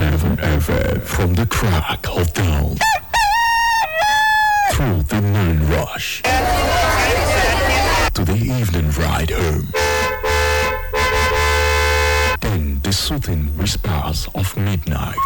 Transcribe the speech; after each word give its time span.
88.7 0.00 0.36
FM 0.36 1.02
from 1.02 1.34
the 1.34 1.46
crack 1.46 2.08
of 2.08 2.32
dawn 2.32 2.74
through 4.72 5.02
the 5.02 5.20
noon 5.20 5.68
rush 5.68 6.22
to 8.14 8.24
the 8.24 8.36
evening 8.36 8.90
ride 8.92 9.30
home. 9.30 9.68
Then 12.40 12.80
the 12.82 12.92
soothing 12.92 13.44
whispers 13.58 14.26
of 14.34 14.56
midnight. 14.56 15.18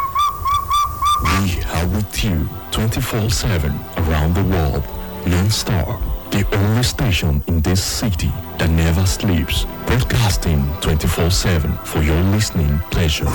We 1.22 1.62
are 1.62 1.86
with 1.86 2.24
you 2.24 2.48
24-7 2.72 4.08
around 4.08 4.34
the 4.34 4.42
world, 4.42 4.84
non-stop. 5.24 6.00
The 6.32 6.44
only 6.56 6.82
station 6.82 7.44
in 7.46 7.60
this 7.60 7.82
city 7.82 8.32
that 8.58 8.70
never 8.70 9.06
sleeps, 9.06 9.66
broadcasting 9.86 10.64
24-7 10.80 11.86
for 11.86 12.02
your 12.02 12.20
listening 12.22 12.80
pleasure. 12.90 13.30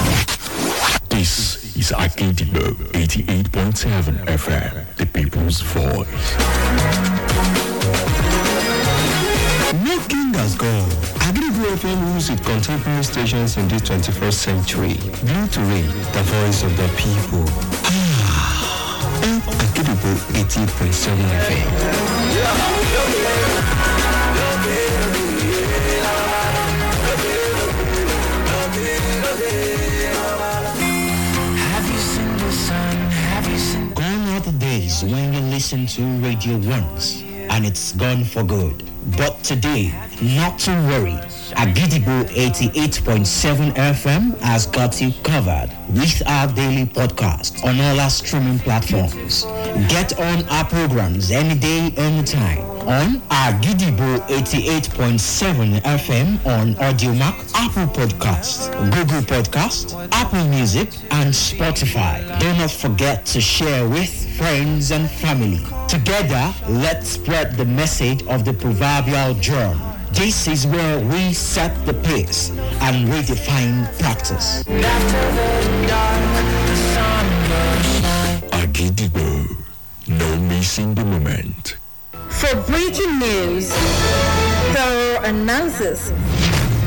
This 1.10 1.76
is 1.76 1.92
Agidigbo 1.92 2.74
88.7 2.94 4.26
FM, 4.26 4.96
the 4.96 5.06
people's 5.06 5.62
voice. 5.62 6.08
Nothing 9.84 10.34
has 10.34 10.56
gone. 10.56 10.90
Agrigo 11.28 11.66
FM 11.76 12.00
rules 12.12 12.30
with 12.30 12.44
contemporary 12.44 13.04
stations 13.04 13.58
in 13.58 13.68
this 13.68 13.82
21st 13.84 14.34
century. 14.34 14.96
Blue 15.24 15.48
to 15.48 15.60
read, 15.62 15.90
the 16.14 16.24
voice 16.24 16.64
of 16.64 16.76
the 16.78 16.88
people. 16.98 17.44
Ah, 17.86 19.22
Agrigo 19.74 20.16
88.7 20.34 21.18
FM. 21.46 22.79
Listen 35.60 35.86
to 35.86 36.02
radio 36.26 36.56
once 36.70 37.22
and 37.52 37.66
it's 37.66 37.92
gone 37.92 38.24
for 38.24 38.44
good. 38.46 38.90
But 39.18 39.44
today, 39.44 39.92
not 40.22 40.58
to 40.60 40.72
worry. 40.88 41.20
Agidigbo 41.64 42.24
88.7 42.30 43.74
FM 43.74 44.38
has 44.40 44.68
got 44.68 45.02
you 45.02 45.12
covered 45.22 45.70
with 45.90 46.22
our 46.28 46.48
daily 46.54 46.86
podcast 46.86 47.62
on 47.66 47.78
all 47.82 48.00
our 48.00 48.10
streaming 48.10 48.60
platforms. 48.60 49.44
Get 49.90 50.18
on 50.18 50.46
our 50.48 50.64
programs 50.64 51.30
any 51.30 51.60
day, 51.60 51.92
anytime 51.98 52.60
on 52.88 53.20
Agidigbo 53.30 54.20
88.7 54.30 55.82
FM 55.82 56.46
on 56.46 56.76
AudioMac, 56.76 57.52
Apple 57.54 57.88
Podcast, 57.94 58.72
Google 58.96 59.22
Podcast, 59.24 60.08
Apple 60.14 60.46
Music, 60.46 60.90
and 61.12 61.34
Spotify. 61.34 62.40
Do 62.40 62.48
not 62.54 62.72
forget 62.72 63.26
to 63.28 63.42
share 63.42 63.88
with 63.90 64.29
friends 64.40 64.92
and 64.92 65.12
family. 65.12 65.60
Together, 65.90 66.54
let's 66.70 67.10
spread 67.10 67.58
the 67.58 67.66
message 67.66 68.26
of 68.28 68.46
the 68.46 68.54
proverbial 68.54 69.34
drum. 69.42 69.76
This 70.14 70.48
is 70.48 70.66
where 70.66 70.98
we 71.12 71.34
set 71.34 71.74
the 71.86 71.94
pace 71.94 72.50
and 72.88 73.10
redefine 73.12 73.84
practice. 74.00 74.64
Agidigbo, 78.62 79.58
no 80.08 80.30
missing 80.48 80.96
the 80.96 81.04
moment. 81.04 81.76
For 82.30 82.56
breaking 82.72 83.20
news, 83.20 83.74
thorough 84.74 85.20
analysis, 85.26 86.12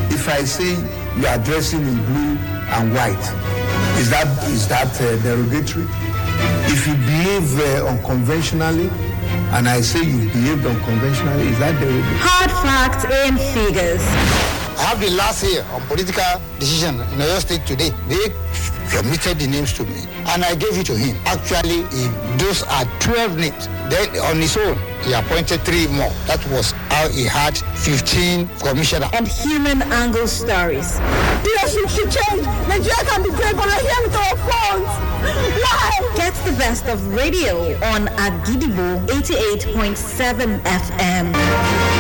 if 0.08 0.26
I 0.26 0.42
say 0.44 0.72
you 1.18 1.26
are 1.26 1.38
dressing 1.44 1.82
in 1.86 1.96
blue 2.06 2.38
and 2.76 2.94
white, 2.94 3.26
is 4.00 4.08
that 4.08 4.26
is 4.48 4.66
that 4.68 4.92
uh, 5.02 5.16
derogatory? 5.22 6.01
If 6.74 6.86
you 6.86 6.94
behave 6.94 7.58
uh, 7.58 7.86
unconventionally, 7.88 8.88
and 9.54 9.68
I 9.68 9.80
say 9.80 10.02
you 10.02 10.18
behaved 10.30 10.66
unconventionally, 10.66 11.48
is 11.48 11.58
that 11.58 11.78
derogatory? 11.80 12.18
hard 12.20 12.50
facts 12.64 13.04
and 13.04 13.38
figures. 13.38 14.51
I 14.78 14.82
have 14.94 15.00
the 15.00 15.10
last 15.10 15.40
say 15.40 15.60
on 15.60 15.80
political 15.86 16.24
decision 16.58 16.96
in 16.96 17.18
Oyo 17.20 17.38
State 17.40 17.66
today. 17.66 17.90
They 18.08 18.32
submitted 18.88 19.38
the 19.38 19.46
names 19.46 19.72
to 19.74 19.84
me 19.84 20.04
and 20.26 20.44
I 20.44 20.54
gave 20.54 20.76
it 20.78 20.86
to 20.86 20.96
him. 20.96 21.16
Actually, 21.24 21.82
he, 21.94 22.08
those 22.36 22.62
are 22.64 22.84
12 23.00 23.36
names. 23.38 23.66
Then 23.88 24.08
on 24.20 24.36
his 24.36 24.56
own, 24.56 24.76
he 25.02 25.12
appointed 25.12 25.60
three 25.62 25.86
more. 25.88 26.10
That 26.26 26.44
was 26.50 26.72
how 26.92 27.08
he 27.08 27.24
had 27.24 27.56
15 27.58 28.48
commissioners. 28.60 29.08
and 29.12 29.26
human 29.26 29.82
angle 29.92 30.26
stories. 30.26 30.98
Leadership 31.44 31.88
should 31.88 32.10
change. 32.10 32.44
Nigeria 32.68 33.02
can 33.08 33.22
be 33.22 33.30
great, 33.30 33.56
but 33.56 33.66
we're 33.66 33.80
here 33.82 34.02
with 34.02 34.14
our 34.16 34.36
phones. 34.36 34.92
Why? 35.62 35.90
Get 36.16 36.34
the 36.44 36.52
best 36.52 36.86
of 36.86 37.14
radio 37.14 37.74
on 37.92 38.06
Agidigbo 38.08 39.06
88.7 39.08 40.60
FM. 40.62 41.91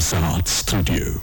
Amsat 0.00 0.48
Studio, 0.48 1.20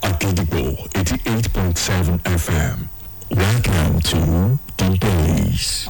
Agidigbo 0.00 0.88
88.7 0.94 2.18
FM. 2.24 2.88
Welcome 3.28 4.00
to 4.00 4.58
the 4.78 4.96
days. 4.96 5.86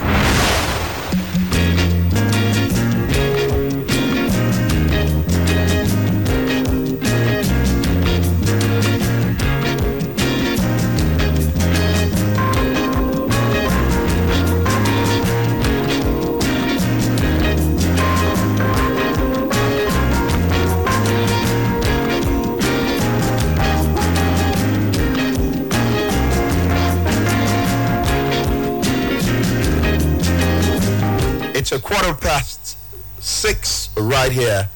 Right 34.24 34.32
here 34.32 34.70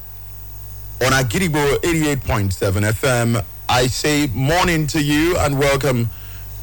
on 1.01 1.13
Agidigbo 1.13 1.77
88.7 1.79 2.53
FM. 2.93 3.43
I 3.67 3.87
say 3.87 4.27
morning 4.27 4.87
to 4.89 5.03
you 5.03 5.39
and 5.39 5.59
welcome 5.59 6.11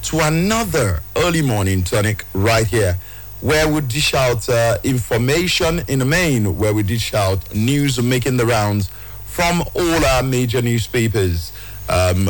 to 0.03 0.19
another 0.19 1.00
early 1.18 1.41
morning 1.41 1.81
tonic 1.81 2.25
right 2.34 2.68
here 2.68 2.97
where 3.41 3.68
we 3.68 3.81
dish 3.81 4.13
out 4.13 4.47
uh, 4.50 4.78
information 4.84 5.81
in 5.88 5.97
the 5.97 6.06
main, 6.06 6.59
where 6.59 6.75
we 6.75 6.84
dish 6.84 7.16
out 7.16 7.56
news 7.56 8.00
making 8.00 8.38
the 8.38 8.46
rounds 8.46 8.91
from 9.25 9.63
all 9.73 10.06
our 10.06 10.22
major 10.22 10.62
newspapers 10.62 11.52
um, 11.90 12.29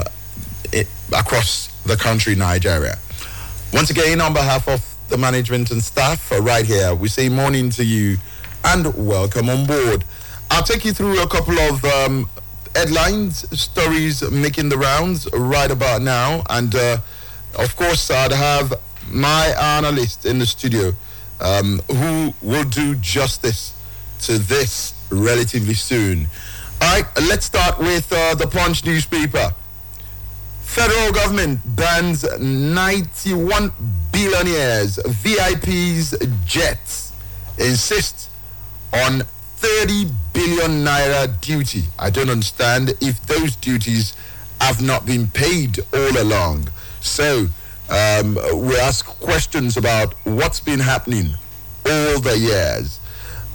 i- 0.73 0.87
across 1.13 1.67
the 1.83 1.97
country, 1.97 2.33
Nigeria. 2.33 2.97
Once 3.73 3.89
again, 3.89 4.21
on 4.21 4.31
behalf 4.31 4.69
of 4.69 4.79
the 5.09 5.17
management 5.17 5.69
and 5.71 5.83
staff 5.83 6.31
uh, 6.31 6.39
right 6.41 6.65
here, 6.65 6.95
we 6.95 7.09
say 7.09 7.27
morning 7.27 7.69
to 7.71 7.83
you 7.83 8.15
and 8.63 8.95
welcome 9.05 9.49
on 9.49 9.65
board. 9.65 10.05
I'll 10.51 10.63
take 10.63 10.85
you 10.85 10.93
through 10.93 11.21
a 11.21 11.27
couple 11.27 11.57
of 11.59 11.83
um, 11.85 12.29
headlines, 12.75 13.45
stories 13.59 14.21
making 14.29 14.69
the 14.69 14.77
rounds 14.77 15.27
right 15.33 15.71
about 15.71 16.01
now. 16.01 16.43
And 16.49 16.73
uh, 16.75 16.97
of 17.57 17.75
course, 17.75 18.11
I'd 18.11 18.31
have 18.31 18.73
my 19.09 19.47
analyst 19.77 20.25
in 20.25 20.39
the 20.39 20.45
studio 20.45 20.93
um, 21.39 21.81
who 21.91 22.33
will 22.41 22.63
do 22.63 22.95
justice 22.95 23.73
to 24.21 24.37
this 24.37 24.93
relatively 25.09 25.73
soon. 25.73 26.27
All 26.81 27.01
right, 27.01 27.05
let's 27.27 27.45
start 27.45 27.79
with 27.79 28.11
uh, 28.11 28.35
the 28.35 28.47
Punch 28.47 28.85
newspaper. 28.85 29.53
Federal 30.61 31.13
government 31.13 31.59
bans 31.75 32.25
91 32.39 33.71
billionaires, 34.11 34.97
VIPs, 34.97 36.45
jets, 36.45 37.13
insist 37.57 38.29
on 38.91 39.23
30 39.57 40.11
billion 40.33 40.83
naira 40.83 41.39
duty. 41.41 41.83
I 41.97 42.09
don't 42.09 42.29
understand 42.29 42.93
if 43.01 43.25
those 43.25 43.55
duties 43.55 44.15
have 44.61 44.81
not 44.81 45.05
been 45.05 45.27
paid 45.27 45.79
all 45.93 46.21
along. 46.21 46.69
So 47.01 47.47
um, 47.89 48.35
we 48.53 48.77
ask 48.79 49.05
questions 49.05 49.77
about 49.77 50.13
what's 50.25 50.59
been 50.59 50.79
happening 50.79 51.35
all 51.85 52.19
the 52.19 52.37
years. 52.37 52.99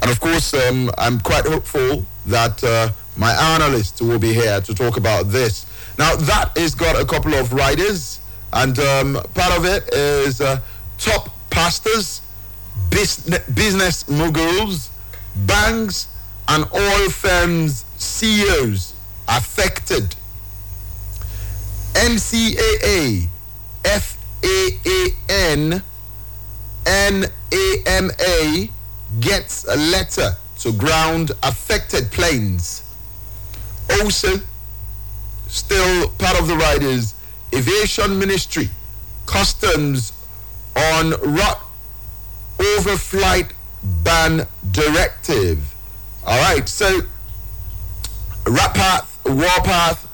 And 0.03 0.11
of 0.11 0.21
course, 0.21 0.55
um, 0.55 0.91
I'm 0.97 1.21
quite 1.21 1.47
hopeful 1.47 2.05
that 2.27 2.63
uh, 2.65 2.91
my 3.17 3.33
analyst 3.55 4.01
will 4.01 4.19
be 4.19 4.33
here 4.33 4.61
to 4.61 4.75
talk 4.75 4.97
about 4.97 5.29
this. 5.29 5.67
Now, 5.99 6.17
that 6.17 6.57
has 6.57 6.75
got 6.75 7.01
a 7.01 7.05
couple 7.05 7.35
of 7.35 7.53
riders, 7.53 8.21
and 8.53 8.79
um, 8.79 9.15
part 9.35 9.57
of 9.59 9.65
it 9.65 9.93
is 9.93 10.41
uh, 10.41 10.61
top 10.99 11.29
pastors, 11.51 12.23
business, 12.91 13.41
business 13.51 14.09
moguls, 14.09 14.91
banks, 15.47 16.09
and 16.49 16.65
oil 16.75 17.11
firms 17.11 17.85
CEOs 17.97 18.95
affected. 19.29 20.17
NCAA, 21.95 23.29
FAAN, 23.85 25.83
NAMA 26.87 28.69
gets 29.21 29.65
a 29.65 29.77
letter 29.77 30.37
to 30.61 30.73
ground 30.73 31.33
affected 31.43 32.11
planes. 32.11 32.83
Also, 34.01 34.41
still 35.49 36.09
part 36.19 36.39
of 36.41 36.47
the 36.49 36.57
riders, 36.57 37.15
Aviation 37.55 38.19
Ministry, 38.19 38.69
Customs 39.27 40.13
on 40.77 41.11
ROT 41.11 41.61
overflight 42.59 43.53
ban 43.83 44.47
directive. 44.71 45.75
All 46.27 46.39
right, 46.41 46.69
so 46.69 47.01
RAPATH, 48.47 49.19
Warpath, 49.25 50.07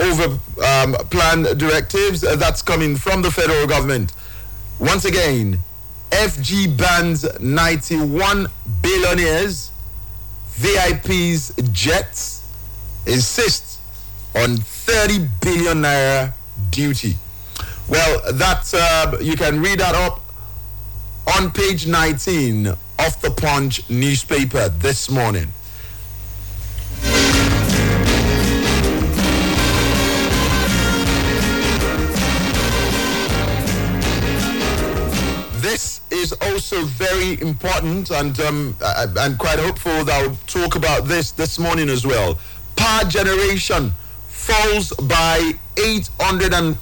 over 0.00 0.38
um, 0.64 0.94
plan 1.10 1.42
directives 1.56 2.24
uh, 2.24 2.36
that's 2.36 2.62
coming 2.62 2.96
from 2.96 3.22
the 3.22 3.30
federal 3.30 3.66
government. 3.66 4.12
Once 4.80 5.04
again, 5.04 5.60
FG 6.10 6.76
bans 6.76 7.26
91 7.40 8.46
billionaires, 8.82 9.70
VIPs, 10.54 11.72
jets, 11.72 12.42
insists 13.06 13.78
on 14.34 14.56
30 14.56 15.28
billion 15.40 15.82
naira 15.82 16.32
duty. 16.70 17.16
Well, 17.88 18.32
that 18.32 18.72
uh, 18.74 19.18
you 19.20 19.36
can 19.36 19.60
read 19.60 19.80
that 19.80 19.94
up 19.94 20.20
on 21.36 21.50
page 21.52 21.86
19 21.86 22.74
of 22.98 23.20
the 23.20 23.30
Punch 23.30 23.88
newspaper 23.90 24.68
this 24.68 25.10
morning. 25.10 25.48
This 35.60 36.00
is 36.10 36.32
also 36.42 36.84
very 36.84 37.40
important, 37.40 38.10
and 38.10 38.38
um, 38.40 38.76
I'm 39.18 39.36
quite 39.36 39.58
hopeful 39.58 40.04
that 40.04 40.22
I'll 40.22 40.36
talk 40.46 40.76
about 40.76 41.06
this 41.06 41.30
this 41.32 41.58
morning 41.58 41.88
as 41.88 42.06
well. 42.06 42.38
Power 42.76 43.04
generation 43.08 43.92
falls 44.28 44.92
by 45.08 45.52
849.2 45.76 46.76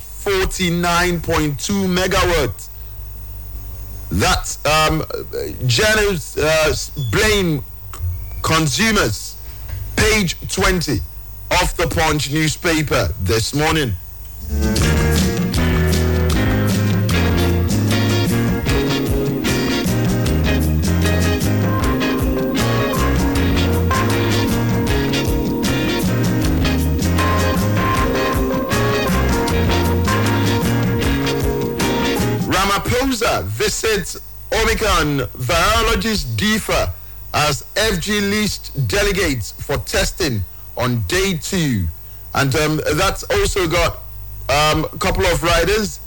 megawatts. 1.86 2.68
That 4.12 4.58
um, 4.66 5.04
Janus 5.66 6.36
uh, 6.36 6.74
blame 7.10 7.64
consumers. 8.42 9.36
Page 9.96 10.36
20 10.52 10.98
of 11.62 11.76
the 11.78 11.86
Punch 11.88 12.30
newspaper 12.30 13.14
this 13.22 13.54
morning. 13.54 13.94
Visits 33.20 34.16
Omicron. 34.52 35.18
Virologists 35.36 36.34
differ 36.36 36.90
as 37.34 37.62
FG 37.74 38.30
list 38.30 38.88
delegates 38.88 39.52
for 39.52 39.76
testing 39.78 40.40
on 40.78 41.02
day 41.08 41.36
two. 41.36 41.84
And 42.34 42.54
um, 42.56 42.80
that's 42.94 43.22
also 43.24 43.68
got 43.68 43.98
um, 44.48 44.86
a 44.86 44.98
couple 44.98 45.26
of 45.26 45.42
riders. 45.42 46.00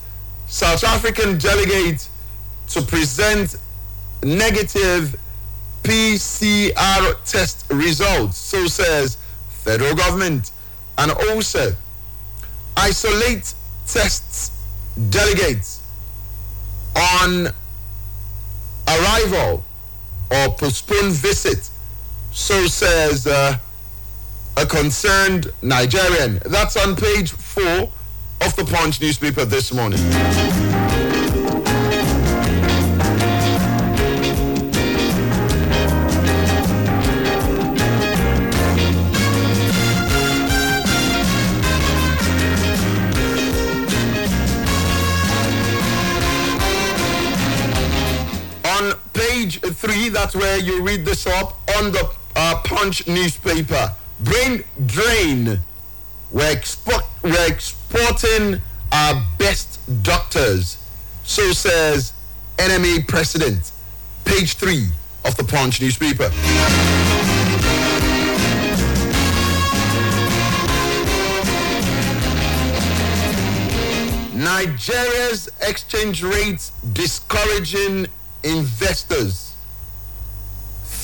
South 0.47 0.83
African 0.83 1.37
delegate 1.37 2.07
to 2.69 2.81
present 2.81 3.55
negative 4.23 5.15
PCR 5.83 7.23
test 7.23 7.65
results. 7.71 8.37
So 8.37 8.65
says 8.65 9.17
federal 9.49 9.93
government. 9.93 10.51
And 10.97 11.11
also 11.11 11.71
isolate 12.77 13.53
tests 13.85 14.51
delegates 15.09 15.84
on 16.95 17.47
arrival 18.87 19.63
or 20.31 20.53
postponed 20.55 21.13
visit. 21.13 21.69
So 22.31 22.67
says 22.67 23.27
uh, 23.27 23.57
a 24.57 24.65
concerned 24.65 25.47
Nigerian. 25.61 26.39
That's 26.45 26.77
on 26.77 26.95
page 26.95 27.31
four 27.31 27.91
of 28.41 28.55
the 28.55 28.65
Punch 28.65 29.01
newspaper 29.01 29.45
this 29.45 29.73
morning. 29.73 29.99
3, 49.85 50.09
that's 50.09 50.35
where 50.35 50.57
you 50.57 50.81
read 50.81 51.05
this 51.05 51.27
up 51.27 51.59
on 51.77 51.91
the 51.91 52.09
uh, 52.35 52.59
Punch 52.63 53.07
newspaper. 53.07 53.91
Brain 54.19 54.63
drain. 54.87 55.59
We're, 56.31 56.55
expo- 56.55 57.05
we're 57.21 57.47
exporting 57.47 58.59
our 58.91 59.23
best 59.37 59.79
doctors. 60.01 60.77
So 61.23 61.51
says 61.51 62.13
NMA 62.57 63.07
president. 63.07 63.71
Page 64.25 64.55
3 64.55 64.87
of 65.23 65.37
the 65.37 65.43
Punch 65.43 65.79
newspaper. 65.79 66.31
Nigeria's 74.35 75.47
exchange 75.61 76.23
rates 76.23 76.71
discouraging 76.93 78.07
investors 78.43 79.54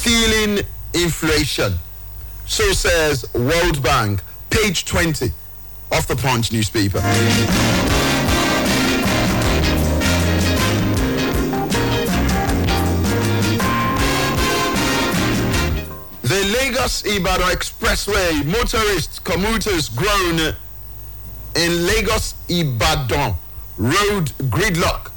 feeling 0.01 0.65
inflation. 0.95 1.73
So 2.47 2.71
says 2.73 3.23
World 3.35 3.83
Bank, 3.83 4.23
page 4.49 4.85
20 4.85 5.31
of 5.91 6.07
the 6.07 6.15
Punch 6.15 6.51
newspaper. 6.51 6.99
The 16.23 16.57
Lagos 16.59 17.05
Ibadan 17.05 17.51
Expressway, 17.51 18.43
motorists, 18.45 19.19
commuters 19.19 19.89
groan 19.89 20.55
in 21.55 21.85
Lagos 21.85 22.33
Ibadan 22.49 23.35
road 23.77 24.31
gridlock. 24.49 25.11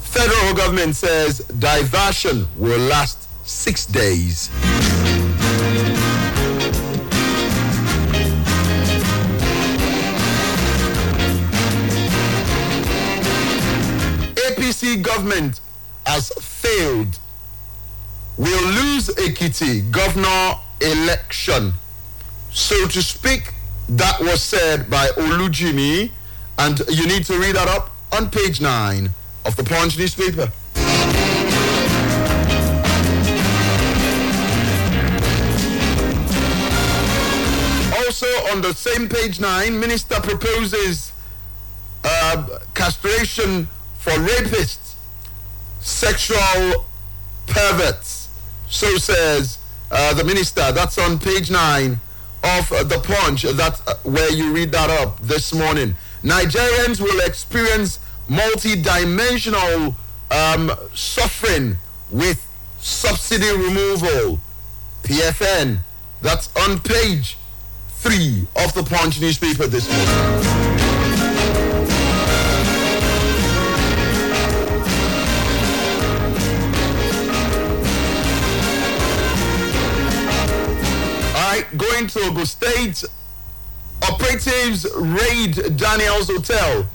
Federal 0.00 0.54
government 0.54 0.94
says 0.94 1.38
diversion 1.58 2.46
will 2.56 2.78
last 2.78 3.25
six 3.46 3.86
days. 3.86 4.50
APC 14.36 15.02
government 15.02 15.60
has 16.06 16.30
failed. 16.40 17.18
We 18.36 18.50
will 18.50 18.68
lose 18.72 19.08
Ekiti 19.08 19.90
governor 19.90 20.54
election. 20.80 21.72
So 22.52 22.86
to 22.88 23.02
speak, 23.02 23.52
that 23.88 24.20
was 24.20 24.42
said 24.42 24.90
by 24.90 25.08
Olujimi, 25.08 26.10
and 26.58 26.80
you 26.90 27.06
need 27.06 27.24
to 27.26 27.38
read 27.38 27.54
that 27.54 27.68
up 27.68 27.90
on 28.12 28.30
page 28.30 28.60
9 28.60 29.10
of 29.44 29.56
the 29.56 29.64
Punch 29.64 29.98
newspaper. 29.98 30.50
On 38.50 38.60
the 38.60 38.72
same 38.74 39.08
page 39.08 39.40
9, 39.40 39.78
minister 39.78 40.20
proposes 40.20 41.12
uh, 42.04 42.58
castration 42.74 43.66
for 43.98 44.12
rapists, 44.12 44.94
sexual 45.80 46.84
perverts. 47.46 48.28
So 48.68 48.96
says 48.98 49.58
uh, 49.90 50.14
the 50.14 50.24
minister. 50.24 50.72
That's 50.72 50.98
on 50.98 51.18
page 51.18 51.50
9 51.50 51.92
of 52.44 52.72
uh, 52.72 52.82
the 52.84 52.98
Punch. 52.98 53.42
That's 53.42 53.86
uh, 53.86 53.96
where 54.02 54.32
you 54.32 54.52
read 54.52 54.72
that 54.72 54.90
up 54.90 55.20
this 55.20 55.52
morning. 55.54 55.94
Nigerians 56.22 57.00
will 57.00 57.20
experience 57.20 58.00
multi-dimensional 58.28 59.94
um, 60.30 60.72
suffering 60.94 61.76
with 62.10 62.44
subsidy 62.78 63.50
removal. 63.50 64.40
PFN. 65.02 65.78
That's 66.22 66.48
on 66.56 66.80
page 66.80 67.36
three 68.06 68.46
of 68.64 68.72
the 68.74 68.84
Punch 68.84 69.20
newspaper 69.20 69.66
this 69.66 69.88
morning. 69.90 70.52
Going 81.76 82.06
to 82.06 82.20
Ogun 82.20 82.46
State. 82.46 83.04
Operatives 84.02 84.86
raid 84.94 85.76
Daniel's 85.76 86.28
hotel, 86.28 86.88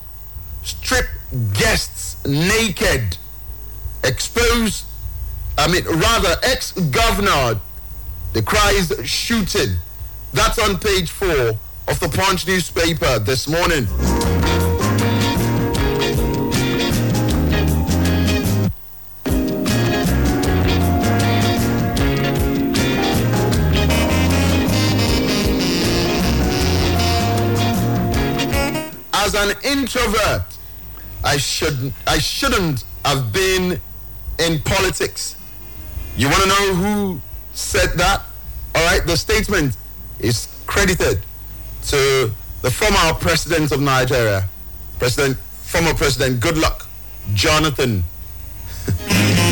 strip 0.64 1.06
guests 1.54 2.26
naked, 2.26 3.18
expose, 4.04 4.86
I 5.58 5.68
mean, 5.68 5.84
rather, 5.86 6.36
ex 6.44 6.72
governor 6.72 7.60
decries 8.34 8.94
shooting. 9.04 9.78
That's 10.34 10.60
on 10.60 10.80
page 10.80 11.12
four 11.12 11.58
of 11.88 12.00
the 12.00 12.08
Punch 12.08 12.48
newspaper 12.48 13.20
this 13.20 13.48
morning. 13.48 13.86
As 29.14 29.36
an 29.36 29.56
introvert, 29.64 30.58
I 31.24 31.38
should 31.38 31.94
I 32.08 32.18
shouldn't 32.18 32.84
have 33.06 33.32
been 33.34 33.80
in 34.40 34.62
politics. 34.62 35.36
You 36.16 36.30
want 36.30 36.44
to 36.44 36.50
know 36.50 36.74
who 36.76 37.22
said 37.54 37.98
that? 37.98 38.24
All 38.74 38.86
right, 38.86 39.06
the 39.06 39.18
statement 39.18 39.76
is 40.22 40.48
credited 40.68 41.20
to 41.88 42.32
the 42.62 42.72
former 42.72 43.14
president 43.20 43.72
of 43.72 43.82
Nigeria, 43.82 44.48
President 45.00 45.38
former 45.38 45.94
President 45.94 46.40
Goodluck 46.40 46.86
Jonathan. 47.34 48.04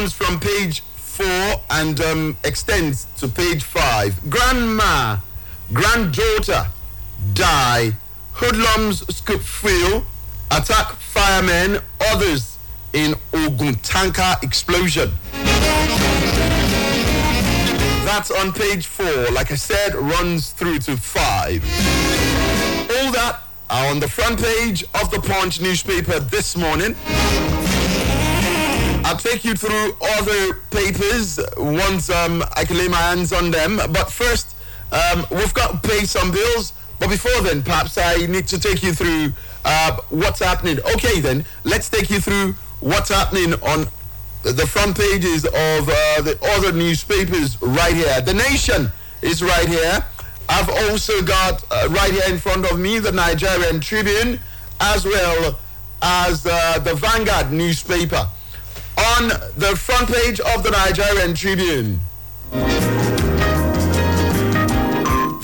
runs 0.00 0.12
from 0.14 0.40
page 0.40 0.80
four 0.80 1.60
and 1.68 2.00
um, 2.00 2.34
extends 2.44 3.04
to 3.18 3.28
page 3.28 3.62
five. 3.62 4.18
Grandma, 4.30 5.18
granddaughter 5.74 6.68
die. 7.34 7.90
Hoodlums 8.32 9.00
scoop 9.14 9.42
fuel, 9.42 10.06
attack 10.50 10.92
firemen, 10.92 11.82
others 12.00 12.56
in 12.94 13.14
Ogun 13.34 13.74
tanker 13.82 14.36
explosion. 14.42 15.10
That's 18.06 18.30
on 18.30 18.54
page 18.54 18.86
four. 18.86 19.30
Like 19.32 19.52
I 19.52 19.56
said, 19.56 19.94
runs 19.94 20.52
through 20.52 20.78
to 20.78 20.96
five. 20.96 21.62
All 22.90 23.12
that 23.12 23.42
are 23.68 23.90
on 23.90 24.00
the 24.00 24.08
front 24.08 24.40
page 24.40 24.82
of 24.94 25.10
the 25.10 25.20
Punch 25.20 25.60
newspaper 25.60 26.20
this 26.20 26.56
morning. 26.56 26.96
I'll 29.10 29.16
take 29.16 29.44
you 29.44 29.56
through 29.56 29.96
other 30.00 30.54
papers 30.70 31.40
once 31.56 32.10
um, 32.10 32.44
I 32.54 32.64
can 32.64 32.78
lay 32.78 32.86
my 32.86 32.96
hands 32.96 33.32
on 33.32 33.50
them. 33.50 33.78
But 33.90 34.08
first, 34.08 34.54
um, 34.92 35.26
we've 35.32 35.52
got 35.52 35.82
to 35.82 35.88
pay 35.88 36.04
some 36.04 36.30
bills. 36.30 36.74
But 37.00 37.08
before 37.08 37.42
then, 37.42 37.64
perhaps 37.64 37.98
I 37.98 38.26
need 38.26 38.46
to 38.46 38.60
take 38.60 38.84
you 38.84 38.92
through 38.92 39.32
uh, 39.64 39.96
what's 40.10 40.38
happening. 40.38 40.78
Okay, 40.94 41.18
then, 41.18 41.44
let's 41.64 41.88
take 41.88 42.08
you 42.08 42.20
through 42.20 42.54
what's 42.78 43.08
happening 43.08 43.54
on 43.54 43.88
the 44.44 44.64
front 44.64 44.96
pages 44.96 45.44
of 45.44 45.52
uh, 45.54 46.22
the 46.22 46.38
other 46.54 46.70
newspapers 46.70 47.60
right 47.60 47.92
here. 47.92 48.20
The 48.20 48.34
Nation 48.34 48.92
is 49.22 49.42
right 49.42 49.66
here. 49.66 50.04
I've 50.48 50.70
also 50.88 51.20
got 51.22 51.64
uh, 51.72 51.88
right 51.90 52.12
here 52.12 52.32
in 52.32 52.38
front 52.38 52.64
of 52.70 52.78
me 52.78 53.00
the 53.00 53.10
Nigerian 53.10 53.80
Tribune 53.80 54.38
as 54.78 55.04
well 55.04 55.58
as 56.00 56.46
uh, 56.46 56.78
the 56.78 56.94
Vanguard 56.94 57.50
newspaper. 57.50 58.28
On 59.00 59.28
the 59.56 59.74
front 59.76 60.08
page 60.12 60.40
of 60.40 60.62
the 60.62 60.70
Nigerian 60.70 61.34
Tribune, 61.34 62.00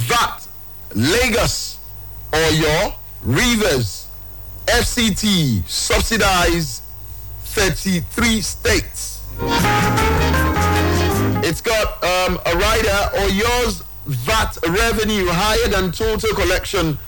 that 0.09 0.47
Lagos, 0.95 1.79
Oyo, 2.33 2.95
Rivers, 3.23 4.09
FCT 4.67 5.67
subsidize 5.67 6.83
33 7.45 8.41
states. 8.43 9.23
It's 11.43 11.61
got 11.63 12.03
um, 12.05 12.39
a 12.45 12.57
rider 12.57 13.11
Oyo's 13.17 13.83
VAT 14.07 14.59
revenue 14.69 15.27
higher 15.29 15.69
than 15.69 15.93
total 15.93 16.35
collection 16.35 16.99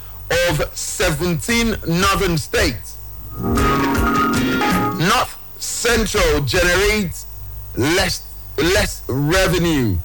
of 0.48 0.70
17 0.76 1.76
northern 1.86 2.38
states. 2.38 2.96
North 4.98 5.37
Central 5.58 6.40
generates 6.42 7.26
less 7.76 8.22
less 8.56 9.02
revenue. 9.08 9.96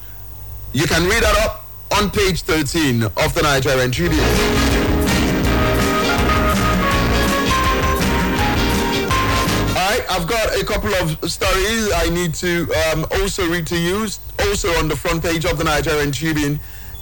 You 0.74 0.86
can 0.88 1.04
read 1.04 1.24
that 1.24 1.36
up 1.46 1.66
on 1.98 2.10
page 2.12 2.42
13 2.42 3.04
of 3.04 3.34
the 3.34 3.42
Nigerian 3.42 3.92
Tribune. 3.92 4.20
I've 10.10 10.28
got 10.28 10.56
a 10.56 10.64
couple 10.64 10.94
of 10.94 11.10
stories 11.32 11.92
I 11.92 12.08
need 12.12 12.36
to 12.36 12.72
um, 12.92 13.04
also 13.20 13.50
read 13.50 13.66
to 13.68 13.76
you. 13.78 14.08
Also 14.48 14.70
on 14.78 14.88
the 14.88 14.96
front 14.96 15.24
page 15.24 15.44
of 15.44 15.58
the 15.58 15.64
Nigerian 15.64 16.12
Tribune. 16.12 16.60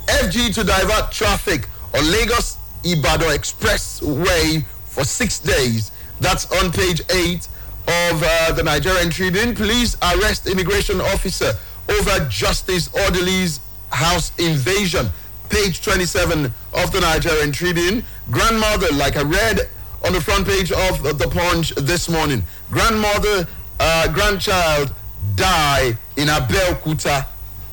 FG 0.07 0.53
to 0.55 0.63
divert 0.63 1.11
traffic 1.11 1.67
on 1.93 2.09
Lagos 2.09 2.57
Ibadan 2.85 3.27
Expressway 3.37 4.63
for 4.85 5.03
six 5.03 5.39
days. 5.39 5.91
That's 6.21 6.49
on 6.63 6.71
page 6.71 7.01
8 7.13 7.49
of 7.91 8.23
uh, 8.23 8.51
the 8.53 8.63
Nigerian 8.63 9.09
Tribune. 9.09 9.53
Police 9.55 9.97
arrest 10.01 10.47
immigration 10.47 11.01
officer 11.01 11.53
over 11.89 12.25
Justice 12.29 12.89
Orderly's 13.05 13.59
house 13.89 14.31
invasion. 14.37 15.07
Page 15.49 15.81
27 15.81 16.45
of 16.73 16.91
the 16.91 17.01
Nigerian 17.01 17.51
Tribune. 17.51 18.03
Grandmother, 18.31 18.87
like 18.93 19.17
I 19.17 19.23
read 19.23 19.69
on 20.05 20.13
the 20.13 20.21
front 20.21 20.47
page 20.47 20.71
of 20.71 21.03
the 21.03 21.27
Punch 21.27 21.71
this 21.75 22.07
morning. 22.07 22.43
Grandmother, 22.71 23.47
uh, 23.79 24.07
grandchild 24.13 24.93
die 25.35 25.97
in 26.15 26.27
Abeokuta 26.27 27.27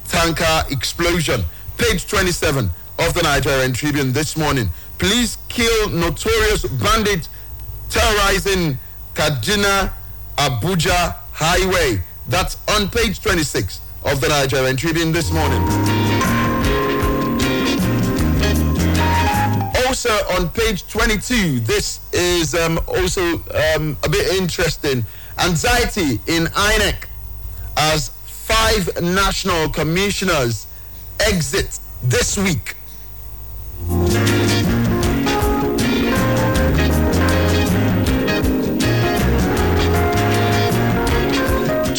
tanker 0.09 0.65
explosion. 0.71 1.43
Page 1.77 2.07
27 2.09 2.71
of 2.99 3.15
the 3.15 3.23
Nigerian 3.23 3.73
Tribune 3.73 4.13
this 4.13 4.37
morning. 4.37 4.69
Police 4.99 5.39
kill 5.49 5.91
notorious 5.91 6.65
bandit 6.65 7.29
terrorizing 7.89 8.79
Kaduna 9.15 9.93
Abuja 10.39 11.17
Highway. 11.33 12.01
That's 12.29 12.57
on 12.69 12.89
page 12.89 13.21
26 13.21 13.81
of 14.05 14.21
the 14.21 14.29
Nigerian 14.29 14.77
Tribune 14.77 15.13
this 15.13 15.31
morning. 15.33 15.63
Also 19.87 20.11
on 20.37 20.49
page 20.51 20.87
22, 20.89 21.61
this 21.61 21.99
is 22.13 22.55
um, 22.55 22.79
also 22.87 23.43
um, 23.75 23.97
a 24.05 24.09
bit 24.09 24.35
interesting. 24.37 25.05
Anxiety 25.39 26.21
in 26.27 26.45
INEC 26.47 27.07
as 27.77 28.11
five 28.27 28.89
national 29.03 29.69
commissioners 29.71 30.67
exit 31.21 31.79
this 32.03 32.39
week. 32.39 32.77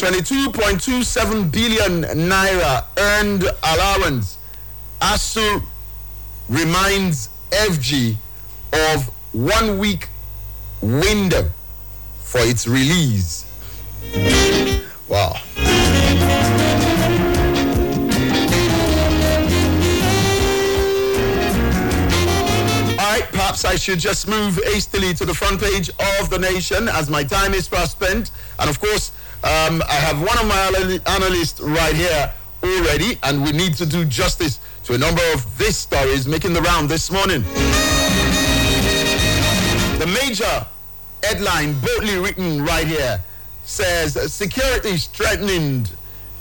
Twenty-two 0.09 0.49
point 0.53 0.81
two 0.81 1.03
seven 1.03 1.51
billion 1.51 2.01
naira 2.01 2.83
earned 2.97 3.43
allowance. 3.61 4.39
ASUU 4.99 5.61
reminds 6.49 7.29
FG 7.51 8.15
of 8.73 9.07
one 9.33 9.77
week 9.77 10.09
window 10.81 11.47
for 12.23 12.39
its 12.41 12.67
release. 12.67 13.45
Wow. 15.07 15.35
Perhaps 23.31 23.65
I 23.65 23.75
should 23.77 23.99
just 23.99 24.27
move 24.27 24.59
hastily 24.63 25.13
to 25.15 25.25
the 25.25 25.33
front 25.33 25.59
page 25.61 25.89
of 26.19 26.29
the 26.29 26.37
nation 26.37 26.87
as 26.87 27.09
my 27.09 27.23
time 27.23 27.53
is 27.53 27.67
fast 27.67 27.93
spent. 27.93 28.31
And 28.59 28.69
of 28.69 28.79
course, 28.79 29.11
um, 29.43 29.81
I 29.87 29.93
have 29.93 30.19
one 30.21 30.37
of 30.37 30.47
my 30.47 31.01
analysts 31.05 31.59
right 31.61 31.95
here 31.95 32.33
already, 32.63 33.17
and 33.23 33.43
we 33.43 33.51
need 33.51 33.73
to 33.75 33.85
do 33.85 34.03
justice 34.05 34.59
to 34.83 34.93
a 34.93 34.97
number 34.97 35.21
of 35.33 35.57
these 35.57 35.77
stories 35.77 36.27
making 36.27 36.53
the 36.53 36.61
round 36.61 36.89
this 36.89 37.09
morning. 37.09 37.43
The 39.97 40.07
major 40.21 40.65
headline, 41.23 41.79
boldly 41.79 42.17
written 42.17 42.63
right 42.63 42.87
here, 42.87 43.21
says 43.63 44.13
security 44.31 44.97
strengthened 44.97 45.91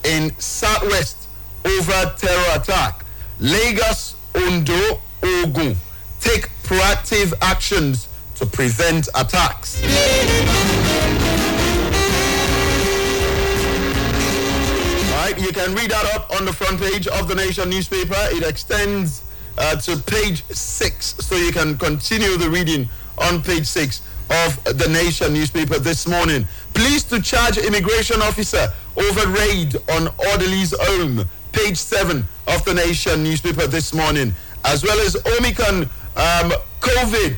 in 0.04 0.36
southwest 0.38 1.28
over 1.64 2.14
terror 2.16 2.60
attack. 2.60 3.04
Lagos, 3.38 4.16
Ondo, 4.34 5.00
Ogun 5.22 5.76
take 6.20 6.50
proactive 6.62 7.32
actions 7.40 8.08
to 8.36 8.46
prevent 8.46 9.08
attacks. 9.14 9.80
Right, 15.28 15.42
you 15.42 15.52
can 15.52 15.74
read 15.74 15.90
that 15.90 16.14
up 16.14 16.34
on 16.40 16.46
the 16.46 16.54
front 16.54 16.80
page 16.80 17.06
of 17.06 17.28
the 17.28 17.34
Nation 17.34 17.68
newspaper. 17.68 18.16
It 18.30 18.48
extends 18.48 19.24
uh, 19.58 19.76
to 19.76 19.98
page 19.98 20.42
six, 20.46 21.16
so 21.20 21.36
you 21.36 21.52
can 21.52 21.76
continue 21.76 22.38
the 22.38 22.48
reading 22.48 22.88
on 23.18 23.42
page 23.42 23.66
six 23.66 24.00
of 24.30 24.64
the 24.64 24.88
Nation 24.88 25.34
newspaper 25.34 25.78
this 25.78 26.08
morning. 26.08 26.48
Pleased 26.72 27.10
to 27.10 27.20
charge 27.20 27.58
immigration 27.58 28.22
officer 28.22 28.72
over 28.96 29.28
raid 29.28 29.76
on 29.90 30.08
orderly's 30.30 30.74
home. 30.80 31.28
Page 31.52 31.76
seven 31.76 32.24
of 32.46 32.64
the 32.64 32.72
Nation 32.72 33.22
newspaper 33.22 33.66
this 33.66 33.92
morning, 33.92 34.32
as 34.64 34.82
well 34.82 34.98
as 34.98 35.14
Omicron 35.36 35.82
um, 36.16 36.52
COVID. 36.80 37.36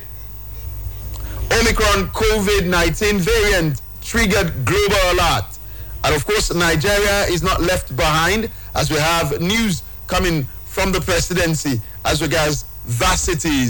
Omicron 1.59 2.07
COVID 2.11 2.69
19 2.69 3.19
variant 3.19 3.81
triggered 4.01 4.63
global 4.63 5.11
alert. 5.11 5.57
And 6.03 6.15
of 6.15 6.25
course, 6.25 6.53
Nigeria 6.53 7.25
is 7.25 7.43
not 7.43 7.61
left 7.61 7.95
behind 7.95 8.49
as 8.75 8.89
we 8.89 8.97
have 8.97 9.39
news 9.39 9.83
coming 10.07 10.45
from 10.65 10.91
the 10.91 11.01
presidency 11.01 11.81
as 12.05 12.21
regards 12.21 12.65
varsity 12.85 13.67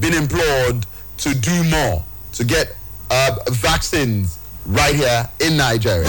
being 0.00 0.14
implored 0.14 0.86
to 1.18 1.34
do 1.34 1.64
more 1.64 2.02
to 2.32 2.44
get 2.44 2.74
uh, 3.10 3.36
vaccines 3.50 4.38
right 4.66 4.94
here 4.94 5.28
in 5.40 5.56
Nigeria. 5.56 6.08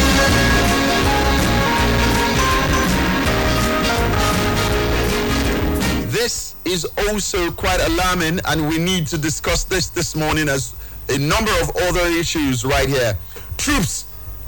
This 6.10 6.56
is 6.64 6.86
also 7.10 7.52
quite 7.52 7.82
alarming, 7.82 8.40
and 8.46 8.68
we 8.70 8.78
need 8.78 9.08
to 9.08 9.18
discuss 9.18 9.66
this 9.66 9.90
this 9.90 10.16
morning 10.16 10.48
as 10.48 10.74
a 11.10 11.18
number 11.18 11.52
of 11.62 11.76
other 11.84 12.08
issues 12.08 12.64
right 12.66 12.88
here. 12.88 13.18
Troops 13.58 14.06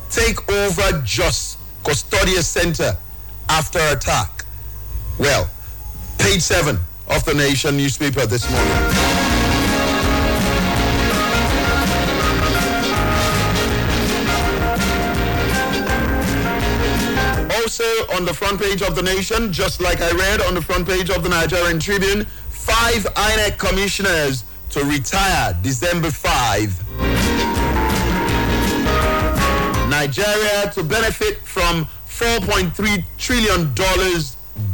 take 0.10 0.50
over 0.52 1.02
Jos 1.04 1.58
Custodia 1.84 2.42
Center 2.42 2.98
after 3.50 3.80
attack. 3.92 4.46
Well, 5.20 5.50
page 6.18 6.42
seven 6.42 6.78
of 7.08 7.24
the 7.26 7.34
Nation 7.34 7.78
newspaper 7.78 8.26
this 8.26 8.50
morning. 8.50 9.18
also 17.68 17.84
on 18.16 18.26
the 18.26 18.34
front 18.34 18.60
page 18.60 18.82
of 18.82 18.96
the 18.96 19.04
Nation, 19.04 19.52
just 19.52 19.82
like 19.82 20.02
I 20.02 20.10
read 20.12 20.42
on 20.42 20.56
the 20.56 20.62
front 20.62 20.88
page 20.88 21.10
of 21.10 21.22
the 21.22 21.30
Nigerian 21.30 21.80
Tribune, 21.80 22.26
five 22.50 23.04
INEC 23.14 23.58
commissioners 23.58 24.46
to 24.70 24.84
retire 24.86 25.56
December 25.62 26.10
5. 26.10 27.07
Nigeria 29.98 30.70
to 30.76 30.84
benefit 30.84 31.40
from 31.40 31.88
$4.3 32.08 33.04
trillion 33.18 33.74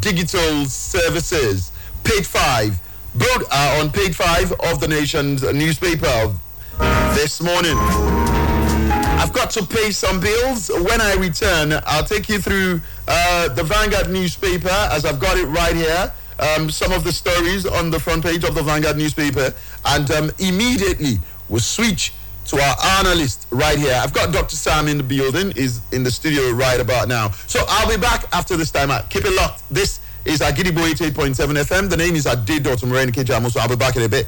digital 0.02 0.66
services. 0.66 1.72
Page 2.04 2.26
5. 2.26 2.78
Both 3.16 3.54
are 3.54 3.80
on 3.80 3.90
page 3.90 4.16
5 4.16 4.52
of 4.52 4.82
the 4.82 4.88
Nation's 4.90 5.42
newspaper 5.54 6.34
this 7.14 7.40
morning. 7.42 7.78
I've 9.22 9.32
got 9.32 9.50
to 9.52 9.66
pay 9.66 9.92
some 9.92 10.20
bills. 10.20 10.70
When 10.70 11.00
I 11.00 11.16
return, 11.16 11.72
I'll 11.86 12.04
take 12.04 12.28
you 12.28 12.40
through 12.40 12.82
uh, 13.08 13.48
the 13.48 13.64
Vanguard 13.64 14.10
newspaper 14.10 14.76
as 14.92 15.06
I've 15.06 15.22
got 15.22 15.38
it 15.38 15.46
right 15.46 15.74
here. 15.74 16.12
Um, 16.40 16.70
some 16.70 16.92
of 16.92 17.06
the 17.06 17.14
stories 17.14 17.66
on 17.66 17.92
the 17.92 18.00
front 18.00 18.24
page 18.24 18.44
of 18.44 18.56
the 18.56 18.64
Vanguard 18.64 18.98
newspaper, 18.98 19.54
and 19.86 20.12
um, 20.12 20.32
immediately 20.40 21.20
we'll 21.48 21.62
switch 21.62 22.12
to 22.46 22.62
our 22.62 22.76
analyst 23.00 23.48
right 23.52 23.78
here. 23.78 24.00
I've 24.02 24.14
got 24.14 24.34
Dr. 24.34 24.56
Sam 24.56 24.88
in 24.88 24.98
the 24.98 25.04
building, 25.04 25.52
is 25.56 25.82
in 25.92 26.04
the 26.04 26.12
studio 26.12 26.52
right 26.52 26.80
about 26.80 27.08
now. 27.08 27.32
So 27.48 27.64
I'll 27.68 27.90
be 27.90 27.98
back 27.98 28.26
after 28.34 28.58
this 28.58 28.72
time 28.72 28.92
out. 28.92 29.10
Keep 29.10 29.26
it 29.26 29.36
locked. 29.36 29.64
This 29.70 30.00
is 30.26 30.40
Agidigbo 30.40 30.92
88.7 30.94 31.36
FM. 31.36 31.90
The 31.90 31.98
name 31.98 32.16
is 32.16 32.26
Ade 32.26 32.64
Dr. 32.64 32.88
Moreni 32.88 33.12
Kijamo, 33.12 33.52
so 33.52 33.60
I'll 33.60 33.70
be 33.70 33.76
back 33.76 33.96
in 33.96 34.04
a 34.04 34.10
bit. 34.10 34.28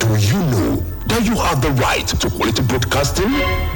Do 0.00 0.16
you 0.16 0.38
know 0.38 0.69
that 1.10 1.26
you 1.26 1.34
have 1.34 1.60
the 1.60 1.70
right 1.82 2.06
to 2.06 2.30
quality 2.30 2.62
broadcasting? 2.62 3.30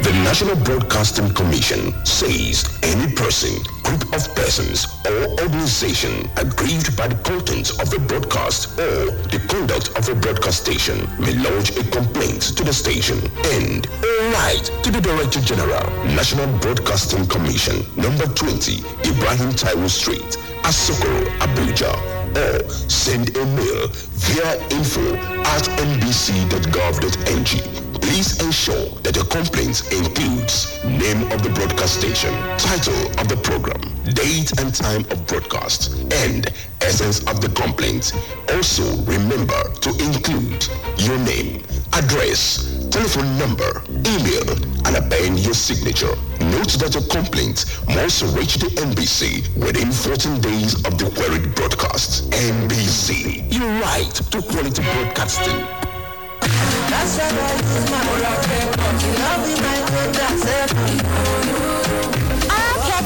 The 0.07 0.12
National 0.23 0.57
Broadcasting 0.57 1.35
Commission 1.35 1.92
says 2.07 2.79
any 2.83 3.12
person, 3.14 3.59
group 3.83 4.03
of 4.14 4.23
persons, 4.35 4.87
or 5.07 5.29
organization 5.42 6.31
aggrieved 6.37 6.97
by 6.97 7.09
the 7.09 7.18
content 7.27 7.70
of 7.83 7.92
a 7.92 7.99
broadcast 8.07 8.79
or 8.79 9.11
the 9.35 9.42
conduct 9.51 9.90
of 9.99 10.09
a 10.09 10.14
broadcast 10.14 10.62
station 10.62 10.97
may 11.18 11.35
lodge 11.35 11.77
a 11.77 11.83
complaint 11.90 12.55
to 12.57 12.62
the 12.62 12.73
station 12.73 13.18
and 13.59 13.87
all 13.90 14.31
right 14.38 14.70
to 14.83 14.90
the 14.90 15.01
Director 15.01 15.40
General, 15.40 15.83
National 16.14 16.47
Broadcasting 16.59 17.27
Commission, 17.27 17.83
number 17.97 18.27
20, 18.27 18.79
Ibrahim 19.11 19.51
Taiwo 19.59 19.90
Street, 19.90 20.38
Asokoro, 20.62 21.27
Abuja, 21.42 22.23
or 22.37 22.68
send 22.88 23.37
a 23.37 23.47
mail 23.47 23.88
via 23.88 24.57
info 24.70 25.14
at 25.16 25.62
nbc.gov.ng 25.79 27.85
Please 28.05 28.38
ensure 28.44 28.90
that 29.01 29.16
your 29.16 29.25
complaint 29.25 29.81
includes 29.90 30.85
name 30.85 31.23
of 31.33 31.42
the 31.42 31.49
broadcast 31.51 32.01
station, 32.01 32.31
title 32.59 32.94
of 33.18 33.29
the 33.29 33.37
program, 33.42 33.81
date 34.12 34.53
and 34.61 34.75
time 34.75 35.07
of 35.11 35.27
broadcast, 35.27 35.90
and 36.12 36.53
essence 36.83 37.20
of 37.27 37.40
the 37.40 37.49
complaint. 37.49 38.12
Also, 38.53 38.85
remember 39.05 39.57
to 39.81 39.88
include 40.05 40.68
your 40.99 41.18
name, 41.20 41.62
address, 41.94 42.73
telephone 42.90 43.38
number, 43.38 43.83
email, 43.88 44.49
and 44.87 44.97
append 44.97 45.38
your 45.40 45.55
signature. 45.55 46.14
Note 46.40 46.73
that 46.81 46.94
your 46.94 47.05
complaint 47.09 47.64
must 47.88 48.23
reach 48.37 48.57
the 48.57 48.66
NBC 48.77 49.49
within 49.57 49.90
14 49.92 50.40
days 50.40 50.75
of 50.87 50.99
the 50.99 51.11
queried 51.14 51.55
broadcast. 51.55 52.31
NBC, 52.31 53.53
your 53.53 53.68
right 53.81 54.14
to 54.14 54.42
quality 54.42 54.83
broadcasting. 54.83 55.61
That's 56.90 57.18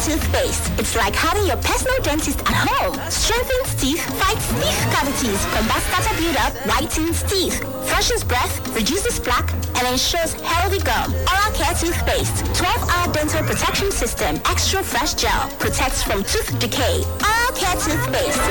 toothpaste. 0.01 0.71
It's 0.79 0.95
like 0.97 1.15
having 1.15 1.47
your 1.47 1.57
personal 1.59 2.01
dentist 2.03 2.41
at 2.41 2.55
home. 2.55 2.95
Strengthens 3.11 3.75
teeth, 3.75 4.03
fights 4.21 4.49
teeth 4.61 4.81
cavities, 4.95 5.41
combats 5.55 5.87
tartar 5.91 6.15
buildup, 6.17 6.53
whitens 6.67 7.23
teeth, 7.29 7.59
freshens 7.89 8.25
breath, 8.25 8.55
reduces 8.75 9.19
plaque, 9.19 9.53
and 9.77 9.87
ensures 9.89 10.35
healthy 10.43 10.79
gum. 10.79 11.15
Oral 11.15 11.53
Care 11.55 11.75
Toothpaste. 11.75 12.45
12-hour 12.55 13.13
dental 13.13 13.43
protection 13.45 13.91
system. 13.91 14.37
Extra 14.47 14.83
fresh 14.83 15.15
gel. 15.15 15.49
Protects 15.59 16.03
from 16.03 16.23
tooth 16.25 16.59
decay. 16.59 17.03
Oral 17.23 17.53
Care 17.55 17.77
Toothpaste. 17.77 18.43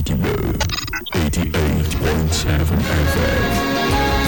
Agidigbo 0.00 0.28
88.7 1.14 2.48
FM. 3.12 4.19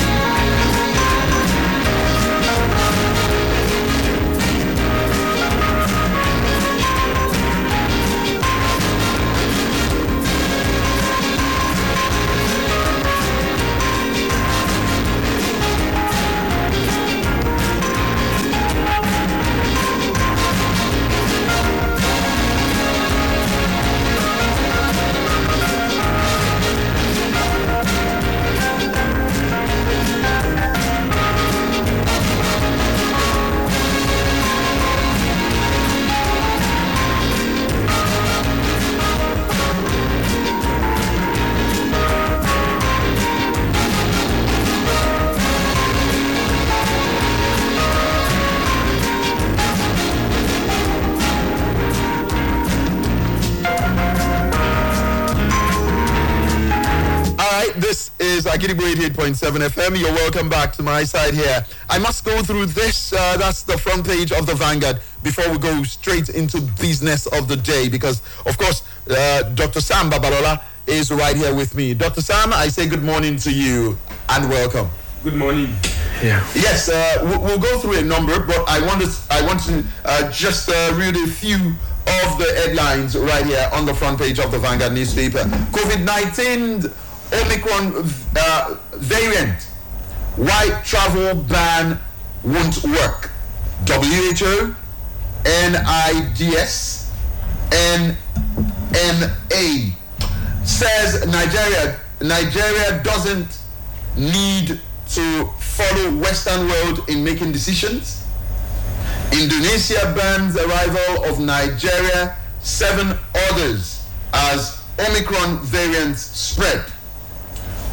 Agidigbo 59.22 59.58
88.7 59.58 59.68
FM. 59.68 60.00
You're 60.00 60.12
welcome 60.12 60.48
back 60.48 60.72
to 60.72 60.82
my 60.82 61.04
side 61.04 61.34
here. 61.34 61.64
I 61.88 61.98
must 61.98 62.24
go 62.24 62.42
through 62.42 62.66
this. 62.66 63.12
Uh, 63.12 63.36
that's 63.36 63.62
the 63.62 63.78
front 63.78 64.06
page 64.06 64.32
of 64.32 64.46
the 64.46 64.54
Vanguard 64.54 65.00
before 65.22 65.50
we 65.50 65.58
go 65.58 65.82
straight 65.84 66.28
into 66.28 66.60
business 66.80 67.26
of 67.26 67.48
the 67.48 67.56
day 67.56 67.88
because, 67.88 68.20
of 68.46 68.58
course, 68.58 68.82
uh, 69.10 69.42
Dr. 69.54 69.80
Sam 69.80 70.10
Babalola 70.10 70.60
is 70.86 71.10
right 71.12 71.36
here 71.36 71.54
with 71.54 71.74
me. 71.74 71.94
Dr. 71.94 72.20
Sam, 72.22 72.52
I 72.52 72.68
say 72.68 72.88
good 72.88 73.02
morning 73.02 73.36
to 73.38 73.52
you 73.52 73.98
and 74.28 74.48
welcome. 74.48 74.88
Good 75.22 75.36
morning. 75.36 75.68
Yeah. 76.22 76.44
Yes, 76.54 76.88
uh, 76.88 77.18
we'll, 77.22 77.40
we'll 77.40 77.58
go 77.58 77.78
through 77.78 77.98
a 77.98 78.02
number, 78.02 78.40
but 78.44 78.64
I 78.68 78.84
want 78.84 79.02
to, 79.02 79.10
I 79.30 79.46
want 79.46 79.60
to 79.66 79.84
uh, 80.04 80.30
just 80.30 80.68
uh, 80.68 80.94
read 80.96 81.16
a 81.16 81.26
few 81.26 81.74
of 82.24 82.38
the 82.38 82.52
headlines 82.56 83.16
right 83.16 83.46
here 83.46 83.68
on 83.72 83.86
the 83.86 83.94
front 83.94 84.18
page 84.18 84.40
of 84.40 84.50
the 84.50 84.58
Vanguard 84.58 84.92
newspaper. 84.92 85.38
COVID 85.70 86.04
19 86.04 86.90
Omicron 87.32 88.04
uh, 88.36 88.76
variant. 88.92 89.62
Why 90.36 90.80
travel 90.84 91.34
ban 91.42 91.98
won't 92.44 92.82
work. 92.84 93.30
WHO, 93.86 94.74
NIDS, 95.44 97.10
NMA 97.70 99.92
says 100.64 101.26
Nigeria 101.26 101.98
Nigeria 102.20 103.02
doesn't 103.02 103.58
need 104.16 104.80
to 105.10 105.46
follow 105.58 106.16
Western 106.18 106.68
world 106.68 107.08
in 107.08 107.24
making 107.24 107.50
decisions. 107.52 108.24
Indonesia 109.32 110.12
bans 110.16 110.56
arrival 110.56 111.24
of 111.24 111.40
Nigeria, 111.40 112.36
seven 112.60 113.18
others 113.50 114.06
as 114.32 114.80
Omicron 115.00 115.58
variants 115.64 116.20
spread. 116.22 116.84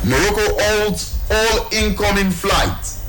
Morocco 0.06 0.56
holds 0.60 1.20
all 1.30 1.68
incoming 1.72 2.32
flights. 2.32 3.06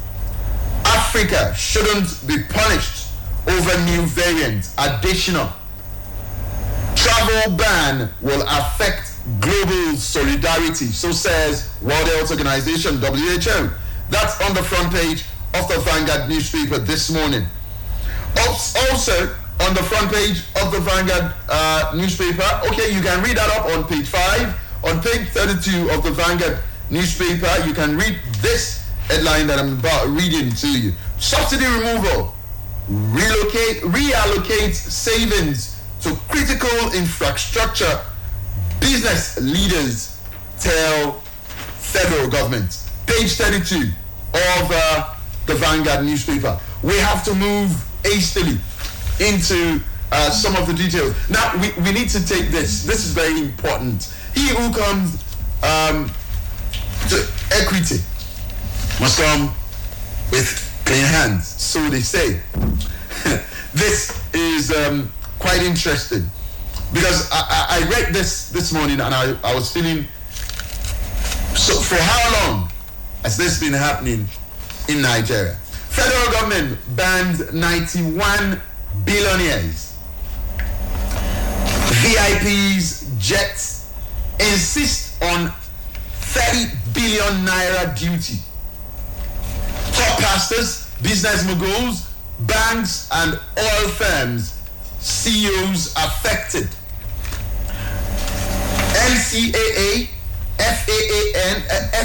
Africa 0.85 1.55
shouldn't 1.55 2.26
be 2.26 2.42
punished 2.48 3.09
over 3.46 3.70
new 3.85 4.03
variants. 4.07 4.74
Additional 4.79 5.53
travel 6.96 7.57
ban 7.57 8.11
will 8.20 8.42
affect 8.42 9.12
global 9.40 9.96
solidarity, 9.96 10.87
so 10.87 11.12
says 11.12 11.72
World 11.81 12.07
Health 12.09 12.31
Organization 12.31 12.96
(WHO). 12.96 13.70
That's 14.11 14.40
on 14.42 14.55
the 14.55 14.62
front 14.62 14.92
page 14.92 15.24
of 15.55 15.68
the 15.68 15.79
Vanguard 15.81 16.29
newspaper 16.29 16.79
this 16.79 17.11
morning. 17.11 17.46
Also 18.37 19.35
on 19.61 19.74
the 19.74 19.83
front 19.83 20.12
page 20.12 20.42
of 20.62 20.72
the 20.72 20.81
Vanguard 20.81 21.33
uh, 21.48 21.92
newspaper, 21.94 22.44
okay, 22.66 22.92
you 22.92 23.00
can 23.00 23.22
read 23.22 23.37
that 23.37 23.50
up 23.57 23.66
on 23.66 23.85
page 23.85 24.09
five. 24.09 24.57
On 24.83 25.00
page 25.03 25.29
32 25.29 25.90
of 25.90 26.03
the 26.03 26.11
Vanguard 26.11 26.59
newspaper, 26.90 27.48
you 27.66 27.72
can 27.74 27.96
read 27.96 28.18
this 28.40 28.87
headline 29.09 29.46
that 29.46 29.59
I'm 29.59 29.79
about 29.79 30.09
reading 30.09 30.50
to 30.55 30.68
you. 30.68 30.92
Subsidy 31.18 31.64
removal, 31.66 32.35
relocate, 32.88 33.83
reallocate 33.83 34.74
savings 34.74 35.81
to 36.03 36.14
critical 36.29 36.92
infrastructure. 36.94 38.00
Business 38.81 39.38
leaders 39.40 40.18
tell 40.59 41.20
federal 41.79 42.29
government. 42.29 42.87
Page 43.07 43.33
32 43.33 43.90
of 44.33 44.70
uh, 44.70 45.14
the 45.46 45.55
Vanguard 45.55 46.05
newspaper. 46.05 46.59
We 46.83 46.96
have 46.98 47.24
to 47.24 47.35
move 47.35 47.70
hastily 48.05 48.59
into 49.20 49.81
uh, 50.12 50.31
some 50.31 50.57
of 50.57 50.66
the 50.66 50.74
details. 50.74 51.14
Now, 51.29 51.53
we, 51.61 51.72
we 51.83 51.92
need 51.92 52.09
to 52.11 52.26
take 52.26 52.48
this. 52.48 52.85
This 52.85 53.05
is 53.05 53.12
very 53.12 53.38
important. 53.40 54.12
He 54.35 54.48
who 54.48 54.72
comes 54.72 55.22
um, 55.62 56.11
equity 57.53 57.96
must 59.01 59.20
come 59.20 59.55
with 60.31 60.83
clean 60.85 61.05
hands, 61.05 61.46
so 61.49 61.81
they 61.88 62.01
say. 62.01 62.40
this 63.75 64.18
is 64.35 64.73
um, 64.73 65.12
quite 65.38 65.62
interesting 65.62 66.25
because 66.92 67.31
I, 67.31 67.38
I, 67.38 67.87
I, 67.87 67.88
read 67.90 68.12
this 68.12 68.49
this 68.51 68.73
morning 68.73 69.01
and 69.01 69.14
I, 69.14 69.37
I 69.44 69.55
was 69.55 69.73
feeling 69.73 70.07
so 71.55 71.75
for 71.81 71.96
how 71.96 72.49
long 72.49 72.70
has 73.23 73.37
this 73.37 73.61
been 73.61 73.73
happening 73.73 74.27
in 74.88 75.03
Nigeria? 75.03 75.55
Federal 75.90 76.33
government 76.33 76.79
banned 76.96 77.53
91 77.53 78.61
billionaires, 79.05 79.94
VIPs, 82.03 83.18
jets, 83.18 83.92
insist 84.40 85.23
on 85.23 85.53
30 86.33 86.71
billion 86.95 87.45
naira 87.45 87.93
duty. 87.99 88.38
Top 89.93 90.19
pastors, 90.21 90.87
business 91.03 91.45
moguls, 91.45 92.09
banks, 92.40 93.09
and 93.12 93.38
oil 93.59 93.88
firms, 93.88 94.53
CEOs 95.01 95.93
affected. 95.97 96.69
NCAA, 99.11 100.09
FAAN, 100.59 101.62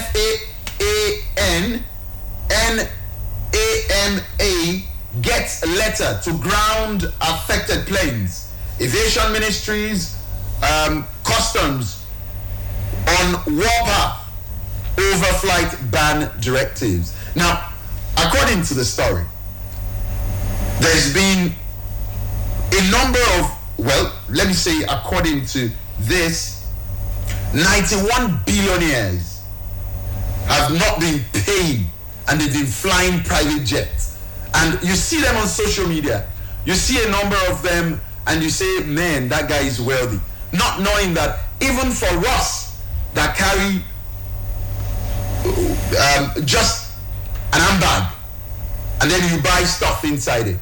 FAAN, 0.10 1.84
NAMA 2.50 2.90
gets 5.22 5.66
letter 5.66 6.20
to 6.24 6.34
ground 6.40 7.04
affected 7.22 7.86
planes. 7.86 8.52
Aviation 8.82 9.32
ministries, 9.32 10.18
um, 10.64 11.06
customs 11.24 12.05
on 13.08 13.36
WAPA 13.46 14.18
overflight 14.98 15.92
ban 15.92 16.32
directives. 16.40 17.16
Now, 17.36 17.72
according 18.18 18.64
to 18.64 18.74
the 18.74 18.86
story, 18.86 19.26
there's 20.80 21.14
been 21.14 21.54
a 22.72 22.92
number 22.92 23.20
of, 23.40 23.52
well, 23.78 24.14
let 24.30 24.48
me 24.48 24.54
say, 24.54 24.84
according 24.84 25.46
to 25.48 25.70
this, 26.00 26.66
91 27.54 28.40
billionaires 28.46 29.42
have 30.48 30.78
not 30.78 31.00
been 31.00 31.22
paid 31.34 31.86
and 32.28 32.40
they've 32.40 32.54
been 32.54 32.66
flying 32.66 33.22
private 33.24 33.66
jets. 33.66 34.18
And 34.54 34.82
you 34.82 34.96
see 34.96 35.22
them 35.22 35.36
on 35.38 35.48
social 35.48 35.88
media. 35.88 36.28
You 36.66 36.74
see 36.74 37.04
a 37.06 37.10
number 37.10 37.38
of 37.50 37.62
them 37.62 38.02
and 38.28 38.42
you 38.42 38.50
say, 38.50 38.84
man, 38.86 39.30
that 39.30 39.48
guy 39.50 39.60
is 39.60 39.80
wealthy. 39.80 40.20
Not 40.54 40.82
knowing 40.82 41.14
that 41.14 41.40
even 41.62 41.92
for 41.92 42.08
us 42.28 42.65
that 43.16 43.36
carry 43.36 43.82
um, 45.96 46.46
just 46.46 46.98
an 47.54 47.62
handbag 47.62 48.16
and 49.02 49.12
then 49.12 49.34
you 49.34 49.42
buy 49.42 49.64
stuff 49.64 50.04
inside 50.04 50.48
it, 50.48 50.60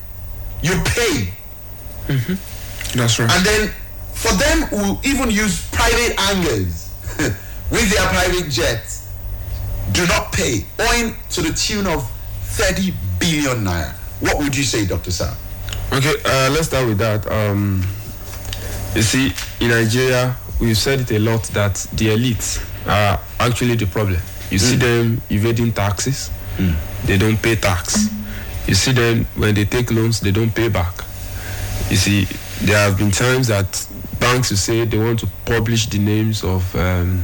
you 0.62 0.72
pay. 0.86 1.34
Mm-hmm. 2.08 2.98
That's 2.98 3.20
right. 3.20 3.32
And 3.32 3.46
then 3.46 3.72
for 4.14 4.34
them 4.34 4.62
who 4.68 5.00
even 5.08 5.30
use 5.30 5.70
private 5.72 6.20
hangars 6.20 6.94
with 7.72 7.90
their 7.90 8.08
private 8.10 8.50
jets, 8.50 9.10
do 9.92 10.06
not 10.08 10.32
pay, 10.32 10.66
owing 10.80 11.16
to 11.32 11.42
the 11.42 11.54
tune 11.54 11.88
of 11.88 12.10
30 12.56 12.94
billion 13.20 13.64
naira. 13.64 13.92
What 14.22 14.38
would 14.40 14.56
you 14.56 14.64
say, 14.64 14.86
Dr. 14.86 15.12
Sam? 15.12 15.36
Okay, 15.92 16.14
uh, 16.26 16.50
let's 16.52 16.68
start 16.68 16.88
with 16.88 16.98
that. 17.00 17.30
Um, 17.30 17.84
you 18.96 19.02
see, 19.02 19.34
in 19.60 19.70
Nigeria, 19.70 20.36
we've 20.60 20.78
said 20.78 21.02
it 21.02 21.12
a 21.12 21.20
lot 21.20 21.44
that 21.54 21.76
the 21.94 22.08
elites 22.08 22.60
are 22.88 23.20
actually 23.40 23.76
the 23.76 23.86
problem. 23.88 24.20
You 24.50 24.58
mm. 24.58 24.62
see 24.62 24.76
them 24.76 25.22
evading 25.30 25.74
taxes, 25.74 26.30
mm. 26.58 26.76
they 27.06 27.18
don't 27.18 27.38
pay 27.42 27.56
tax. 27.56 28.10
You 28.68 28.76
see 28.76 28.92
them 28.94 29.26
when 29.36 29.56
they 29.56 29.66
take 29.66 29.92
loans, 29.92 30.20
they 30.20 30.32
don't 30.32 30.54
pay 30.54 30.70
back. 30.70 30.94
You 31.90 31.98
see, 31.98 32.26
there 32.66 32.78
have 32.78 32.98
been 32.98 33.12
times 33.12 33.48
that 33.48 33.88
banks 34.20 34.52
will 34.52 34.58
say 34.58 34.86
they 34.86 34.98
want 34.98 35.20
to 35.20 35.28
publish 35.46 35.88
the 35.88 36.00
names 36.00 36.44
of 36.44 36.74
um, 36.76 37.24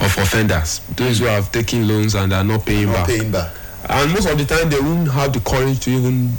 of 0.00 0.18
offenders, 0.18 0.80
those 0.96 1.20
who 1.20 1.24
have 1.24 1.50
taken 1.50 1.88
loans 1.88 2.14
and 2.14 2.32
are 2.34 2.44
not 2.44 2.66
paying 2.66 2.86
not 2.86 2.94
back. 2.94 3.06
Paying 3.06 3.32
back. 3.32 3.52
And 3.88 4.12
most 4.12 4.28
of 4.28 4.36
the 4.36 4.44
time, 4.44 4.68
they 4.68 4.80
won't 4.80 5.08
have 5.12 5.32
the 5.32 5.40
courage 5.40 5.80
to 5.84 5.90
even, 5.90 6.32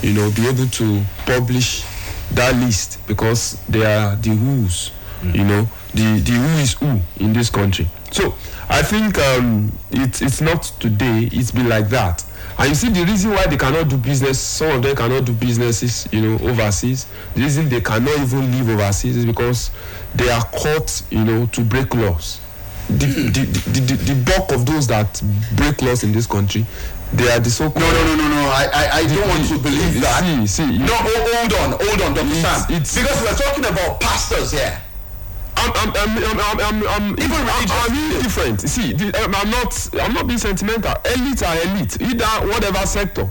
you 0.00 0.14
know, 0.14 0.30
be 0.30 0.46
able 0.48 0.66
to 0.66 1.02
publish 1.26 1.84
that 2.30 2.54
list 2.56 2.98
because 3.06 3.60
they 3.68 3.84
are 3.84 4.16
the 4.16 4.30
who's, 4.30 4.90
mm. 5.22 5.34
you 5.34 5.44
know, 5.44 5.68
the 5.94 6.20
the 6.20 6.32
who 6.32 6.58
is 6.60 6.72
who 6.74 7.00
in 7.24 7.32
this 7.32 7.50
country. 7.50 7.88
So 8.10 8.34
I 8.68 8.82
think 8.82 9.18
um, 9.18 9.72
it's 9.90 10.20
it's 10.22 10.40
not 10.40 10.64
today. 10.80 11.28
It's 11.32 11.50
been 11.50 11.68
like 11.68 11.88
that. 11.90 12.24
And 12.58 12.68
you 12.68 12.74
see 12.74 12.90
the 12.90 13.04
reason 13.04 13.30
why 13.30 13.46
they 13.46 13.56
cannot 13.56 13.88
do 13.88 13.96
business, 13.96 14.38
some 14.38 14.70
of 14.76 14.82
them 14.82 14.94
cannot 14.94 15.24
do 15.24 15.32
businesses, 15.32 16.06
you 16.12 16.20
know, 16.20 16.48
overseas. 16.48 17.06
The 17.34 17.40
reason 17.40 17.68
they 17.68 17.80
cannot 17.80 18.18
even 18.20 18.52
live 18.52 18.68
overseas 18.68 19.16
is 19.16 19.24
because 19.24 19.70
they 20.14 20.28
are 20.30 20.44
caught, 20.44 21.02
you 21.10 21.24
know, 21.24 21.46
to 21.46 21.60
break 21.62 21.94
laws. 21.94 22.40
The, 22.88 23.06
the, 23.06 23.46
the, 23.46 23.80
the, 23.80 24.14
the 24.14 24.24
bulk 24.36 24.52
of 24.52 24.66
those 24.66 24.86
that 24.88 25.22
break 25.56 25.80
laws 25.80 26.04
in 26.04 26.12
this 26.12 26.26
country, 26.26 26.66
they 27.14 27.30
are 27.32 27.40
the 27.40 27.48
so-called. 27.50 27.76
No, 27.82 27.90
no, 27.90 28.16
no, 28.16 28.28
no, 28.28 28.28
no. 28.28 28.48
I, 28.50 28.68
I, 28.72 28.90
I 28.98 29.06
don't 29.06 29.28
want 29.28 29.48
to 29.48 29.58
believe 29.58 30.00
that. 30.02 30.22
See, 30.46 30.46
see. 30.46 30.78
No, 30.78 30.92
hold 30.94 31.52
on, 31.54 31.78
hold 31.80 32.02
on, 32.02 32.14
Dr. 32.14 32.34
Sam. 32.34 32.66
Because 32.68 33.22
we're 33.22 33.34
talking 33.34 33.64
about 33.64 33.98
pastors 34.00 34.52
here. 34.52 34.78
I'm, 35.56 35.70
I'm, 35.74 35.90
I'm, 35.94 36.40
I'm, 36.40 36.60
I'm, 36.60 36.88
I'm, 36.88 37.10
Even 37.12 37.32
I'm, 37.32 37.66
I'm 37.70 37.92
really 38.10 38.22
different. 38.22 38.60
See, 38.62 38.94
um, 38.94 39.34
I'm 39.34 39.50
not, 39.50 39.88
I'm 40.00 40.12
not 40.14 40.26
being 40.26 40.38
sentimental. 40.38 40.94
Elite 41.14 41.42
are 41.42 41.56
elite. 41.62 42.00
Either 42.00 42.26
whatever 42.48 42.86
sector, 42.86 43.28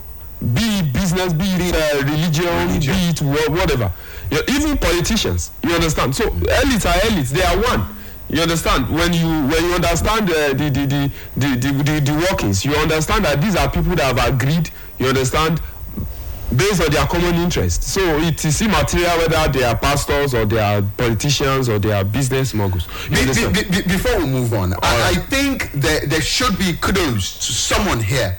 be 0.54 0.62
it 0.80 0.94
business, 0.94 1.34
be 1.34 1.46
it 1.46 1.76
uh, 1.76 2.04
religion, 2.04 2.80
be 2.80 3.10
it 3.10 3.22
whatever. 3.52 3.92
You 4.30 4.38
know, 4.38 4.44
even 4.50 4.78
politicians, 4.78 5.52
you 5.64 5.72
understand. 5.74 6.16
So 6.16 6.30
elites 6.30 6.86
are 6.90 7.00
elites. 7.10 7.30
They 7.30 7.44
are 7.44 7.58
one. 7.62 7.96
You 8.30 8.42
understand 8.42 8.90
when 8.90 9.12
you 9.14 9.28
when 9.28 9.66
you 9.66 9.74
understand 9.74 10.30
uh, 10.30 10.54
the, 10.54 10.70
the, 10.70 10.86
the, 10.86 11.12
the, 11.36 11.48
the, 11.58 11.84
the 11.84 12.00
the 12.00 12.28
workings. 12.32 12.64
You 12.64 12.74
understand 12.76 13.26
that 13.26 13.42
these 13.42 13.58
are 13.58 13.70
people 13.70 13.94
that 13.96 14.16
have 14.18 14.34
agreed. 14.34 14.70
You 15.00 15.08
understand 15.08 15.60
based 16.56 16.82
on 16.82 16.92
their 16.92 17.06
common 17.08 17.36
interest. 17.36 17.84
So 17.84 18.02
it 18.20 18.44
is 18.44 18.62
immaterial 18.62 19.18
whether 19.18 19.52
they 19.52 19.64
are 19.64 19.78
pastors 19.78 20.34
or 20.34 20.46
they 20.46 20.60
are 20.60 20.82
politicians 20.98 21.70
or 21.70 21.80
they 21.80 21.92
are 21.92 22.04
business 22.04 22.54
moguls. 22.54 22.88
Be- 23.10 23.26
be- 23.26 23.64
be- 23.70 23.88
before 23.88 24.18
we 24.20 24.26
move 24.26 24.54
on, 24.54 24.74
I, 24.74 25.12
I 25.12 25.14
think 25.16 25.72
that 25.74 26.10
there 26.10 26.22
should 26.22 26.58
be 26.58 26.74
kudos 26.82 27.38
to 27.48 27.54
someone 27.54 28.00
here. 28.00 28.38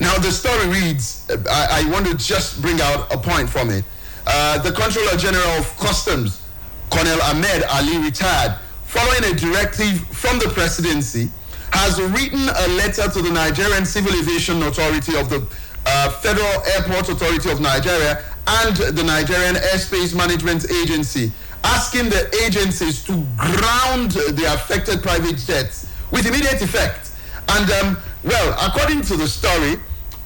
Now, 0.00 0.14
the 0.18 0.30
story 0.30 0.68
reads 0.68 1.26
I, 1.48 1.82
I 1.86 1.90
want 1.90 2.06
to 2.06 2.16
just 2.16 2.60
bring 2.60 2.80
out 2.80 3.12
a 3.12 3.16
point 3.18 3.48
from 3.48 3.70
it. 3.70 3.84
Uh, 4.26 4.58
the 4.58 4.72
Controller 4.72 5.16
General 5.16 5.46
of 5.58 5.76
Customs, 5.78 6.42
Colonel 6.90 7.20
Ahmed 7.22 7.62
Ali, 7.70 7.98
retired 7.98 8.58
following 8.84 9.32
a 9.32 9.36
directive 9.36 10.00
from 10.08 10.38
the 10.38 10.48
presidency, 10.48 11.30
has 11.72 12.00
written 12.00 12.40
a 12.48 12.68
letter 12.76 13.08
to 13.10 13.22
the 13.22 13.30
Nigerian 13.30 13.84
Civil 13.84 14.12
Aviation 14.18 14.62
Authority 14.62 15.16
of 15.16 15.28
the 15.28 15.40
uh, 15.86 16.10
Federal 16.10 16.62
Airport 16.74 17.08
Authority 17.08 17.50
of 17.50 17.60
Nigeria 17.60 18.22
and 18.46 18.76
the 18.76 19.02
Nigerian 19.02 19.54
Airspace 19.56 20.14
Management 20.14 20.70
Agency, 20.70 21.32
asking 21.64 22.08
the 22.10 22.28
agencies 22.44 23.02
to 23.04 23.12
ground 23.36 24.12
the 24.12 24.44
affected 24.54 25.02
private 25.02 25.36
jets 25.38 25.90
with 26.10 26.26
immediate 26.26 26.60
effect. 26.62 27.12
And, 27.48 27.70
um, 27.70 27.98
well, 28.24 28.56
according 28.66 29.02
to 29.02 29.16
the 29.16 29.26
story, 29.26 29.74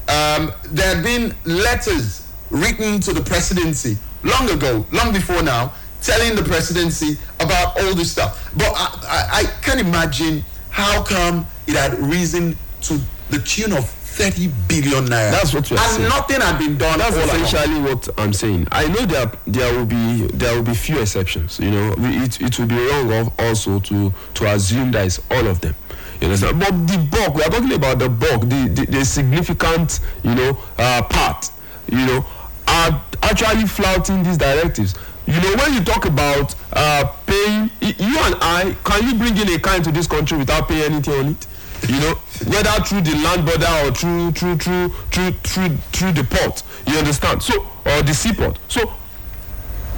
um, 0.09 0.53
there 0.65 0.95
had 0.95 1.05
been 1.05 1.35
letters 1.45 2.27
written 2.51 3.01
to 3.01 3.13
the 3.13 3.21
presidency 3.23 3.97
long 4.23 4.51
ago, 4.51 4.85
long 4.93 5.13
before 5.13 5.43
now, 5.43 5.73
telling 6.03 6.35
the 6.35 6.43
presidency 6.43 7.19
about 7.41 7.79
all 7.81 7.95
this 7.95 8.11
stuff. 8.13 8.51
But 8.57 8.73
I, 8.75 8.99
I, 9.07 9.41
I 9.41 9.45
can't 9.63 9.81
imagine 9.81 10.45
how 10.71 11.03
come 11.03 11.47
it 11.67 11.75
had 11.75 11.99
risen 11.99 12.57
to 12.83 12.99
the 13.29 13.39
tune 13.39 13.73
of 13.73 13.89
30 14.21 14.49
billion 14.69 15.05
naira. 15.07 15.31
That's 15.31 15.55
what 15.55 15.71
are 15.73 15.79
And 15.79 15.91
saying. 15.91 16.01
And 16.03 16.09
nothing 16.11 16.41
had 16.41 16.59
been 16.59 16.77
done. 16.77 16.99
That's 16.99 17.17
along. 17.17 17.29
essentially 17.43 17.81
what 17.81 18.09
I'm 18.19 18.33
saying. 18.33 18.69
I 18.71 18.87
know 18.89 19.07
there 19.07 19.33
there 19.47 19.79
will 19.79 19.87
be 19.87 20.27
there 20.35 20.55
will 20.55 20.63
be 20.63 20.75
few 20.75 21.01
exceptions. 21.01 21.59
You 21.59 21.71
know, 21.71 21.95
it 21.99 22.41
it 22.41 22.59
will 22.59 22.67
be 22.67 22.77
wrong 22.77 23.13
of 23.13 23.33
also 23.41 23.81
to 23.81 24.13
to 24.35 24.53
assume 24.53 24.91
that 24.93 25.07
it's 25.07 25.21
all 25.31 25.47
of 25.47 25.61
them. 25.61 25.75
You 26.21 26.27
understand? 26.27 26.61
But 26.61 26.87
the 26.87 26.99
bulk 27.11 27.35
we 27.35 27.43
are 27.43 27.49
talking 27.51 27.73
about 27.73 27.99
the 27.99 28.09
bulk, 28.11 28.43
the 28.43 28.69
the, 28.75 28.87
the 28.91 29.05
significant 29.05 30.01
you 30.23 30.35
know 30.35 30.59
uh, 30.79 31.03
part, 31.03 31.51
you 31.89 32.05
know, 32.05 32.27
are 32.69 33.03
actually 33.23 33.67
flouting 33.67 34.23
these 34.23 34.37
directives. 34.37 34.95
You 35.27 35.41
know, 35.41 35.55
when 35.57 35.75
you 35.75 35.85
talk 35.85 36.05
about 36.07 36.55
uh, 36.73 37.05
paying, 37.25 37.71
you 37.81 38.19
and 38.19 38.35
I, 38.43 38.77
can 38.85 39.07
you 39.09 39.15
bring 39.15 39.37
in 39.37 39.49
a 39.55 39.59
car 39.61 39.77
into 39.77 39.93
this 39.93 40.07
country 40.09 40.37
without 40.37 40.67
paying 40.69 40.93
anything 40.93 41.15
on 41.15 41.27
it? 41.29 41.47
You 41.89 41.99
know 42.01 42.15
whether 42.47 42.71
through 42.85 43.03
the 43.03 43.15
land 43.23 43.45
border 43.45 43.69
or 43.85 43.93
through 43.93 44.33
through 44.33 44.57
through 44.59 44.89
through 45.11 45.33
through 45.43 45.77
through 45.93 46.13
the 46.13 46.25
port 46.25 46.63
you 46.87 46.97
understand? 46.99 47.43
So 47.43 47.67
or 47.87 48.03
the 48.03 48.15
seaport. 48.15 48.59
So 48.69 48.81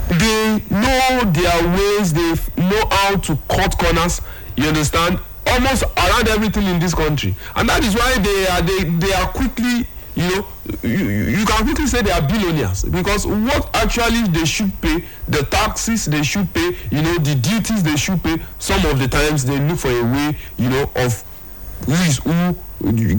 they 0.09 0.63
know 0.71 1.21
their 1.33 1.69
ways 1.77 2.13
they 2.13 2.35
know 2.63 2.83
how 2.91 3.17
to 3.17 3.39
cut 3.49 3.79
corners 3.79 4.21
you 4.57 4.65
understand? 4.69 5.19
Almost 5.47 5.85
around 5.97 6.29
everything 6.29 6.67
in 6.67 6.79
this 6.79 6.95
country. 6.95 7.35
And 7.57 7.69
that 7.69 7.83
is 7.85 7.95
why 7.95 8.19
they 8.19 8.47
are 8.49 8.63
they 8.63 8.85
they 9.07 9.13
are 9.15 9.29
quickly 9.29 9.87
you 10.15 10.29
know 10.29 10.47
you, 10.83 11.09
you 11.39 11.47
can 11.47 11.65
quickly 11.65 11.87
say 11.87 12.03
they 12.03 12.11
are 12.13 12.21
billionaires. 12.23 12.85
Because 12.85 13.27
what 13.27 13.75
actually 13.75 14.23
they 14.29 14.45
should 14.45 14.73
pay 14.81 15.05
the 15.29 15.43
taxes 15.45 16.05
they 16.07 16.23
should 16.23 16.53
pay 16.53 16.77
you 16.91 17.03
know 17.03 17.17
the 17.19 17.35
duties 17.35 17.83
they 17.83 17.97
should 17.97 18.23
pay 18.23 18.37
some 18.59 18.85
of 18.87 18.99
the 18.99 19.09
times 19.09 19.45
they 19.45 19.59
look 19.59 19.79
for 19.79 19.91
a 19.91 20.03
way 20.05 20.37
you 20.59 20.69
know 20.69 20.91
of 20.97 21.25
is 21.89 22.19
who 22.19 22.55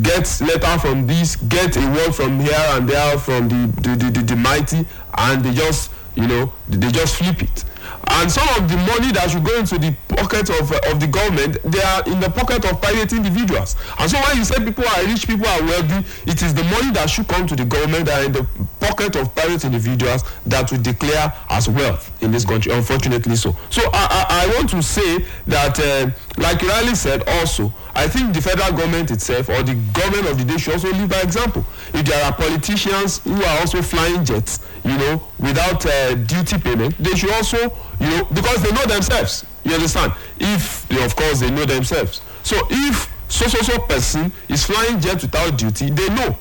get 0.02 0.42
letter 0.42 0.80
from 0.80 1.08
this 1.08 1.36
get 1.36 1.76
a 1.78 1.80
word 1.92 2.14
from 2.14 2.40
here 2.40 2.54
and 2.72 2.88
there 2.90 3.18
from 3.20 3.48
the 3.50 3.68
the, 3.82 3.96
the, 3.96 4.12
the, 4.12 4.22
the 4.22 4.36
mighty 4.36 4.86
and 5.18 5.44
they 5.44 5.54
just 5.54 5.92
you 6.16 6.28
know 6.28 6.52
they 6.70 6.92
just 6.92 7.16
flip 7.16 7.42
it 7.42 7.64
and 8.08 8.32
some 8.32 8.48
of 8.62 8.70
the 8.70 8.76
money 8.78 9.12
that 9.14 9.30
should 9.32 9.44
go 9.44 9.58
into 9.58 9.78
the 9.78 9.96
pocket 10.10 10.50
of 10.50 10.72
uh, 10.72 10.80
of 10.92 11.00
the 11.00 11.08
government 11.08 11.58
they 11.64 11.82
are 11.82 12.04
in 12.06 12.20
the 12.20 12.30
pocket 12.30 12.64
of 12.66 12.82
private 12.82 13.12
individuals. 13.14 13.76
And 14.00 14.10
so 14.12 14.20
when 14.22 14.38
you 14.38 14.44
say 14.44 14.64
people 14.64 14.84
are 14.86 15.04
rich 15.06 15.26
people 15.28 15.48
are 15.48 15.62
wealthy 15.64 16.06
it 16.30 16.42
is 16.42 16.54
the 16.54 16.64
money 16.66 16.92
that 16.92 17.10
should 17.10 17.28
come 17.28 17.48
to 17.48 17.56
the 17.56 17.66
government 17.66 18.06
that 18.06 18.22
are 18.22 18.26
in 18.26 18.32
the 18.34 18.46
pocket 18.80 19.16
of 19.16 19.34
private 19.36 19.64
individuals 19.64 20.24
that 20.46 20.72
will 20.72 20.82
declare 20.82 21.34
as 21.50 21.70
wealth 21.70 22.12
in 22.22 22.32
this 22.32 22.46
country 22.46 22.72
unfortunately 22.74 23.36
so. 23.36 23.56
So 23.70 23.82
i 23.94 24.28
i, 24.30 24.44
I 24.46 24.56
want 24.56 24.70
to 24.72 24.84
say 24.84 25.26
that 25.48 25.80
uh, 25.80 26.12
like 26.42 26.62
you 26.62 26.70
rightly 26.70 26.96
said 26.96 27.28
also 27.28 27.74
i 27.96 28.08
think 28.08 28.34
the 28.34 28.42
federal 28.42 28.72
government 28.72 29.12
itself 29.12 29.50
or 29.50 29.64
the 29.64 29.76
government 29.94 30.28
of 30.28 30.38
the 30.38 30.46
day 30.46 30.58
should 30.58 30.74
also 30.74 30.92
lead 30.92 31.10
by 31.10 31.22
example. 31.22 31.66
If 31.94 32.06
there 32.06 32.24
are 32.26 32.34
politicians 32.34 33.20
who 33.20 33.36
are 33.44 33.60
also 33.60 33.82
flying 33.82 34.26
jets 34.26 34.60
you 34.84 34.98
know 34.98 35.24
without 35.40 35.86
uh, 35.86 36.16
duty 36.16 36.58
payment 36.58 36.96
they 37.00 37.16
should 37.16 37.32
also 37.32 37.72
you 38.04 38.10
know 38.10 38.26
because 38.26 38.62
they 38.62 38.72
know 38.72 38.86
themselves. 38.86 39.46
You 39.64 39.74
understand? 39.76 40.14
If 40.40 40.88
they, 40.90 41.04
of 41.04 41.16
course 41.16 41.40
they 41.40 41.50
know 41.50 41.66
themselves. 41.66 42.22
So 42.44 42.58
if 42.70 43.10
so 43.30 43.48
so 43.48 43.60
so 43.64 43.80
person 43.80 44.32
is 44.50 44.66
flying 44.66 45.00
jet 45.00 45.22
without 45.22 45.58
duty 45.58 45.90
they 45.90 46.10
know. 46.10 46.38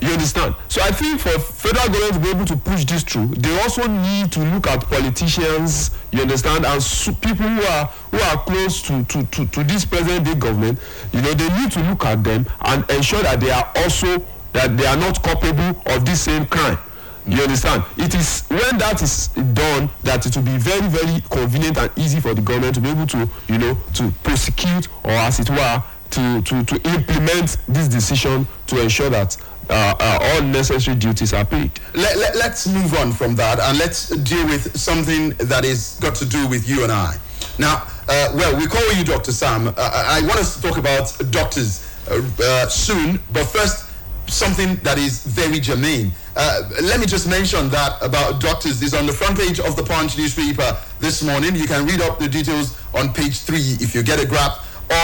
You 0.00 0.08
understand? 0.08 0.56
So 0.68 0.82
i 0.82 0.90
think 0.90 1.20
for 1.20 1.38
federal 1.38 1.86
government 1.86 2.14
to 2.14 2.18
be 2.20 2.30
able 2.30 2.44
to 2.46 2.56
push 2.56 2.84
this 2.84 3.04
through 3.04 3.28
they 3.38 3.56
also 3.60 3.86
need 3.86 4.32
to 4.32 4.40
look 4.40 4.66
at 4.66 4.82
politicians 4.90 5.92
you 6.10 6.20
understand 6.22 6.66
and 6.66 6.82
so 6.82 7.12
people 7.12 7.46
who 7.46 7.62
are 7.62 7.84
who 8.10 8.18
are 8.18 8.42
close 8.44 8.82
to 8.82 9.04
to 9.04 9.22
to, 9.26 9.46
to 9.46 9.62
this 9.64 9.84
present 9.84 10.24
day 10.24 10.34
government. 10.34 10.80
You 11.12 11.20
know 11.22 11.34
they 11.34 11.48
need 11.60 11.70
to 11.72 11.82
look 11.84 12.04
at 12.04 12.24
them 12.24 12.46
and 12.64 12.88
ensure 12.90 13.22
that 13.22 13.38
they 13.38 13.50
are 13.52 13.70
also 13.76 14.24
that 14.54 14.76
they 14.76 14.86
are 14.86 14.96
not 14.96 15.22
culpable 15.22 15.80
of 15.86 16.04
this 16.04 16.22
same 16.22 16.46
crime 16.46 16.78
you 17.26 17.40
understand 17.42 17.84
it 17.96 18.14
is 18.14 18.44
when 18.48 18.78
that 18.78 19.00
is 19.02 19.28
done 19.54 19.88
that 20.02 20.26
it 20.26 20.34
will 20.36 20.42
be 20.44 20.56
very 20.58 20.86
very 20.88 21.20
convenient 21.30 21.76
and 21.78 21.90
easy 21.96 22.20
for 22.20 22.34
the 22.34 22.42
government 22.42 22.74
to 22.74 22.80
be 22.80 22.88
able 22.90 23.06
to 23.06 23.28
you 23.48 23.58
know 23.58 23.76
to 23.94 24.10
prosecute 24.24 24.88
or 25.04 25.10
as 25.12 25.38
it 25.40 25.48
were 25.50 25.82
to 26.10 26.42
to 26.42 26.64
to 26.64 26.76
implement 26.90 27.56
this 27.68 27.88
decision 27.88 28.46
to 28.66 28.80
ensure 28.82 29.08
that 29.10 29.36
uh, 29.70 29.94
uh, 30.00 30.18
all 30.34 30.42
necessary 30.42 30.96
duties 30.96 31.32
are 31.32 31.44
paid. 31.44 31.70
let, 31.94 32.16
let, 32.18 32.34
let's 32.36 32.66
move 32.66 32.92
on 32.94 33.12
from 33.12 33.36
that 33.36 33.60
and 33.60 33.78
let's 33.78 34.08
deal 34.08 34.44
with 34.46 34.76
something 34.76 35.30
that 35.38 35.64
is 35.64 35.96
got 36.00 36.14
to 36.16 36.26
do 36.26 36.46
with 36.48 36.68
you 36.68 36.82
and 36.82 36.90
I. 36.90 37.16
Now, 37.58 37.86
uh, 38.08 38.32
well, 38.34 38.58
we 38.58 38.66
call 38.66 38.92
you 38.94 39.04
Dr. 39.04 39.30
Sam. 39.30 39.68
Uh, 39.68 39.74
I 39.78 40.18
I 40.18 40.26
want 40.26 40.40
us 40.40 40.56
to 40.56 40.62
talk 40.62 40.78
about 40.78 41.16
doctors 41.30 41.88
uh, 42.10 42.20
uh, 42.42 42.66
soon, 42.68 43.20
but 43.32 43.44
first, 43.44 43.88
something 44.26 44.76
that 44.82 44.98
is 44.98 45.24
very 45.24 45.60
germane. 45.60 46.10
Uh, 46.34 46.62
let 46.82 46.98
me 46.98 47.06
just 47.06 47.28
mention 47.28 47.68
that 47.68 47.98
about 48.00 48.40
doctors 48.40 48.80
is 48.82 48.94
on 48.94 49.06
the 49.06 49.12
front 49.12 49.38
page 49.38 49.60
of 49.60 49.76
the 49.76 49.82
Punch 49.82 50.16
newspaper 50.16 50.76
this 50.98 51.22
morning. 51.22 51.54
You 51.54 51.66
can 51.66 51.86
read 51.86 52.00
up 52.00 52.18
the 52.18 52.28
details 52.28 52.80
on 52.94 53.12
page 53.12 53.40
three 53.40 53.76
if 53.80 53.94
you 53.94 54.02
get 54.02 54.22
a 54.22 54.26
grab 54.26 54.52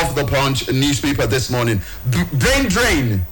of 0.02 0.14
the 0.14 0.24
Punch 0.24 0.70
newspaper 0.72 1.26
this 1.26 1.50
morning. 1.50 1.80
B- 2.10 2.24
brain 2.32 2.68
drain 2.68 3.26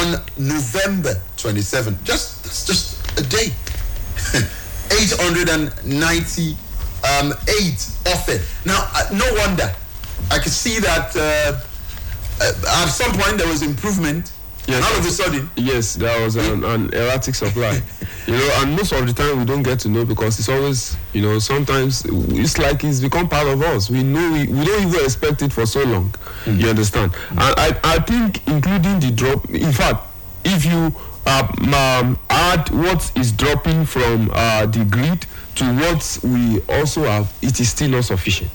on 0.00 0.20
November 0.38 1.20
27. 1.36 1.98
Just 2.04 2.44
that's 2.44 2.64
just 2.66 3.18
a 3.18 3.22
day. 3.22 3.52
898 4.90 6.56
um, 7.04 7.34
it. 8.28 8.42
Now, 8.64 8.88
uh, 8.94 9.08
no 9.12 9.26
wonder. 9.34 9.74
I 10.30 10.38
could 10.38 10.52
see 10.52 10.78
that 10.80 11.14
uh, 11.16 11.60
uh, 12.40 12.84
at 12.84 12.86
some 12.86 13.12
point 13.12 13.38
there 13.38 13.48
was 13.48 13.62
improvement. 13.62 14.32
Yes. 14.66 14.84
All 14.90 14.98
of 14.98 15.06
a 15.06 15.10
sudden, 15.10 15.50
Yes, 15.56 15.94
there 15.94 16.22
was 16.24 16.36
an, 16.36 16.64
an 16.64 16.92
erratic 16.92 17.34
supply. 17.36 17.80
you 18.26 18.32
know, 18.34 18.50
and 18.56 18.72
most 18.76 18.92
of 18.92 19.06
the 19.06 19.12
time 19.12 19.38
we 19.38 19.44
don't 19.44 19.62
get 19.62 19.78
to 19.80 19.88
know 19.88 20.04
because 20.04 20.38
it's 20.38 20.48
always, 20.48 20.96
you 21.12 21.22
know, 21.22 21.38
sometimes 21.38 22.04
it's 22.04 22.58
like 22.58 22.82
it's 22.82 23.00
become 23.00 23.28
part 23.28 23.46
of 23.46 23.62
us. 23.62 23.88
We 23.90 24.02
know 24.02 24.32
we, 24.32 24.46
we 24.48 24.64
don't 24.64 24.88
even 24.88 25.04
expect 25.04 25.42
it 25.42 25.52
for 25.52 25.66
so 25.66 25.84
long. 25.84 26.12
You 26.46 26.68
understand? 26.68 27.12
And 27.30 27.38
I, 27.40 27.78
I 27.84 27.98
think 28.00 28.46
including 28.48 28.98
the 29.00 29.12
drop, 29.14 29.48
in 29.50 29.72
fact, 29.72 30.02
if 30.44 30.64
you 30.64 30.94
um, 31.26 31.74
um, 31.74 32.18
add 32.30 32.68
what 32.70 33.10
is 33.16 33.32
dropping 33.32 33.84
from 33.86 34.30
uh, 34.32 34.66
the 34.66 34.84
grid 34.84 35.26
to 35.56 35.64
what 35.74 36.18
we 36.22 36.60
also 36.68 37.02
have, 37.04 37.32
it 37.42 37.58
is 37.60 37.70
still 37.70 37.90
not 37.90 38.04
sufficient. 38.04 38.50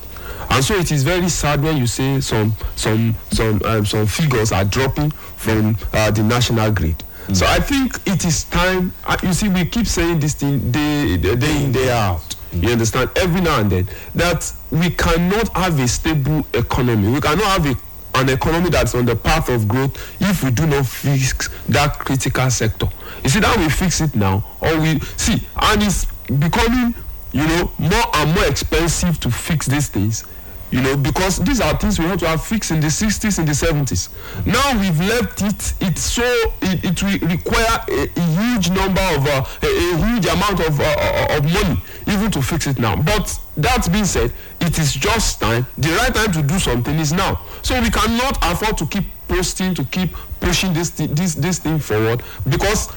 And 0.50 0.63
so 0.63 0.76
it 0.76 0.91
is 0.91 1.04
very 1.04 1.30
sad 1.30 1.63
when 1.63 1.78
you 1.78 1.88
say 1.88 2.19
some 2.19 2.54
some 2.76 3.15
some 3.32 3.62
um, 3.63 3.86
some 3.86 4.06
figures 4.06 4.52
are 4.52 4.65
dropping 4.65 5.12
from 5.41 5.75
uh, 5.93 6.12
the 6.12 6.23
national 6.23 6.71
grid. 6.71 7.04
So 7.34 7.45
I 7.45 7.60
think 7.60 7.95
it 8.06 8.25
is 8.25 8.43
time. 8.45 8.91
Uh, 9.04 9.17
you 9.23 9.34
see, 9.34 9.47
we 9.49 9.65
keep 9.65 9.88
saying 9.88 10.19
this 10.19 10.34
thing 10.36 10.71
day 10.71 11.17
day 11.17 11.63
in 11.63 11.71
day 11.71 11.89
out. 11.89 12.36
You 12.51 12.69
understand? 12.69 13.10
Every 13.15 13.39
now 13.41 13.60
and 13.62 13.71
then 13.71 13.88
that 14.15 14.51
we 14.69 14.89
cannot 14.89 15.56
have 15.56 15.80
a 15.80 15.88
stable 15.88 16.45
economy. 16.54 17.12
We 17.13 17.21
cannot 17.21 17.45
have 17.45 17.65
a 17.65 17.75
an 18.13 18.27
economy 18.27 18.69
that's 18.69 18.93
on 18.93 19.06
the 19.06 19.15
path 19.15 19.47
of 19.47 19.67
growth 19.69 19.95
if 20.19 20.43
we 20.43 20.51
do 20.51 20.67
not 20.67 20.86
fix 20.86 21.47
that 21.69 21.97
critical 21.97 22.49
sector. 22.49 22.89
You 23.23 23.30
see 23.30 23.39
that 23.39 23.58
we 23.58 23.69
fix 23.69 24.01
it 24.01 24.13
now, 24.15 24.43
or 24.60 24.77
we 24.82 24.99
see, 25.15 25.47
and 25.56 25.82
it's 25.82 26.06
becoming, 26.25 26.93
you 27.32 27.47
know, 27.47 27.71
more 27.77 28.04
and 28.15 28.36
more 28.36 28.45
expensive 28.45 29.17
to 29.21 29.32
fix 29.32 29.65
these 29.67 29.88
things. 29.88 30.25
You 30.71 30.81
know, 30.81 30.95
because 30.95 31.38
these 31.39 31.60
are 31.60 31.77
things 31.77 31.99
we 31.99 32.05
want 32.05 32.21
to 32.21 32.27
have 32.27 32.43
fixed 32.45 32.71
in 32.71 32.79
the 32.79 32.88
60s, 32.88 33.39
in 33.39 33.45
the 33.45 33.51
70s. 33.51 34.07
Now 34.45 34.79
we've 34.79 34.97
left 34.99 35.41
it. 35.41 35.73
It's 35.81 36.01
so 36.01 36.23
it, 36.62 36.84
it 36.86 37.03
will 37.03 37.27
require 37.27 37.84
a, 37.89 38.10
a 38.15 38.21
huge 38.39 38.69
number 38.69 39.01
of 39.01 39.27
uh, 39.27 39.45
a, 39.63 39.67
a 39.67 39.97
huge 40.07 40.25
amount 40.27 40.60
of 40.62 40.79
uh, 40.79 41.38
of 41.38 41.43
money 41.51 41.81
even 42.07 42.31
to 42.31 42.41
fix 42.41 42.67
it 42.67 42.79
now. 42.79 42.95
But 42.95 43.38
that 43.57 43.88
being 43.91 44.05
said, 44.05 44.31
it 44.62 44.79
is 44.79 44.93
just 44.93 45.41
time. 45.41 45.67
The 45.77 45.89
right 45.89 46.13
time 46.15 46.31
to 46.31 46.41
do 46.41 46.57
something 46.57 46.97
is 46.99 47.12
now. 47.12 47.41
So 47.63 47.79
we 47.81 47.89
cannot 47.89 48.38
afford 48.41 48.77
to 48.77 48.86
keep 48.88 49.05
posting, 49.27 49.73
to 49.75 49.84
keep 49.84 50.15
pushing 50.39 50.73
this 50.73 50.89
thi- 50.89 51.07
this 51.07 51.36
this 51.36 51.60
thing 51.60 51.79
forward 51.79 52.23
because 52.49 52.88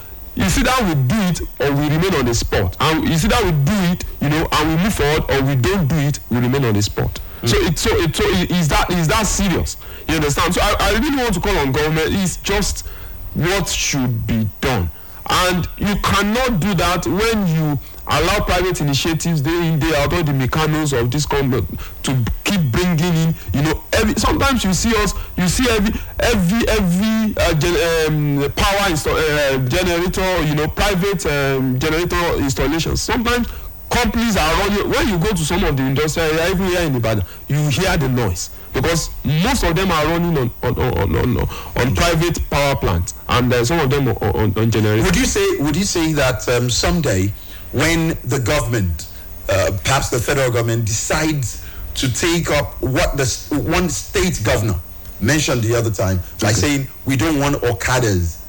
see 0.48 0.62
that 0.62 0.80
we 0.82 0.94
do 0.94 1.14
it 1.30 1.40
or 1.60 1.72
we 1.76 1.88
remain 1.88 2.14
on 2.14 2.24
the 2.26 2.34
spot 2.34 2.76
and 2.80 3.08
you 3.08 3.16
see 3.18 3.28
that 3.28 3.42
we 3.44 3.50
do 3.52 3.72
it 3.92 4.04
you 4.20 4.28
know 4.28 4.46
and 4.50 4.68
we 4.68 4.82
move 4.82 4.92
forward 4.94 5.22
or 5.30 5.42
we 5.42 5.54
don't 5.54 5.87
do 5.87 5.94
it 5.96 6.18
we 6.30 6.38
remain 6.38 6.64
on 6.64 6.74
the 6.74 6.82
spot 6.82 7.20
so 7.46 7.57
it's 7.61 7.80
so 7.83 7.90
it's 7.92 8.18
so 8.18 8.24
i- 8.24 8.46
is 8.59 8.68
that 8.68 8.90
is 8.90 9.09
that 9.09 9.22
serious? 9.26 9.76
You 10.09 10.16
understand? 10.16 10.54
So 10.54 10.61
I, 10.62 10.76
I 10.80 10.92
really 10.98 11.16
want 11.22 11.35
to 11.35 11.40
call 11.40 11.57
on 11.59 11.72
government. 11.72 12.09
It's 12.12 12.37
just 12.38 12.87
what 13.35 13.68
should 13.68 14.26
be 14.26 14.46
done. 14.61 14.90
And 15.28 15.66
you 15.78 15.94
cannot 16.02 16.61
do 16.61 16.74
that 16.74 17.07
when 17.07 17.46
you 17.46 17.78
allow 18.07 18.44
private 18.44 18.80
initiatives. 18.83 19.40
Day 19.40 19.68
in 19.68 19.78
day 19.78 19.94
out 19.96 20.12
all 20.12 20.22
the 20.22 20.33
mechanisms 20.35 20.92
of 20.92 21.11
this 21.11 21.24
government 21.24 21.66
to 22.02 22.24
keep 22.44 22.61
bringing 22.70 23.00
in 23.00 23.35
you 23.54 23.62
know 23.62 23.83
every 23.94 24.14
sometimes 24.16 24.62
you 24.64 24.74
see 24.74 24.94
us 24.96 25.14
you 25.38 25.48
see 25.48 25.66
every 25.70 25.94
every 26.20 26.68
every 26.68 27.35
uh, 27.38 27.54
gen, 27.54 28.44
um, 28.44 28.52
power 28.52 28.90
install, 28.90 29.16
uh, 29.16 29.57
generator 29.66 30.42
you 30.42 30.54
know 30.54 30.68
private 30.68 31.24
um, 31.24 31.78
generator 31.78 32.35
installations. 32.37 33.00
Sometimes 33.00 33.48
companies 33.94 34.37
are 34.37 34.52
running. 34.59 34.90
When 34.90 35.09
you 35.09 35.18
go 35.18 35.30
to 35.30 35.44
some 35.44 35.62
of 35.64 35.76
the 35.76 35.85
industrial 35.85 36.28
area 36.38 36.50
even 36.54 36.66
here 36.66 36.80
in 36.80 36.96
ibadan 36.96 37.24
you 37.48 37.68
hear 37.68 37.96
the 37.96 38.09
noise. 38.09 38.50
Because 38.72 39.11
most 39.24 39.62
of 39.62 39.76
them 39.76 39.90
are 39.92 40.04
running 40.07 40.37
on 40.37 40.50
on 40.62 40.78
on 40.78 41.16
on, 41.16 41.37
on, 41.38 41.48
on 41.76 41.94
private 41.94 42.38
power 42.50 42.74
plants. 42.76 43.14
And 43.28 43.52
uh, 43.52 43.64
some 43.64 43.78
of 43.80 43.88
them 43.90 44.09
on, 44.09 44.16
on, 44.18 44.59
on 44.59 44.70
generators. 44.70 45.04
would 45.07 45.16
you 45.16 45.26
say 45.26 45.46
would 45.59 45.76
you 45.76 45.85
say 45.85 46.12
that 46.14 46.48
um, 46.48 46.68
someday 46.68 47.33
when 47.72 48.16
the 48.24 48.38
government, 48.38 49.07
uh, 49.48 49.70
perhaps 49.85 50.11
the 50.11 50.18
federal 50.18 50.50
government, 50.50 50.87
decides 50.87 51.64
to 51.94 52.12
take 52.12 52.50
up 52.50 52.80
what 52.83 53.16
the 53.16 53.26
one 53.66 53.88
state 53.88 54.40
governor 54.44 54.74
mentioned 55.20 55.62
the 55.62 55.74
other 55.74 55.90
time 55.90 56.18
by 56.40 56.52
saying 56.52 56.87
we 57.07 57.16
don't 57.16 57.38
want 57.38 57.54
Okadas 57.57 58.40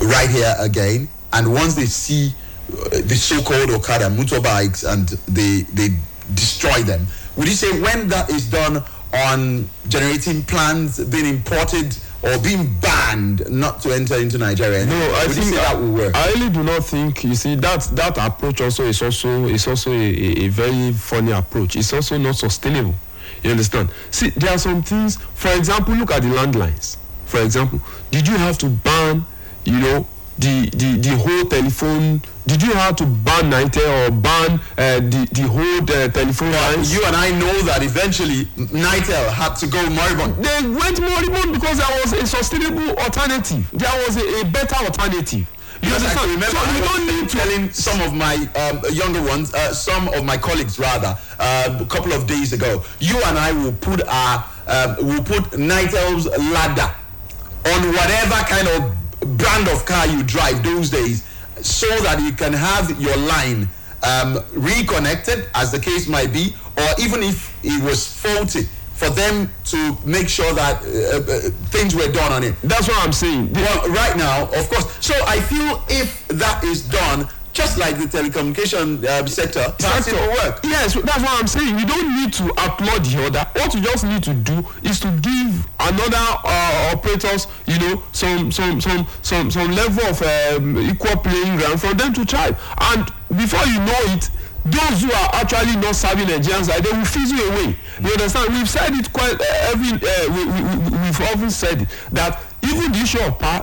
right 0.00 0.28
here 0.28 0.54
again, 0.58 1.08
and 1.32 1.52
once 1.52 1.74
they 1.74 1.86
see 1.86 2.34
the 2.68 3.14
so-called 3.14 3.70
Okada 3.70 4.06
motorbikes 4.06 4.84
and 4.90 5.08
they 5.28 5.62
they 5.72 5.88
destroy 6.34 6.82
them, 6.82 7.06
would 7.36 7.46
you 7.48 7.54
say 7.54 7.70
when 7.80 8.08
that 8.08 8.30
is 8.30 8.48
done 8.50 8.82
on 9.12 9.68
generating 9.88 10.42
plants 10.42 10.98
being 11.04 11.26
imported 11.26 11.96
or 12.22 12.38
being 12.38 12.74
banned 12.80 13.48
not 13.50 13.80
to 13.82 13.92
enter 13.92 14.16
into 14.16 14.38
Nigeria? 14.38 14.86
No, 14.86 14.94
I 14.96 15.26
would 15.26 15.34
think 15.36 15.46
say 15.46 15.56
that 15.56 15.78
will 15.78 15.92
work? 15.92 16.16
I 16.16 16.28
really 16.32 16.50
do 16.50 16.62
not 16.62 16.84
think. 16.84 17.22
You 17.22 17.34
see 17.34 17.54
that 17.56 17.82
that 17.92 18.16
approach 18.18 18.60
also 18.60 18.84
is 18.84 19.02
also 19.02 19.46
is 19.46 19.66
also 19.68 19.92
a, 19.92 19.94
a, 19.94 20.44
a 20.44 20.48
very 20.48 20.92
funny 20.92 21.32
approach. 21.32 21.76
It's 21.76 21.92
also 21.92 22.16
not 22.18 22.36
sustainable. 22.36 22.94
You 23.42 23.50
understand? 23.50 23.90
See, 24.10 24.30
there 24.30 24.52
are 24.54 24.58
some 24.58 24.82
things. 24.82 25.16
For 25.34 25.52
example, 25.52 25.94
look 25.94 26.10
at 26.10 26.22
the 26.22 26.28
landlines. 26.28 26.96
For 27.26 27.40
example, 27.42 27.80
did 28.10 28.26
you 28.26 28.36
have 28.36 28.56
to 28.58 28.68
ban, 28.68 29.24
you 29.64 29.78
know, 29.80 30.06
the 30.38 30.68
the 30.70 30.98
the 30.98 31.16
whole 31.16 31.44
telephone? 31.44 32.20
Did 32.46 32.62
you 32.62 32.72
have 32.72 32.96
to 32.96 33.06
ban 33.06 33.50
Nitel 33.50 34.08
or 34.08 34.10
ban 34.10 34.60
uh, 34.76 35.00
the 35.00 35.28
the 35.32 35.42
whole 35.48 35.80
uh, 35.82 36.08
telephone 36.08 36.52
lines? 36.52 36.92
you 36.92 37.04
and 37.06 37.16
I 37.16 37.30
know 37.30 37.62
that 37.62 37.82
eventually 37.82 38.44
Nitel 38.56 39.30
had 39.32 39.54
to 39.56 39.66
go 39.66 39.80
moribund. 39.90 40.36
They 40.44 40.68
went 40.68 41.00
moribund 41.00 41.54
because 41.54 41.78
there 41.78 42.00
was 42.02 42.12
a 42.12 42.26
sustainable 42.26 42.90
alternative. 42.98 43.68
There 43.72 43.92
was 44.06 44.16
a, 44.16 44.40
a 44.42 44.44
better 44.44 44.76
alternative. 44.84 45.48
You 45.82 45.90
I 45.90 45.94
understand? 45.96 46.18
can 46.20 46.30
remember 46.30 46.56
so 46.56 46.64
I 46.64 46.76
you 46.76 46.84
don't 46.84 47.06
need 47.06 47.28
to 47.28 47.36
telling 47.36 47.70
some 47.70 48.00
of 48.00 48.14
my 48.14 48.34
um, 48.56 48.80
younger 48.94 49.22
ones, 49.22 49.52
uh, 49.52 49.72
some 49.74 50.08
of 50.08 50.24
my 50.24 50.36
colleagues 50.38 50.78
rather, 50.78 51.16
uh, 51.38 51.78
a 51.80 51.84
couple 51.86 52.12
of 52.12 52.26
days 52.26 52.52
ago. 52.54 52.82
You 53.00 53.20
and 53.24 53.36
I 53.38 53.52
will 53.52 53.72
put 53.72 54.02
our, 54.08 54.44
um, 54.66 54.96
will 55.06 55.22
put 55.22 55.44
Nitel's 55.52 56.26
ladder 56.26 56.90
on 57.66 57.92
whatever 57.92 58.36
kind 58.48 58.68
of 58.68 59.03
brand 59.20 59.68
of 59.68 59.84
car 59.84 60.06
you 60.06 60.22
drive 60.22 60.62
those 60.62 60.90
days, 60.90 61.24
so 61.62 61.88
that 62.02 62.20
you 62.20 62.32
can 62.32 62.52
have 62.52 63.00
your 63.00 63.16
line 63.16 63.68
um, 64.02 64.38
reconnected, 64.52 65.48
as 65.54 65.70
the 65.72 65.78
case 65.78 66.08
might 66.08 66.32
be, 66.32 66.54
or 66.76 66.88
even 66.98 67.22
if 67.22 67.54
it 67.64 67.82
was 67.82 68.06
faulty, 68.06 68.68
for 68.94 69.10
them 69.10 69.50
to 69.64 69.96
make 70.04 70.28
sure 70.28 70.52
that 70.54 70.82
uh, 70.82 71.18
uh, 71.18 71.50
things 71.70 71.94
were 71.94 72.10
done 72.12 72.32
on 72.32 72.44
it. 72.44 72.54
That's 72.62 72.86
what 72.86 73.04
I'm 73.04 73.12
saying. 73.12 73.52
Well, 73.52 73.88
right 73.88 74.16
now, 74.16 74.44
of 74.44 74.68
course. 74.68 74.86
So 75.04 75.14
I 75.26 75.40
feel 75.40 75.82
if 75.88 76.26
that 76.28 76.62
is 76.62 76.88
done, 76.88 77.28
just 77.54 77.78
like 77.78 77.96
the 77.96 78.04
telecommunication 78.04 78.98
um, 79.08 79.26
sector, 79.28 79.60
work. 80.42 80.60
Yes, 80.64 80.94
that's 80.94 81.22
what 81.22 81.40
I'm 81.40 81.46
saying. 81.46 81.76
We 81.76 81.84
don't 81.84 82.16
need 82.20 82.32
to 82.34 82.44
applaud 82.50 83.04
the 83.04 83.24
other. 83.26 83.46
What 83.54 83.74
we 83.74 83.80
just 83.80 84.04
need 84.04 84.22
to 84.24 84.34
do 84.34 84.66
is 84.82 85.00
to 85.00 85.08
give 85.22 85.66
another 85.80 86.26
uh, 86.44 86.92
operators, 86.94 87.46
you 87.66 87.78
know, 87.78 88.02
some 88.12 88.50
some 88.52 88.80
some 88.80 89.06
some 89.22 89.50
some 89.50 89.70
level 89.72 90.04
of 90.06 90.20
um, 90.22 90.78
equal 90.80 91.16
playing 91.18 91.56
ground 91.56 91.80
for 91.80 91.94
them 91.94 92.12
to 92.14 92.24
try. 92.26 92.48
And 92.92 93.06
before 93.38 93.64
you 93.66 93.78
know 93.78 94.00
it, 94.12 94.28
those 94.66 95.02
who 95.02 95.12
are 95.12 95.30
actually 95.34 95.76
not 95.76 95.94
serving 95.94 96.26
Nigerians, 96.26 96.66
they 96.66 96.90
will 96.90 97.04
fizzle 97.04 97.38
away. 97.38 97.76
You 98.02 98.10
understand? 98.12 98.52
We've 98.54 98.68
said 98.68 98.94
it 98.94 99.12
quite 99.12 99.40
uh, 99.40 99.70
every. 99.70 99.92
Uh, 99.94 100.34
we, 100.34 100.44
we, 100.44 100.90
we- 100.90 100.98
we've 101.04 101.20
often 101.20 101.50
said 101.50 101.82
it 101.82 101.88
that 102.12 102.40
even 102.62 102.90
the 102.92 102.98
issue 102.98 103.20
of 103.20 103.38
power, 103.38 103.62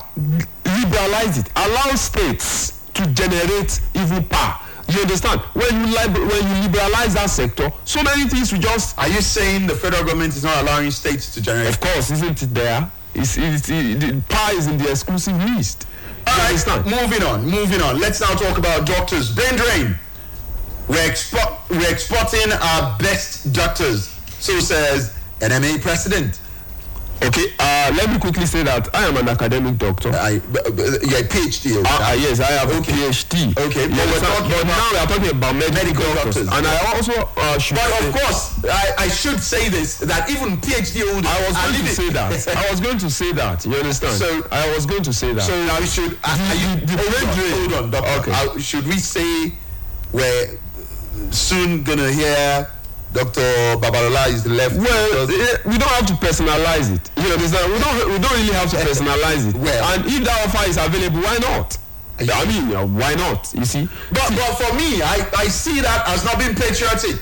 liberalize 0.64 1.40
it, 1.40 1.50
allow 1.56 1.94
states 1.96 2.78
to 2.94 3.06
generate 3.08 3.80
even 3.96 4.24
power. 4.26 4.60
You 4.88 5.02
understand? 5.02 5.42
When 5.54 5.88
you 5.88 5.96
liber- 5.96 6.26
when 6.26 6.44
you 6.56 6.64
liberalize 6.64 7.14
that 7.14 7.30
sector, 7.30 7.72
so 7.86 8.04
many 8.04 8.28
things 8.28 8.52
we 8.52 8.60
just. 8.60 8.98
Are 8.98 9.08
you 9.08 9.22
saying 9.22 9.68
the 9.68 9.76
federal 9.76 10.04
government 10.04 10.36
is 10.36 10.44
not 10.44 10.58
allowing 10.64 10.92
states 10.92 11.34
to 11.36 11.42
generate? 11.42 11.70
Of 11.70 11.80
course, 11.80 12.12
isn't 12.12 12.44
it 12.44 12.54
there? 12.54 12.92
It's, 13.14 13.38
it's, 13.38 13.70
it, 13.70 14.00
the 14.00 14.22
power 14.30 14.54
is 14.54 14.68
in 14.68 14.78
the 14.78 14.90
exclusive 14.90 15.36
list. 15.38 15.86
You 16.28 16.34
All 16.34 16.38
right, 16.40 16.48
understand? 16.50 16.86
moving 16.86 17.24
on, 17.24 17.46
moving 17.46 17.82
on. 17.82 18.00
Let's 18.00 18.20
now 18.22 18.34
talk 18.36 18.58
about 18.58 18.86
doctors. 18.86 19.34
Brain 19.34 19.56
drain. 19.56 19.96
We're, 20.88 21.08
export, 21.10 21.50
we're 21.70 21.90
exporting 21.90 22.52
our 22.52 22.98
best 23.00 23.54
doctors, 23.54 24.08
so 24.40 24.60
says 24.60 25.16
NMA 25.40 25.82
president. 25.82 26.40
Okay, 27.24 27.54
uh, 27.60 27.94
let 27.96 28.10
me 28.10 28.18
quickly 28.18 28.48
say 28.48 28.64
that 28.64 28.90
I 28.96 29.06
am 29.06 29.16
an 29.16 29.30
academic 29.30 29.78
doctor. 29.78 30.10
I, 30.10 30.32
you're 30.42 31.22
a 31.22 31.28
PhD. 31.30 31.78
Uh, 31.78 31.86
uh, 31.86 32.18
yes, 32.18 32.40
I 32.40 32.46
have 32.58 32.70
Okay. 32.82 32.92
a 32.92 33.10
PhD. 33.14 33.58
Okay, 33.58 33.88
but 33.88 34.20
talking 34.20 34.50
but 34.50 34.64
about 34.64 34.66
now 34.66 34.90
we 34.92 34.98
are 34.98 35.06
talking 35.08 35.30
about 35.38 35.56
medical, 35.56 35.84
medical 35.84 36.14
doctors. 36.16 36.48
doctors. 36.48 36.58
and 36.58 36.66
I 36.66 36.96
also 36.98 37.30
uh, 37.38 37.58
should. 37.60 37.78
But 37.78 38.02
of 38.02 38.12
course, 38.12 38.66
I, 38.66 39.06
I 39.06 39.08
should 39.08 39.40
say 39.40 39.70
this 39.70 40.00
that 40.00 40.30
even 40.32 40.58
PhD 40.58 41.06
holders. 41.06 41.30
I 41.30 41.48
was 41.48 41.58
going 41.58 41.86
to 41.86 41.94
say 41.94 42.10
that. 42.10 42.58
I 42.66 42.72
was 42.72 42.80
going 42.82 42.98
to 42.98 43.10
say 43.10 43.32
that. 43.34 43.66
You 43.66 43.76
understand? 43.76 44.14
So- 44.18 44.48
I 44.52 44.74
was 44.74 44.86
going 44.88 45.04
to 45.04 45.14
say 45.14 45.32
that. 45.34 45.44
So 45.44 45.54
now 45.66 45.80
we 45.80 45.86
should. 45.86 46.18
Uh, 46.24 46.50
are 46.50 46.56
you, 46.58 46.86
the 46.88 46.98
hold, 46.98 47.14
on, 47.22 47.70
hold 47.70 47.74
on, 47.74 47.92
doctor. 47.92 48.32
Okay. 48.32 48.32
Uh, 48.34 48.58
should 48.60 48.88
we 48.88 48.98
say 48.98 49.54
we're 50.12 50.58
soon 51.30 51.84
gonna 51.84 52.12
hear 52.12 52.68
Dr. 53.14 53.42
Babalola 53.82 54.28
is 54.30 54.46
left? 54.48 54.76
well, 54.78 55.28
we 55.66 55.78
don't 55.78 55.90
have 55.92 56.06
to 56.08 56.14
personalize 56.14 56.94
it. 56.96 57.10
You 57.18 57.34
understand? 57.34 57.74
We 57.74 57.80
don't. 57.80 58.10
We 58.12 58.20
don't 58.20 58.32
really 58.40 58.54
have 58.54 58.70
to 58.72 58.78
personalize 58.88 59.50
it. 59.50 59.56
Well- 59.56 59.84
and 59.94 60.06
if 60.06 60.24
that 60.24 60.48
offer 60.48 60.70
is 60.70 60.78
available, 60.78 61.20
why 61.22 61.38
not? 61.40 61.78
I 62.20 62.46
mean, 62.46 62.70
why 62.96 63.16
not? 63.16 63.52
You 63.56 63.66
see. 63.66 63.90
but, 64.12 64.30
but 64.30 64.54
for 64.56 64.76
me, 64.76 65.02
I, 65.02 65.28
I 65.38 65.48
see 65.48 65.82
that 65.82 66.08
as 66.08 66.24
not 66.24 66.38
being 66.38 66.54
patriotic. 66.54 67.20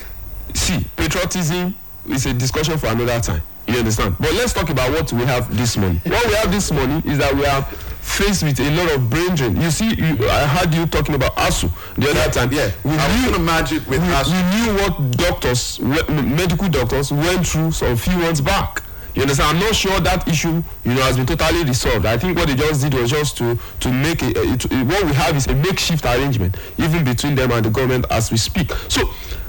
see 0.53 0.85
patriotism 0.97 1.73
is 2.09 2.25
a 2.25 2.33
discussion 2.33 2.77
for 2.77 2.87
another 2.87 3.19
time 3.21 3.41
you 3.67 3.77
understand 3.77 4.15
but 4.19 4.33
let's 4.33 4.51
talk 4.51 4.69
about 4.71 4.89
what 4.91 5.13
we 5.13 5.21
have 5.25 5.55
this 5.55 5.77
morning 5.77 6.01
what 6.05 6.25
we 6.25 6.33
have 6.33 6.51
this 6.51 6.71
morning 6.71 7.03
is 7.05 7.19
that 7.19 7.33
we 7.35 7.45
are 7.45 7.61
faced 8.09 8.43
with 8.43 8.59
a 8.59 8.69
lot 8.71 8.91
of 8.91 9.09
brain 9.09 9.35
drain. 9.35 9.59
You 9.61 9.71
see 9.71 9.93
you, 9.93 10.27
i 10.29 10.45
heard 10.47 10.73
you 10.73 10.85
talking 10.87 11.15
about 11.15 11.35
ASUU 11.35 11.69
the 11.95 12.09
other 12.09 12.31
time. 12.31 12.51
Yeah, 12.51 12.71
we 12.83 12.91
I 12.91 13.07
knew, 13.21 13.77
it 13.77 13.87
with 13.87 14.01
we, 14.01 14.07
ASUU. 14.07 14.33
we 14.33 14.41
knew 14.55 14.81
what 14.81 15.11
doctors 15.17 15.79
medical 15.79 16.67
doctors 16.69 17.11
went 17.11 17.47
through 17.47 17.71
some 17.71 17.95
few 17.95 18.17
months 18.17 18.41
back. 18.41 18.83
You 19.15 19.23
understand? 19.23 19.57
I'm 19.57 19.63
not 19.63 19.75
sure 19.75 19.99
that 20.01 20.27
issue 20.27 20.63
you 20.83 20.93
know 20.93 21.01
has 21.01 21.17
been 21.17 21.25
totally 21.25 21.63
resolved. 21.63 22.05
I 22.05 22.17
think 22.17 22.37
what 22.37 22.47
they 22.47 22.55
just 22.55 22.81
did 22.81 22.93
was 22.93 23.09
just 23.11 23.37
to 23.37 23.57
to 23.79 23.91
make 23.91 24.21
a, 24.21 24.27
a, 24.29 24.57
to- 24.57 24.85
what 24.85 25.03
we 25.05 25.13
have 25.13 25.35
is 25.35 25.47
a 25.47 25.55
makeshift 25.55 26.05
arrangement 26.05 26.55
even 26.77 27.03
between 27.03 27.35
them 27.35 27.51
and 27.51 27.65
the 27.65 27.69
government 27.69 28.05
as 28.11 28.31
we 28.31 28.37
speak. 28.37 28.71
So 28.87 29.05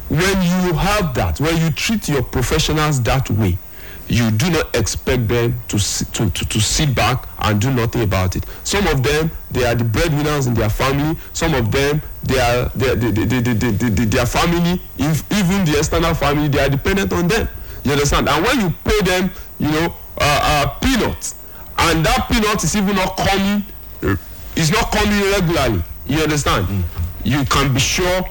when 0.09 0.43
you 0.43 0.75
have 0.75 1.15
that 1.15 1.39
when 1.41 1.57
you 1.59 1.71
treat 1.71 2.09
your 2.09 2.23
professionals 2.23 3.01
that 3.03 3.31
way 3.31 3.59
you 4.11 4.31
do 4.33 4.51
not 4.51 4.75
expect 4.75 5.29
them 5.29 5.55
to, 5.69 5.79
to, 5.79 6.29
to, 6.31 6.45
to 6.49 6.61
sit 6.61 6.95
back 6.95 7.29
and 7.39 7.61
do 7.61 7.71
nothing 7.73 8.03
about 8.03 8.35
it. 8.35 8.45
Some 8.65 8.87
of 8.89 9.03
them, 9.05 9.31
they 9.53 9.65
are 9.65 9.75
the 9.77 9.85
breadwinners 9.85 10.49
in 10.49 10.55
their 10.55 10.69
family. 10.69 11.17
Some 11.33 11.55
of 11.55 11.71
them, 11.71 12.03
they 12.25 12.41
are 12.41 12.69
they, 12.75 12.97
they, 12.97 13.11
they, 13.13 13.25
they, 13.41 13.53
they, 13.55 13.71
they, 13.89 14.05
their 14.07 14.27
family, 14.27 14.83
if, 14.99 15.23
even 15.33 15.65
the 15.65 15.77
external 15.79 16.15
family, 16.15 16.49
they 16.49 16.59
are 16.59 16.69
dependent 16.69 17.13
on 17.13 17.29
them. 17.29 17.49
You 17.85 17.93
understand? 17.93 18.29
And 18.29 18.45
when 18.45 18.61
you 18.61 18.75
pay 18.85 19.01
them, 19.05 19.31
you 19.61 19.71
know, 19.71 19.95
uh, 20.19 20.41
uh, 20.43 20.67
peanuts, 20.81 21.37
and 21.79 22.05
that 22.05 22.29
peanut 22.29 22.63
is 22.65 22.75
even 22.77 22.97
not 22.97 23.17
coming, 23.17 23.65
is 24.57 24.73
not 24.73 24.91
coming 24.91 25.21
regularly. 25.33 25.83
You 26.07 26.19
understand? 26.23 26.85
You 27.23 27.45
can 27.45 27.73
be 27.73 27.79
sure 27.81 28.25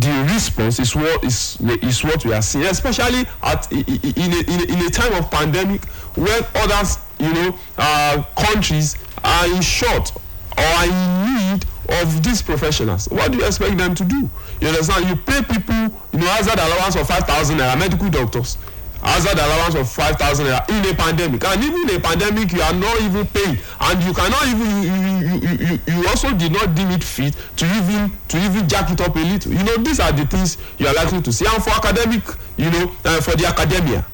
the 0.00 0.32
response 0.32 0.80
is 0.80 0.94
what 0.96 1.22
is 1.24 1.58
is 1.60 2.02
what 2.02 2.24
we 2.24 2.32
are 2.32 2.42
seeing, 2.42 2.64
especially 2.64 3.24
at 3.42 3.70
in 3.70 3.78
a, 3.80 4.50
in 4.50 4.60
a, 4.60 4.72
in 4.72 4.86
a 4.86 4.90
time 4.90 5.12
of 5.14 5.30
pandemic 5.30 5.84
when 6.16 6.42
others, 6.56 6.98
you 7.18 7.32
know, 7.32 7.58
uh, 7.78 8.22
countries 8.36 8.96
are 9.22 9.46
in 9.54 9.62
short 9.62 10.10
or 10.58 10.64
are 10.64 10.84
in 10.86 11.52
need 11.52 11.64
of 12.00 12.22
these 12.24 12.42
professionals. 12.42 13.08
What 13.08 13.30
do 13.32 13.38
you 13.38 13.46
expect 13.46 13.76
them 13.78 13.94
to 13.94 14.04
do? 14.04 14.28
You 14.60 14.68
understand? 14.68 15.06
You 15.08 15.16
pay 15.16 15.42
people, 15.42 15.74
you 16.12 16.18
know, 16.18 16.26
hazard 16.26 16.58
allowance 16.58 16.96
of 16.96 17.06
five 17.06 17.24
thousand 17.24 17.58
naira, 17.58 17.78
medical 17.78 18.08
doctors 18.10 18.58
hazard 19.04 19.38
allowance 19.38 19.74
of 19.74 19.90
five 19.90 20.16
thousand 20.16 20.46
in 20.46 20.84
a 20.90 20.94
pandemic. 20.94 21.44
And 21.44 21.62
even 21.62 21.88
in 21.88 21.96
a 21.96 22.00
pandemic 22.00 22.52
you 22.52 22.62
are 22.62 22.72
not 22.72 23.00
even 23.02 23.26
paying. 23.26 23.58
And 23.80 24.02
you 24.02 24.12
cannot 24.14 24.46
even 24.48 24.82
you 24.82 24.94
you 25.38 25.68
you 25.68 25.78
you 25.86 26.08
also 26.08 26.32
did 26.32 26.52
not 26.52 26.74
deem 26.74 26.90
it 26.90 27.04
fit 27.04 27.36
to 27.56 27.64
even 27.66 28.12
to 28.28 28.38
even 28.38 28.68
jack 28.68 28.90
it 28.90 29.00
up 29.00 29.14
a 29.14 29.18
little. 29.18 29.52
You 29.52 29.62
know 29.62 29.76
these 29.78 30.00
are 30.00 30.12
the 30.12 30.26
things 30.26 30.56
you 30.78 30.86
are 30.86 30.94
likely 30.94 31.20
to 31.22 31.32
see. 31.32 31.44
And 31.46 31.62
for 31.62 31.70
academic 31.70 32.22
you 32.56 32.70
know 32.70 32.92
uh, 33.04 33.20
for 33.20 33.36
the 33.36 33.46
academia 33.46 34.04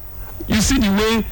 you 0.49 0.61
see 0.61 0.79
the 0.79 0.89
way 0.89 1.25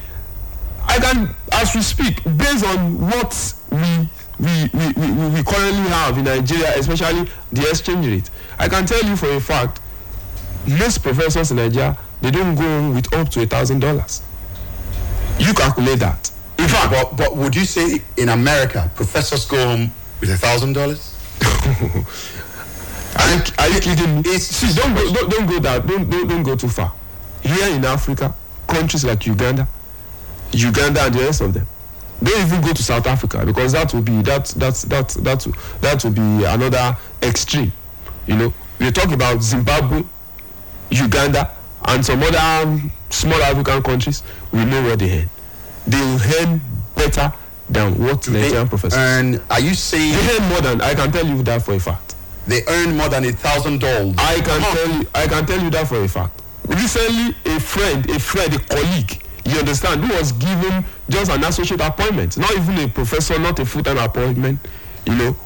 i 0.86 0.98
can 0.98 1.34
as 1.52 1.74
we 1.74 1.80
speak 1.82 2.22
based 2.36 2.64
on 2.64 3.00
what 3.00 3.54
we 3.72 4.08
we 4.38 4.68
we 4.74 4.92
we 4.92 5.28
we 5.30 5.42
currently 5.42 5.88
have 5.88 6.16
in 6.18 6.24
nigeria 6.24 6.78
especially 6.78 7.28
the 7.50 7.68
exchange 7.68 8.06
rate 8.06 8.30
i 8.58 8.68
can 8.68 8.84
tell 8.86 9.02
you 9.04 9.16
for 9.16 9.30
a 9.30 9.40
fact 9.40 9.80
most 10.66 11.02
professors 11.02 11.50
in 11.50 11.56
nigeria 11.56 11.96
they 12.20 12.30
don't 12.30 12.54
go 12.54 12.62
home 12.62 12.94
with 12.94 13.12
up 13.14 13.28
to 13.30 13.42
a 13.42 13.46
thousand 13.46 13.80
dollars. 13.80 14.22
You 15.38 15.54
calculate 15.54 16.00
that. 16.00 16.30
In 16.58 16.66
fact 16.68 16.90
But, 16.90 17.16
but 17.16 17.36
would 17.36 17.54
you 17.54 17.64
say 17.64 18.02
in 18.16 18.28
America, 18.28 18.90
professors 18.96 19.46
go 19.46 19.56
home 19.64 19.92
with 20.20 20.30
a 20.30 20.36
thousand 20.36 20.72
dollars? 20.72 21.14
are 23.18 23.34
you 23.34 23.40
are 23.58 23.68
you 23.68 23.80
kidding 23.80 24.14
me? 24.16 24.20
It's- 24.20 24.42
see 24.46 24.72
don't 24.80 24.94
go 24.94 25.12
don't, 25.12 25.30
don't 25.30 25.46
go 25.46 25.58
that 25.60 25.86
don't, 25.86 26.10
don't 26.10 26.28
don't 26.28 26.42
go 26.42 26.56
too 26.56 26.68
far. 26.68 26.92
Here 27.42 27.68
in 27.74 27.84
africa 27.84 28.34
countries 28.66 29.04
like 29.04 29.24
uganda 29.26 29.66
uganda 30.52 31.02
and 31.04 31.14
the 31.14 31.20
rest 31.20 31.40
of 31.40 31.54
them 31.54 31.66
don't 32.22 32.40
even 32.46 32.60
go 32.60 32.72
to 32.72 32.82
south 32.82 33.06
africa 33.06 33.46
because 33.46 33.72
that 33.72 33.94
will 33.94 34.02
be 34.02 34.20
that 34.22 34.46
that 34.56 34.74
that 34.88 35.08
that 35.10 35.46
that 35.80 36.04
will 36.04 36.10
be 36.10 36.44
another 36.44 36.96
extreme 37.22 37.72
you 38.26 38.36
know. 38.36 38.52
We 38.80 38.90
talk 38.92 39.10
about 39.12 39.40
zimbabwe 39.42 40.04
uganda 40.90 41.50
and 41.86 42.04
some 42.04 42.22
other 42.22 42.38
um, 42.38 42.90
small 43.10 43.40
african 43.42 43.82
countries 43.82 44.22
we 44.52 44.64
know 44.64 44.82
what 44.82 44.98
they 44.98 45.20
earn 45.22 45.28
they 45.86 45.98
will 46.00 46.20
earn 46.40 46.60
better 46.94 47.32
than 47.70 47.98
what 47.98 48.26
nigerian 48.28 48.68
professors 48.68 48.98
And 48.98 49.40
are 49.50 49.60
you 49.60 49.74
saying 49.74 50.12
they 50.14 50.36
earn 50.38 50.48
more 50.48 50.60
than 50.60 50.80
i 50.80 50.94
can 50.94 51.10
tell 51.12 51.26
you 51.26 51.42
that 51.44 51.62
for 51.62 51.74
a 51.74 51.80
fact 51.80 52.14
they 52.46 52.62
earn 52.66 52.96
more 52.96 53.08
than 53.10 53.24
a 53.26 53.32
thousand 53.32 53.78
dollars? 53.80 54.14
I 54.16 54.40
can 54.40 54.60
tell 54.74 54.90
you, 54.98 55.06
I 55.14 55.26
can 55.26 55.44
tell 55.44 55.62
you 55.62 55.68
that 55.68 55.86
for 55.86 56.02
a 56.02 56.08
fact. 56.08 56.40
Recently, 56.66 57.36
a 57.44 57.60
friend, 57.60 58.08
a 58.08 58.18
friend, 58.18 58.54
a 58.54 58.58
colleague, 58.60 59.22
you 59.44 59.58
understand, 59.58 60.02
who 60.02 60.14
was 60.16 60.32
given 60.32 60.82
just 61.10 61.30
an 61.30 61.44
associate 61.44 61.82
appointment, 61.82 62.38
not 62.38 62.50
even 62.56 62.78
a 62.78 62.88
professor, 62.88 63.38
not 63.38 63.58
a 63.58 63.66
full-time 63.66 63.98
appointment, 63.98 64.60
you 65.04 65.14
know, 65.14 65.36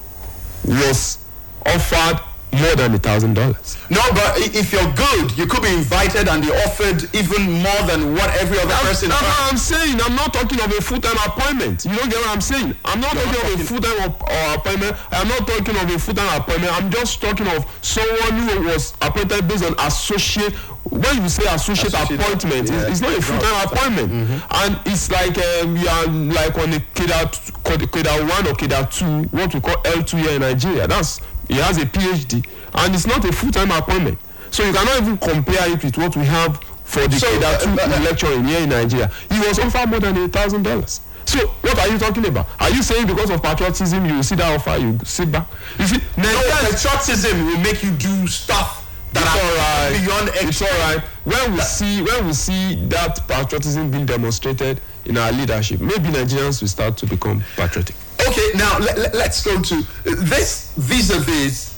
was 0.64 1.18
offered 1.66 2.20
more 2.52 2.76
than 2.76 2.94
a 2.94 2.98
thousand 2.98 3.34
dollars. 3.34 3.76
No, 3.90 4.00
but 4.12 4.36
if 4.38 4.72
you're 4.72 4.92
good, 4.92 5.36
you 5.38 5.46
could 5.46 5.62
be 5.62 5.72
invited 5.72 6.28
and 6.28 6.44
they 6.44 6.52
offered 6.64 7.08
even 7.14 7.50
more 7.64 7.82
than 7.88 8.14
what 8.14 8.28
every 8.36 8.58
other 8.60 8.74
person. 8.86 9.08
That's 9.08 9.22
what. 9.22 9.50
I'm 9.52 9.56
saying. 9.56 10.00
I'm 10.02 10.14
not 10.14 10.32
talking 10.34 10.60
of 10.60 10.66
a 10.70 10.80
full-time 10.80 11.16
appointment. 11.26 11.84
You 11.84 11.96
don't 11.96 12.10
get 12.10 12.20
what 12.20 12.30
I'm 12.30 12.40
saying. 12.40 12.74
I'm 12.84 13.00
not 13.00 13.12
talking 13.12 13.52
of 13.54 13.60
a 13.60 13.64
full-time 13.64 14.10
op- 14.10 14.22
uh, 14.30 14.56
appointment. 14.58 14.96
I'm 15.12 15.28
not 15.28 15.46
talking 15.46 15.76
of 15.76 15.94
a 15.94 15.98
full-time 15.98 16.40
appointment. 16.40 16.72
I'm 16.72 16.90
just 16.90 17.20
talking 17.20 17.46
of 17.48 17.64
someone 17.80 18.48
who 18.48 18.62
was 18.68 18.94
appointed 19.00 19.48
based 19.48 19.64
on 19.64 19.74
associate. 19.78 20.54
When 20.84 21.22
you 21.22 21.28
say 21.28 21.44
associate, 21.54 21.94
Associate, 21.94 22.20
appointment, 22.20 22.68
yeah. 22.68 22.80
it's, 22.82 22.90
it's 22.90 23.00
not 23.00 23.16
a 23.16 23.22
full-time 23.22 23.66
appointment, 23.66 24.42
and 24.50 24.78
it's 24.84 25.10
like 25.10 25.38
um, 25.38 25.76
you 25.76 25.88
are 25.88 26.06
like 26.06 26.58
on 26.58 26.72
a 26.74 26.80
KEDA, 26.94 27.30
KEDA 27.64 28.20
one 28.28 28.46
or 28.46 28.54
KEDA 28.54 28.90
two, 28.90 29.28
what 29.36 29.54
we 29.54 29.60
call 29.60 29.76
L2 29.84 30.18
here 30.20 30.30
in 30.32 30.40
Nigeria. 30.42 30.86
That's 30.88 31.20
he 31.48 31.54
has 31.54 31.78
a 31.78 31.86
PhD, 31.86 32.44
and 32.74 32.94
it's 32.94 33.06
not 33.06 33.24
a 33.24 33.32
full-time 33.32 33.70
appointment. 33.70 34.18
So 34.50 34.64
you 34.64 34.72
cannot 34.72 35.00
even 35.02 35.18
compare 35.18 35.70
it 35.72 35.82
with 35.82 35.96
what 35.96 36.16
we 36.16 36.24
have 36.26 36.56
for 36.84 37.06
the 37.08 37.16
So, 37.18 37.26
KEDA 37.26 37.62
two 37.62 37.70
uh, 37.70 37.96
uh, 37.96 38.00
lecturing 38.02 38.44
here 38.44 38.60
in 38.60 38.68
Nigeria. 38.68 39.10
He 39.30 39.38
was 39.40 39.58
offered 39.58 39.88
more 39.88 40.00
than 40.00 40.16
a 40.16 40.28
thousand 40.28 40.62
dollars. 40.64 41.00
So 41.24 41.38
what 41.62 41.78
are 41.78 41.88
you 41.88 41.98
talking 41.98 42.26
about? 42.26 42.48
Are 42.60 42.68
you 42.70 42.82
saying 42.82 43.06
because 43.06 43.30
of 43.30 43.42
patriotism 43.42 44.04
you 44.04 44.22
see 44.22 44.34
that 44.34 44.52
offer, 44.54 44.76
you 44.78 44.98
sit 45.04 45.30
back? 45.32 45.46
You 45.78 45.86
see, 45.86 45.98
No, 46.18 46.28
patriotism 46.60 47.46
will 47.46 47.58
make 47.60 47.82
you 47.82 47.92
do 47.92 48.26
stuff 48.26 48.80
that 49.12 49.22
it's 49.22 49.36
are 49.36 49.48
alright. 49.48 50.04
beyond 50.04 50.48
It's 50.48 50.60
alright. 50.62 51.00
When 51.24 51.52
we 51.54 51.60
see 51.60 52.02
when 52.02 52.26
we 52.26 52.32
see 52.34 52.74
that 52.88 53.26
patriotism 53.28 53.90
being 53.90 54.04
demonstrated 54.04 54.80
in 55.06 55.16
our 55.16 55.32
leadership, 55.32 55.80
maybe 55.80 56.08
Nigerians 56.08 56.60
will 56.60 56.68
start 56.68 56.96
to 56.98 57.06
become 57.06 57.42
patriotic. 57.56 57.94
Okay, 58.28 58.50
now 58.54 58.78
let, 58.78 59.14
us 59.14 59.42
go 59.42 59.60
to 59.60 59.82
this 60.04 60.72
vis-a-vis 60.76 61.72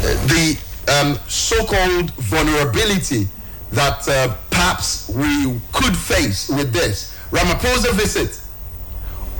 uh, 0.00 0.26
the 0.26 0.58
um, 0.92 1.18
so-called 1.28 2.10
vulnerability 2.12 3.28
that 3.72 4.08
uh, 4.08 4.34
perhaps 4.50 5.08
we 5.10 5.60
could 5.72 5.96
face 5.96 6.48
with 6.48 6.72
this. 6.72 7.14
Ramaphosa 7.30 7.92
visit, 7.92 8.40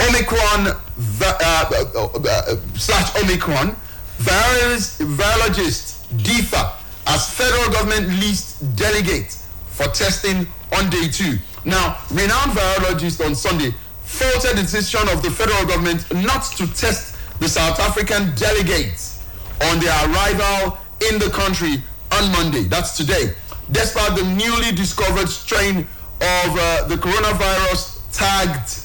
Omicron 0.08 0.68
uh, 0.68 0.74
uh, 1.22 1.84
uh, 1.94 2.08
uh, 2.18 2.56
slash 2.74 3.16
Omicron, 3.22 3.74
virologist 4.18 5.96
differ 6.22 6.72
as 7.06 7.30
federal 7.34 7.70
government 7.72 8.08
least 8.20 8.76
delegate 8.76 9.32
for 9.68 9.86
testing 9.88 10.46
on 10.76 10.90
day 10.90 11.08
two. 11.08 11.38
Now, 11.64 11.98
renowned 12.10 12.52
virologist 12.52 13.24
on 13.24 13.34
Sunday 13.34 13.74
faulted 14.08 14.56
decision 14.56 15.06
of 15.10 15.22
the 15.22 15.30
federal 15.30 15.64
government 15.66 16.02
not 16.24 16.42
to 16.56 16.66
test 16.74 17.14
the 17.40 17.48
South 17.48 17.78
African 17.78 18.34
delegates 18.34 19.22
on 19.70 19.78
their 19.78 19.94
arrival 20.10 20.78
in 21.10 21.18
the 21.18 21.30
country 21.30 21.82
on 22.12 22.32
Monday. 22.32 22.62
That's 22.62 22.96
today. 22.96 23.34
Despite 23.70 24.16
the 24.16 24.24
newly 24.24 24.72
discovered 24.72 25.28
strain 25.28 25.78
of 25.78 26.50
uh, 26.56 26.88
the 26.88 26.96
coronavirus 26.96 28.00
tagged 28.12 28.80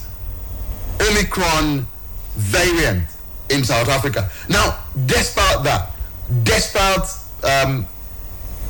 Omicron 1.01 1.87
variant 2.35 3.07
in 3.49 3.63
South 3.63 3.89
Africa. 3.89 4.29
Now, 4.49 4.83
despite 5.05 5.63
that, 5.63 5.91
despite 6.43 7.07
um, 7.43 7.87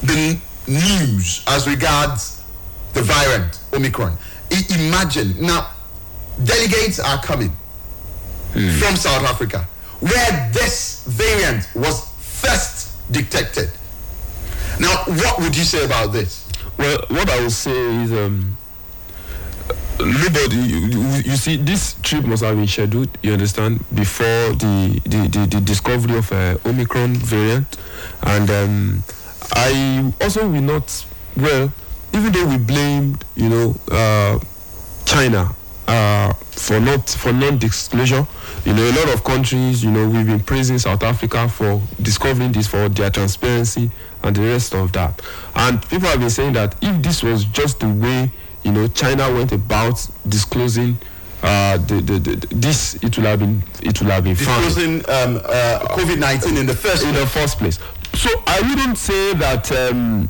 the 0.01 0.39
news 0.67 1.43
as 1.47 1.67
regards 1.67 2.43
the 2.93 3.01
variant 3.01 3.59
Omicron, 3.73 4.17
imagine 4.69 5.41
now 5.41 5.71
delegates 6.43 6.99
are 6.99 7.21
coming 7.23 7.51
from 8.53 8.95
South 8.95 9.23
Africa 9.23 9.67
where 9.99 10.49
this 10.53 11.03
variant 11.07 11.67
was 11.75 12.05
first 12.41 12.91
detected. 13.11 13.69
Now, 14.79 15.03
what 15.05 15.39
would 15.39 15.55
you 15.55 15.63
say 15.63 15.85
about 15.85 16.11
this? 16.13 16.47
Well, 16.77 16.97
what 17.09 17.29
I 17.29 17.39
would 17.41 17.51
say 17.51 17.71
is, 18.03 18.11
um, 18.11 18.57
nobody. 19.99 20.55
You, 20.57 20.77
you, 20.87 20.99
you 21.23 21.35
see, 21.37 21.57
this 21.57 21.95
trip 22.01 22.25
must 22.25 22.43
have 22.43 22.55
been 22.55 22.67
scheduled. 22.67 23.09
You 23.21 23.33
understand 23.33 23.83
before 23.93 24.53
the 24.55 24.99
the, 25.05 25.27
the, 25.29 25.47
the 25.55 25.61
discovery 25.61 26.17
of 26.17 26.31
uh, 26.31 26.57
Omicron 26.65 27.15
variant, 27.15 27.77
and 28.23 28.49
um, 28.49 29.03
I 29.53 30.11
also 30.21 30.47
will 30.49 30.61
not. 30.61 31.05
Well, 31.37 31.71
even 32.13 32.31
though 32.31 32.47
we 32.47 32.57
blamed, 32.57 33.23
you 33.35 33.49
know, 33.49 33.75
uh, 33.91 34.39
China 35.05 35.55
uh, 35.87 36.33
for 36.33 36.79
not 36.79 37.09
for 37.09 37.33
non-disclosure. 37.33 38.25
You 38.65 38.73
know, 38.73 38.83
a 38.89 38.93
lot 38.93 39.13
of 39.13 39.23
countries, 39.23 39.83
you 39.83 39.91
know, 39.91 40.07
we've 40.07 40.25
been 40.25 40.39
praising 40.39 40.79
South 40.79 41.03
Africa 41.03 41.49
for 41.49 41.81
discovering 42.01 42.51
this 42.53 42.67
for 42.67 42.87
their 42.89 43.09
transparency 43.09 43.91
and 44.23 44.35
the 44.35 44.41
rest 44.43 44.73
of 44.73 44.91
that. 44.93 45.21
And 45.55 45.81
people 45.89 46.07
have 46.07 46.19
been 46.19 46.29
saying 46.29 46.53
that 46.53 46.75
if 46.81 47.01
this 47.01 47.21
was 47.23 47.43
just 47.45 47.79
the 47.81 47.89
way, 47.89 48.31
you 48.63 48.71
know, 48.71 48.87
China 48.87 49.31
went 49.33 49.51
about 49.51 50.07
disclosing 50.27 50.97
uh, 51.41 51.77
the, 51.77 51.95
the, 51.95 52.19
the, 52.19 52.47
this, 52.55 52.95
it 53.03 53.17
would 53.17 53.25
have 53.25 53.39
been 53.39 53.61
it 53.81 54.01
would 54.01 54.09
have 54.09 54.23
been 54.23 54.33
Disclosing 54.35 54.99
um, 55.09 55.41
uh, 55.43 55.79
COVID 55.89 56.17
19 56.19 56.55
in 56.55 56.65
the 56.65 56.73
first 56.73 57.03
in 57.03 57.13
the 57.13 57.27
first 57.27 57.57
place. 57.57 57.79
So 58.13 58.29
I 58.47 58.61
wouldn't 58.61 58.97
say 58.97 59.33
that 59.33 59.69
um, 59.73 60.29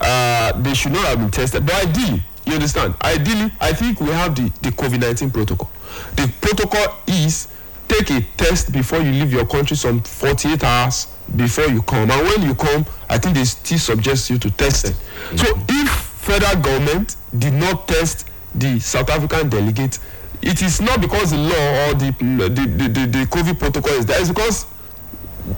uh, 0.00 0.52
they 0.62 0.74
should 0.74 0.92
not 0.92 1.04
have 1.06 1.18
been 1.18 1.30
tested, 1.32 1.66
but 1.66 1.74
ideally, 1.88 2.22
you 2.46 2.52
understand? 2.54 2.94
Ideally, 3.02 3.50
I 3.60 3.72
think 3.72 4.00
we 4.00 4.08
have 4.10 4.34
the, 4.34 4.42
the 4.62 4.70
COVID 4.70 5.00
19 5.00 5.30
protocol. 5.30 5.70
The 6.16 6.30
protocol 6.40 6.98
is 7.06 7.48
take 7.88 8.10
a 8.10 8.20
test 8.36 8.72
before 8.72 8.98
you 9.00 9.10
leave 9.12 9.32
your 9.32 9.46
country 9.46 9.76
some 9.76 10.02
48 10.02 10.62
hours 10.64 11.06
before 11.36 11.66
you 11.66 11.82
come. 11.82 12.10
And 12.10 12.26
when 12.26 12.42
you 12.42 12.54
come, 12.54 12.84
I 13.08 13.18
think 13.18 13.34
they 13.36 13.44
still 13.44 13.78
suggest 13.78 14.30
you 14.30 14.38
to 14.38 14.50
test 14.50 14.86
it. 14.86 14.92
Mm-hmm. 14.94 15.36
So 15.36 15.46
if 15.68 15.88
federal 15.90 16.60
government 16.62 17.16
did 17.38 17.52
not 17.54 17.88
test 17.88 18.26
the 18.54 18.78
South 18.80 19.10
African 19.10 19.48
delegate, 19.48 19.98
it 20.42 20.62
is 20.62 20.80
not 20.80 21.00
because 21.00 21.30
the 21.30 21.38
law 21.38 21.88
or 21.88 21.94
the 21.94 22.14
the, 22.18 22.48
the, 22.48 22.88
the, 22.88 23.06
the 23.06 23.26
COVID 23.26 23.58
protocol 23.58 23.92
is 23.92 24.06
there. 24.06 24.20
It's 24.20 24.28
because 24.28 24.66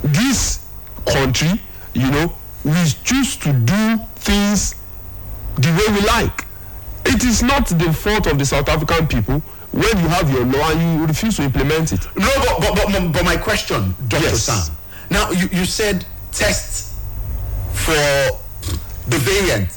this 0.03 0.65
country, 1.07 1.61
you 1.95 2.11
know, 2.11 2.33
we 2.65 2.73
choose 3.05 3.37
to 3.39 3.53
do 3.53 3.97
things 4.17 4.75
the 5.57 5.69
way 5.71 5.95
we 6.01 6.07
like. 6.07 6.45
It 7.07 7.25
is 7.25 7.43
not 7.43 7.67
the 7.69 7.93
fault 7.93 8.27
of 8.27 8.39
the 8.39 8.45
South 8.45 8.69
African 8.69 9.07
people 9.07 9.41
when 9.73 9.97
you 9.99 10.09
have 10.09 10.31
your 10.31 10.45
law 10.45 10.71
and 10.73 11.01
you 11.01 11.07
refuse 11.07 11.37
to 11.37 11.43
implement 11.45 11.93
it. 11.93 12.05
No, 12.17 12.31
but, 12.37 12.61
but, 12.61 12.75
but, 12.93 13.13
but 13.13 13.25
my 13.25 13.37
question, 13.37 13.95
Dr. 14.09 14.25
Yes. 14.25 14.43
Sam. 14.43 14.77
Now, 15.11 15.31
you, 15.31 15.49
you 15.53 15.65
said 15.65 16.05
tests 16.33 16.99
for 17.73 17.93
the 19.09 19.19
variant. 19.19 19.71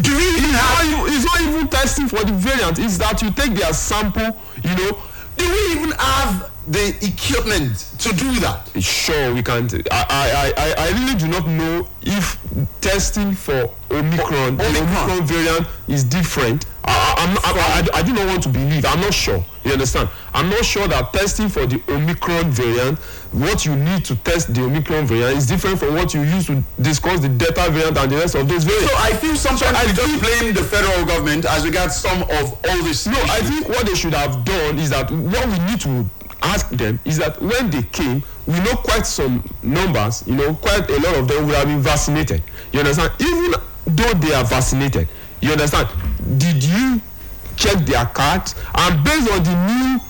Do 0.00 0.16
we 0.16 0.22
even 0.28 0.50
have. 0.50 0.90
not, 0.90 1.08
it's 1.10 1.24
not 1.24 1.40
even 1.40 1.68
testing 1.68 2.08
for 2.08 2.24
the 2.24 2.32
variant. 2.32 2.78
It's 2.78 2.96
that 2.98 3.20
you 3.22 3.30
take 3.32 3.54
their 3.54 3.72
sample, 3.72 4.38
you 4.62 4.74
know. 4.76 5.02
Do 5.36 5.48
we 5.48 5.72
even 5.78 5.90
have 5.92 6.50
the 6.70 6.94
equipment 7.04 7.76
to 7.98 8.14
do 8.14 8.32
that? 8.38 8.70
Sure, 8.80 9.34
we 9.34 9.42
can't. 9.42 9.74
I, 9.90 10.06
I, 10.08 10.52
I, 10.56 10.74
I 10.86 10.88
really 11.00 11.18
do 11.18 11.26
not 11.26 11.46
know 11.46 11.88
if 12.02 12.38
testing 12.80 13.34
for 13.34 13.74
Omicron, 13.90 14.60
Omicron. 14.60 14.76
Omicron 14.76 15.26
variant 15.26 15.66
is 15.88 16.04
different. 16.04 16.66
I, 16.84 16.92
I, 16.92 17.24
I'm 17.24 17.38
I, 17.38 17.90
I, 17.94 17.98
I 17.98 18.02
do 18.02 18.12
not 18.12 18.26
want 18.26 18.42
to 18.44 18.48
believe. 18.48 18.84
I'm 18.84 19.00
not 19.00 19.12
sure. 19.12 19.44
You 19.64 19.72
understand? 19.72 20.08
I'm 20.32 20.48
not 20.48 20.64
sure 20.64 20.86
that 20.86 21.12
testing 21.12 21.48
for 21.48 21.66
the 21.66 21.82
Omicron 21.88 22.52
variant, 22.52 23.00
what 23.32 23.66
you 23.66 23.74
need 23.74 24.04
to 24.04 24.14
test 24.16 24.54
the 24.54 24.62
Omicron 24.62 25.06
variant 25.06 25.38
is 25.38 25.46
different 25.48 25.80
from 25.80 25.94
what 25.94 26.14
you 26.14 26.22
use 26.22 26.46
to 26.46 26.62
discuss 26.80 27.18
the 27.18 27.28
Delta 27.28 27.68
variant 27.70 27.98
and 27.98 28.12
the 28.12 28.16
rest 28.16 28.36
of 28.36 28.48
those 28.48 28.62
variants. 28.62 28.92
So 28.92 28.96
I 28.98 29.12
feel 29.12 29.34
sometimes 29.34 29.76
I 29.76 29.86
we 29.86 29.92
just 29.92 30.22
blame 30.22 30.54
the 30.54 30.62
federal 30.62 31.04
government 31.04 31.46
as 31.46 31.66
regards 31.66 31.96
some 31.96 32.22
of 32.22 32.52
all 32.64 32.82
this. 32.84 33.06
No, 33.08 33.20
I 33.26 33.40
think 33.40 33.68
what 33.68 33.86
they 33.86 33.94
should 33.96 34.14
have 34.14 34.44
done 34.44 34.78
is 34.78 34.90
that 34.90 35.10
what 35.10 35.46
we 35.48 35.58
need 35.66 35.80
to 35.80 36.06
ask 36.42 36.68
them 36.70 36.98
is 37.04 37.18
that 37.18 37.40
when 37.40 37.70
they 37.70 37.82
came, 37.82 38.22
we 38.46 38.58
know 38.60 38.74
quite 38.76 39.06
some 39.06 39.42
numbers, 39.62 40.24
you 40.26 40.34
know, 40.34 40.54
quite 40.54 40.88
a 40.90 40.96
lot 41.00 41.16
of 41.16 41.28
them 41.28 41.46
would 41.46 41.54
have 41.54 41.66
been 41.66 41.80
vaccinated. 41.80 42.42
You 42.72 42.80
understand? 42.80 43.12
Even 43.20 43.52
though 43.86 44.12
they 44.14 44.34
are 44.34 44.44
vaccinated, 44.44 45.08
you 45.40 45.52
understand? 45.52 45.88
Did 46.38 46.62
you 46.62 47.00
check 47.56 47.78
their 47.86 48.04
cards? 48.06 48.54
And 48.74 49.04
based 49.04 49.30
on 49.30 49.42
the 49.42 49.54
new 49.66 50.00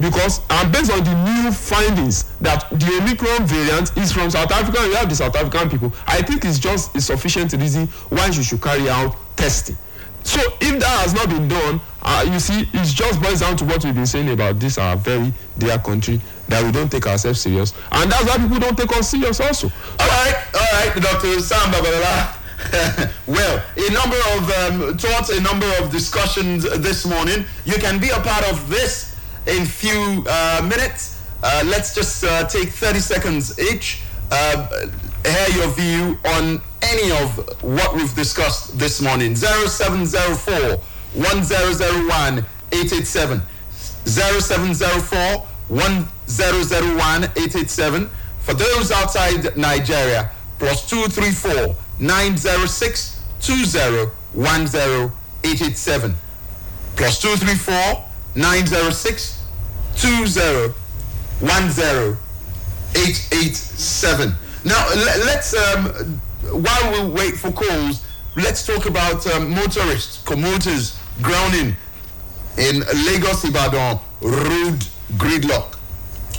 because 0.00 0.40
and 0.50 0.72
based 0.72 0.90
on 0.90 1.04
the 1.04 1.14
new 1.14 1.52
findings 1.52 2.36
that 2.40 2.68
the 2.70 2.98
Omicron 3.00 3.46
variant 3.46 3.96
is 3.96 4.10
from 4.12 4.30
South 4.30 4.50
Africa 4.50 4.84
you 4.84 4.94
have 4.94 5.08
the 5.08 5.14
South 5.14 5.36
African 5.36 5.70
people, 5.70 5.92
I 6.06 6.22
think 6.22 6.44
it's 6.44 6.58
just 6.58 6.96
a 6.96 7.00
sufficient 7.00 7.52
reason 7.52 7.86
why 8.08 8.26
you 8.26 8.42
should 8.42 8.60
carry 8.60 8.88
out 8.88 9.14
testing. 9.36 9.76
So 10.24 10.40
if 10.60 10.80
that 10.80 11.00
has 11.02 11.14
not 11.14 11.28
been 11.28 11.48
done, 11.48 11.80
uh, 12.02 12.24
you 12.30 12.38
see, 12.38 12.62
it 12.72 12.84
just 12.84 13.20
boils 13.20 13.40
down 13.40 13.56
to 13.56 13.64
what 13.64 13.84
we've 13.84 13.94
been 13.94 14.06
saying 14.06 14.30
about 14.30 14.58
this 14.58 14.78
our 14.78 14.96
very 14.96 15.32
dear 15.58 15.78
country 15.78 16.20
that 16.48 16.64
we 16.64 16.72
don't 16.72 16.90
take 16.90 17.06
ourselves 17.06 17.40
serious, 17.40 17.72
and 17.92 18.10
that's 18.10 18.24
why 18.24 18.36
people 18.36 18.58
don't 18.58 18.76
take 18.76 18.94
us 18.96 19.10
serious 19.10 19.40
also. 19.40 19.68
All 19.98 20.08
right, 20.08 20.44
all 20.54 20.60
right, 20.60 21.02
Dr. 21.02 21.40
Sam 21.40 21.72
Babalola. 21.72 22.38
well, 23.26 23.64
a 23.76 23.92
number 23.92 24.16
of 24.36 24.50
um, 24.50 24.98
thoughts, 24.98 25.30
a 25.30 25.40
number 25.40 25.66
of 25.80 25.90
discussions 25.90 26.62
this 26.80 27.04
morning. 27.06 27.44
You 27.64 27.74
can 27.74 28.00
be 28.00 28.10
a 28.10 28.20
part 28.20 28.48
of 28.50 28.68
this 28.68 29.16
in 29.46 29.64
few 29.64 30.24
uh, 30.28 30.60
minutes. 30.68 31.20
Uh, 31.42 31.64
let's 31.66 31.94
just 31.94 32.22
uh, 32.24 32.46
take 32.46 32.68
30 32.70 33.00
seconds 33.00 33.58
each. 33.58 34.02
Uh, 34.30 34.68
hear 35.24 35.48
your 35.56 35.68
view 35.74 36.18
on 36.24 36.60
any 36.82 37.10
of 37.12 37.62
what 37.62 37.94
we've 37.94 38.14
discussed 38.14 38.78
this 38.78 39.00
morning. 39.00 39.34
0704 39.36 40.78
1001 41.14 42.44
887. 42.72 43.42
0704 44.04 45.46
1001 45.68 47.24
887. 47.24 48.10
For 48.40 48.54
those 48.54 48.90
outside 48.90 49.56
Nigeria, 49.56 50.30
plus 50.58 50.88
234 50.90 51.76
906 51.98 53.20
20 53.40 53.72
10 53.72 55.12
887. 55.44 56.14
Plus 56.96 57.20
234 57.20 58.04
906 58.34 59.38
20 59.96 60.74
10 61.40 62.16
887. 62.94 64.34
Now, 64.64 64.88
le- 64.90 65.24
let's, 65.24 65.54
um, 65.54 66.20
while 66.50 66.92
we 66.92 67.12
wait 67.12 67.34
for 67.34 67.52
calls, 67.52 68.04
let's 68.36 68.66
talk 68.66 68.86
about 68.86 69.26
um, 69.28 69.50
motorists, 69.50 70.22
commuters 70.24 70.98
grounding 71.20 71.76
in 72.58 72.80
Lagos 73.06 73.44
Ibadan 73.44 73.98
road 74.20 74.84
gridlock. 75.16 75.76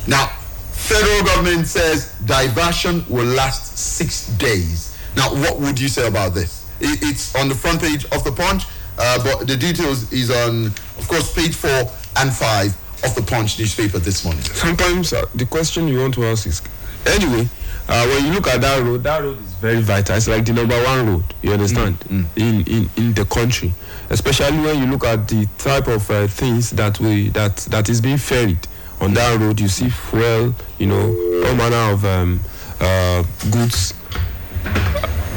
Now, 0.07 0.27
federal 0.71 1.23
government 1.23 1.67
says 1.67 2.13
diversion 2.25 3.05
will 3.09 3.25
last 3.25 3.77
six 3.77 4.27
days. 4.37 4.97
Now, 5.15 5.29
what 5.33 5.59
would 5.59 5.79
you 5.79 5.87
say 5.87 6.07
about 6.07 6.33
this? 6.33 6.67
It, 6.79 6.99
it's 7.03 7.35
on 7.35 7.47
the 7.47 7.55
front 7.55 7.81
page 7.81 8.05
of 8.05 8.23
the 8.23 8.31
Punch, 8.31 8.63
uh, 8.97 9.23
but 9.23 9.47
the 9.47 9.55
details 9.55 10.11
is 10.11 10.29
on, 10.29 10.67
of 10.97 11.07
course, 11.07 11.33
page 11.33 11.55
four 11.55 11.89
and 12.17 12.33
five 12.33 12.75
of 13.03 13.15
the 13.15 13.21
Punch 13.21 13.59
newspaper 13.59 13.99
this 13.99 14.23
morning. 14.25 14.43
Sometimes 14.43 15.13
uh, 15.13 15.25
the 15.35 15.45
question 15.45 15.87
you 15.87 15.99
want 15.99 16.13
to 16.15 16.25
ask 16.25 16.47
is, 16.47 16.61
anyway, 17.05 17.47
uh, 17.87 18.05
when 18.07 18.25
you 18.25 18.33
look 18.33 18.47
at 18.47 18.61
that 18.61 18.81
road, 18.83 19.03
that 19.03 19.21
road 19.21 19.37
is 19.43 19.53
very 19.55 19.81
vital. 19.81 20.15
It's 20.15 20.27
like 20.27 20.45
the 20.45 20.53
number 20.53 20.81
one 20.83 21.07
road. 21.07 21.23
You 21.41 21.51
understand? 21.53 21.97
In, 22.09 22.63
in 22.65 22.89
in 22.95 23.13
the 23.13 23.25
country, 23.25 23.73
especially 24.09 24.57
when 24.59 24.79
you 24.79 24.85
look 24.89 25.03
at 25.05 25.27
the 25.27 25.47
type 25.57 25.87
of 25.87 26.09
uh, 26.09 26.27
things 26.27 26.69
that 26.71 26.99
we 26.99 27.29
that 27.29 27.57
that 27.71 27.89
is 27.89 27.99
being 28.01 28.17
ferried 28.17 28.59
on 29.01 29.13
that 29.15 29.39
road. 29.39 29.59
You 29.59 29.67
see 29.67 29.89
fuel, 29.89 30.55
you 30.79 30.87
know, 30.87 31.07
all 31.45 31.55
manner 31.55 31.91
of 31.93 32.05
um, 32.05 32.39
uh, 32.79 33.23
goods. 33.51 33.93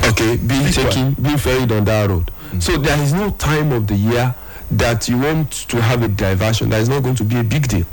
Okay, 0.05 0.37
being 0.37 0.71
taken, 0.73 1.15
being 1.21 1.37
ferried 1.39 1.73
on 1.73 1.85
that 1.85 2.09
road. 2.09 2.31
So 2.61 2.79
there 2.79 2.99
is 3.03 3.13
no 3.13 3.31
time 3.33 3.73
of 3.73 3.87
the 3.89 3.97
year 3.97 4.35
that 4.71 5.09
you 5.09 5.19
want 5.19 5.51
to 5.69 5.81
have 5.83 6.03
a 6.03 6.09
diversion. 6.09 6.69
That 6.71 6.81
is 6.81 6.89
not 6.89 7.03
going 7.03 7.17
to 7.17 7.25
be 7.25 7.37
a 7.39 7.43
big 7.45 7.67
deal. 7.69 7.85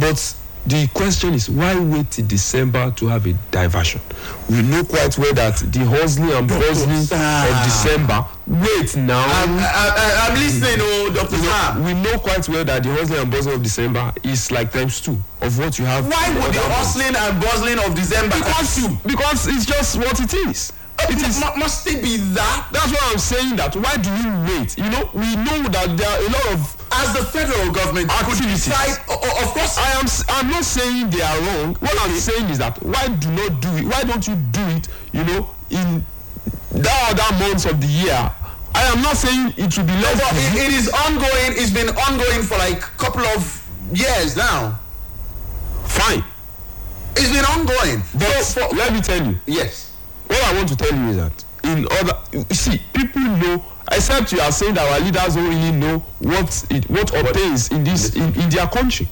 But 0.00 0.34
the 0.70 0.88
question 0.94 1.34
is 1.34 1.50
why 1.50 1.78
wait 1.78 2.10
till 2.12 2.26
december 2.26 2.90
to 2.92 3.06
have 3.08 3.26
a 3.26 3.32
diversion? 3.50 4.00
We 4.48 4.62
know 4.62 4.84
quite 4.84 5.18
well 5.18 5.34
that 5.34 5.56
the 5.58 5.84
hustling 5.84 6.30
and 6.30 6.48
bustling 6.48 7.02
of 7.02 7.12
ah. 7.12 7.62
december 7.64 8.24
wait 8.46 8.96
now. 8.96 9.22
I'm, 9.24 9.58
I, 9.58 10.28
I'm 10.28 10.34
listening, 10.38 10.78
oh, 10.80 11.10
Dr. 11.14 11.36
you 11.36 11.42
know, 11.42 11.82
we 11.86 11.94
know 11.94 12.18
quite 12.18 12.48
well 12.48 12.64
that 12.64 12.82
the 12.82 12.90
hustling 12.92 13.20
and 13.22 13.30
bustling 13.30 13.56
of 13.56 13.62
december 13.62 14.12
is 14.22 14.50
like 14.50 14.72
times 14.72 15.00
two 15.00 15.18
of 15.42 15.58
what 15.58 15.78
you 15.78 15.84
have 15.84 16.06
Why 16.06 16.28
would 16.34 16.54
the 16.54 16.68
months. 16.68 16.96
and 17.00 17.40
bustling 17.40 17.78
of 17.78 17.94
December 17.94 18.36
because 18.36 18.86
because 19.04 19.46
it's 19.48 19.66
just 19.66 19.96
what 19.96 20.20
it 20.20 20.32
is 20.48 20.72
it 21.08 21.22
is 21.22 21.40
must 21.56 21.86
it 21.86 22.02
be 22.02 22.16
that? 22.36 22.68
that's 22.72 22.92
why 22.92 23.00
i'm 23.12 23.18
saying 23.18 23.56
that 23.56 23.74
why 23.76 23.96
do 23.96 24.10
you 24.10 24.30
wait 24.50 24.76
you 24.76 24.88
know 24.90 25.08
we 25.14 25.36
know 25.36 25.62
that 25.72 25.96
there 25.96 26.08
are 26.08 26.20
a 26.20 26.28
lot 26.30 26.46
of 26.52 26.76
As 26.92 27.14
the 27.14 27.24
federal 27.24 27.70
government 27.72 28.10
Activities. 28.10 28.66
decide, 28.66 28.98
of 29.08 29.48
course, 29.54 29.78
I 29.78 29.90
am 30.00 30.06
I'm 30.28 30.50
not 30.50 30.64
saying 30.64 31.10
they 31.10 31.22
are 31.22 31.38
wrong. 31.46 31.76
What 31.78 31.94
I'm 32.02 32.10
saying 32.18 32.50
is 32.50 32.58
that 32.58 32.82
why 32.82 33.06
do 33.06 33.30
not 33.30 33.62
do 33.62 33.70
it? 33.78 33.84
Why 33.86 34.02
don't 34.02 34.26
you 34.26 34.34
do 34.50 34.60
it? 34.74 34.88
You 35.12 35.22
know, 35.22 35.40
in 35.70 36.04
that 36.82 37.14
other 37.14 37.30
months 37.38 37.64
of 37.64 37.80
the 37.80 37.86
year. 37.86 38.18
I 38.74 38.82
am 38.90 39.02
not 39.02 39.16
saying 39.16 39.54
it 39.56 39.70
will 39.78 39.86
be 39.86 39.94
less. 40.02 40.18
but 40.18 40.34
it, 40.34 40.66
it 40.66 40.72
is 40.74 40.88
ongoing. 41.06 41.54
It's 41.62 41.70
been 41.70 41.90
ongoing 41.94 42.42
for 42.42 42.58
like 42.58 42.82
a 42.82 42.94
couple 42.98 43.22
of 43.38 43.46
years 43.94 44.36
now. 44.36 44.78
Fine, 45.86 46.24
It's 47.16 47.30
been 47.30 47.44
ongoing. 47.54 48.02
but 48.18 48.42
so, 48.42 48.66
for, 48.66 48.74
let 48.76 48.92
me 48.92 49.00
tell 49.00 49.24
you. 49.24 49.36
yes. 49.46 49.89
What 50.30 50.44
I 50.44 50.54
want 50.54 50.68
to 50.68 50.76
tell 50.76 50.94
you 50.96 51.08
is 51.08 51.16
that 51.16 51.44
in 51.64 51.86
other, 51.90 52.16
you 52.32 52.44
see, 52.54 52.80
people 52.94 53.20
know. 53.22 53.64
Except 53.90 54.30
you 54.30 54.38
are 54.40 54.52
saying 54.52 54.74
that 54.74 54.88
our 54.88 55.00
leaders 55.00 55.34
don't 55.34 55.48
really 55.48 55.72
know 55.72 55.98
what 56.20 56.64
it, 56.70 56.88
what 56.88 57.12
obtains 57.18 57.68
in 57.72 57.82
this 57.82 58.14
in, 58.14 58.32
in 58.40 58.48
their 58.48 58.68
country. 58.68 59.08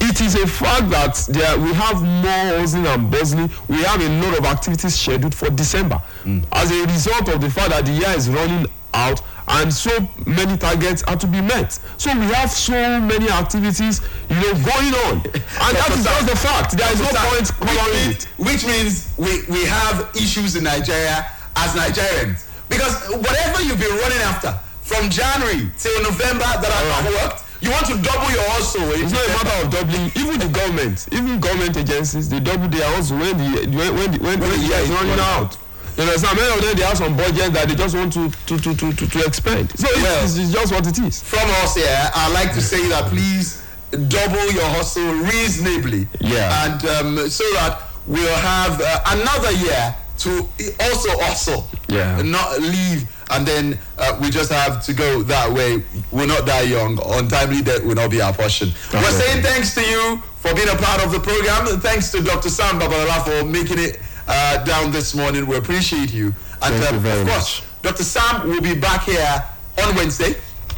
It 0.00 0.18
is 0.22 0.34
a 0.36 0.46
fact 0.46 0.88
that 0.88 1.16
there 1.28 1.58
we 1.58 1.74
have 1.74 2.02
more 2.02 2.58
hustling 2.58 2.86
and 2.86 3.10
bustling. 3.10 3.50
We 3.68 3.82
have 3.82 4.00
a 4.00 4.08
lot 4.24 4.38
of 4.38 4.46
activities 4.46 4.94
scheduled 4.94 5.34
for 5.34 5.50
December, 5.50 6.00
mm. 6.24 6.42
as 6.52 6.70
a 6.70 6.86
result 6.86 7.28
of 7.28 7.42
the 7.42 7.50
fact 7.50 7.68
that 7.68 7.84
the 7.84 7.92
year 7.92 8.08
is 8.16 8.30
running 8.30 8.66
out 8.94 9.20
and 9.50 9.72
so 9.72 9.90
many 10.26 10.56
targets 10.56 11.02
are 11.04 11.16
to 11.16 11.26
be 11.26 11.40
met. 11.40 11.72
So 11.98 12.14
we 12.14 12.26
have 12.34 12.50
so 12.50 13.00
many 13.00 13.28
activities, 13.28 14.00
you 14.28 14.36
know, 14.36 14.52
going 14.62 14.94
on, 15.10 15.16
and 15.26 15.72
that 15.76 15.90
is 15.90 16.04
just 16.04 16.26
the 16.30 16.36
fact. 16.36 16.76
There 16.78 16.92
is 16.92 17.00
no 17.00 17.10
point 17.28 17.46
Sam, 17.46 17.66
coloring 17.66 18.08
which, 18.08 18.24
it. 18.24 18.28
which 18.38 18.62
means 18.66 19.10
we, 19.18 19.42
we 19.50 19.64
have 19.66 20.08
issues 20.14 20.56
in 20.56 20.64
Nigeria 20.64 21.26
as 21.56 21.74
Nigerians. 21.74 22.46
Because 22.68 22.94
whatever 23.10 23.62
you've 23.62 23.80
been 23.80 23.96
running 23.98 24.22
after 24.30 24.52
from 24.82 25.10
January 25.10 25.70
till 25.78 26.02
November 26.02 26.46
that 26.46 26.70
have 26.70 27.04
not 27.04 27.12
worked, 27.22 27.44
you 27.60 27.70
want 27.70 27.86
to 27.86 27.96
double 28.00 28.30
your 28.30 28.46
hustle. 28.56 28.88
in 28.94 29.04
It's 29.04 29.12
not 29.12 29.26
a 29.26 29.32
matter 29.36 29.66
of 29.66 29.70
doubling. 29.70 30.06
Even 30.16 30.38
the 30.40 30.48
government, 30.48 31.08
even 31.12 31.40
government 31.40 31.76
agencies, 31.76 32.28
they 32.28 32.40
double 32.40 32.68
their 32.68 32.86
hustle 32.94 33.18
when 33.18 33.36
the 33.36 33.76
when 33.76 33.94
when 33.98 34.10
when, 34.22 34.40
when 34.40 34.50
the 34.50 34.66
year 34.66 34.78
is 34.78 34.88
running 34.90 35.18
out. 35.18 35.56
You 36.00 36.06
understand? 36.06 36.38
Many 36.38 36.54
of 36.54 36.62
them 36.64 36.76
they 36.76 36.82
have 36.82 36.96
some 36.96 37.14
budget 37.16 37.52
that 37.52 37.68
they 37.68 37.74
just 37.74 37.94
want 37.94 38.12
to 38.14 38.30
to 38.30 38.56
to 38.56 38.74
to 38.74 38.92
to, 38.92 39.06
to 39.06 39.24
expend. 39.26 39.78
So 39.78 39.86
it's- 39.88 40.02
Well- 40.02 40.24
it's, 40.24 40.36
it's 40.38 40.50
just 40.52 40.72
what 40.72 40.86
it 40.86 40.98
is. 40.98 41.22
From 41.22 41.48
us 41.62 41.74
here, 41.76 42.10
I'd 42.14 42.32
like 42.32 42.54
to 42.54 42.62
say 42.62 42.88
that 42.88 43.10
please 43.10 43.62
double 44.08 44.50
your 44.52 44.64
hustle 44.64 45.12
reasonably. 45.28 46.08
Yeah. 46.20 46.64
And 46.72 46.84
um, 47.20 47.28
so 47.28 47.44
that 47.52 47.82
we'll 48.06 48.34
have 48.38 48.80
uh, 48.80 49.00
another 49.08 49.52
year 49.52 49.94
to 50.18 50.48
also 50.80 51.10
hustle. 51.20 51.68
Yeah. 51.88 52.22
Not 52.22 52.60
leave 52.60 53.04
and 53.30 53.46
then 53.46 53.78
uh, 53.98 54.18
we 54.22 54.30
just 54.30 54.50
have 54.50 54.82
to 54.86 54.92
go 54.94 55.22
that 55.24 55.52
way. 55.52 55.82
We'll 56.12 56.26
not 56.28 56.46
die 56.46 56.62
young. 56.62 56.98
Untimely 57.04 57.60
death 57.62 57.84
will 57.84 57.94
not 57.94 58.10
be 58.10 58.20
our 58.22 58.32
portion. 58.32 58.70
We're 58.92 59.02
saying 59.10 59.42
thanks 59.42 59.74
to 59.74 59.82
you 59.82 60.16
for 60.38 60.54
being 60.54 60.68
a 60.68 60.76
part 60.76 61.04
of 61.04 61.12
the 61.12 61.20
program. 61.20 61.78
Thanks 61.80 62.10
to 62.12 62.22
Dr. 62.22 62.48
Sam 62.48 62.80
Babalola 62.80 63.22
for 63.24 63.44
making 63.46 63.78
it 63.78 64.00
uh, 64.30 64.62
down 64.64 64.90
this 64.92 65.14
morning. 65.14 65.46
We 65.46 65.56
appreciate 65.56 66.12
you. 66.12 66.26
And 66.62 66.74
Thank 66.74 66.88
um, 66.88 66.94
you 66.94 67.00
very 67.00 67.20
of 67.22 67.28
course, 67.28 67.62
Dr. 67.82 68.04
Sam 68.04 68.48
will 68.48 68.60
be 68.60 68.74
back 68.74 69.04
here 69.04 69.44
on 69.82 69.94
Wednesday 69.96 70.34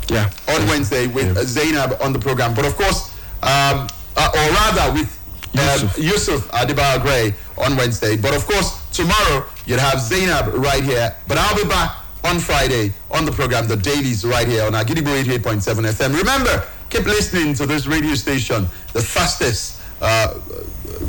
Yeah. 0.09 0.31
on 0.49 0.67
Wednesday 0.69 1.07
with 1.07 1.37
uh, 1.37 1.45
Zainab 1.45 1.97
on 2.01 2.13
the 2.13 2.19
program. 2.19 2.55
But 2.55 2.65
of 2.65 2.77
course, 2.77 3.11
um, 3.43 3.89
uh, 4.17 4.31
or 4.39 4.47
rather 4.61 4.93
with 4.93 5.11
um, 5.59 5.61
Yusuf. 5.61 5.99
Yusuf 5.99 6.49
Adiba 6.53 7.03
Gray 7.03 7.35
on 7.59 7.77
Wednesday. 7.77 8.17
But 8.17 8.35
of 8.35 8.47
course, 8.47 8.89
tomorrow 8.91 9.45
you'll 9.67 9.81
have 9.81 10.01
Zainab 10.01 10.55
right 10.55 10.83
here. 10.83 11.15
But 11.29 11.39
I'll 11.39 11.57
be 11.57 11.69
back 11.69 11.97
on 12.25 12.39
Friday 12.39 12.93
on 13.11 13.25
the 13.27 13.33
program, 13.33 13.67
The 13.69 13.77
Dailies, 13.77 14.25
right 14.25 14.47
here 14.49 14.65
on 14.65 14.73
Agidigbo 14.73 15.13
88.7 15.25 15.91
FM. 15.93 16.17
Remember, 16.17 16.65
keep 16.89 17.05
listening 17.05 17.53
to 17.55 17.67
this 17.67 17.87
radio 17.87 18.15
station, 18.15 18.67
the 18.93 19.03
fastest 19.03 19.81
uh, 20.01 20.35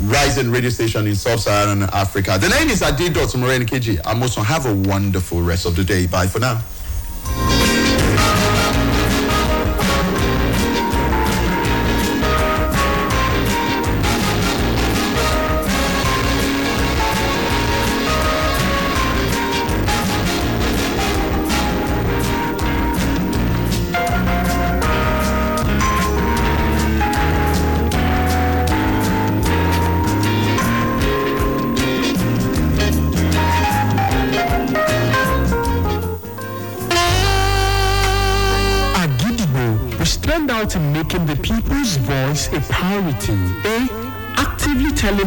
rising 0.08 0.50
radio 0.50 0.70
station 0.70 1.06
in 1.06 1.14
sub-Saharan 1.14 1.82
Africa. 1.84 2.38
The 2.40 2.48
name 2.48 2.68
is 2.68 2.82
Adido 2.82 3.26
Tumoreni 3.26 3.64
Keji. 3.66 4.00
I'm 4.04 4.22
also 4.22 4.40
have 4.40 4.66
a 4.66 4.74
wonderful 4.74 5.42
rest 5.42 5.66
of 5.66 5.76
the 5.76 5.84
day. 5.84 6.06
Bye 6.06 6.26
for 6.26 6.40
now. 6.40 6.62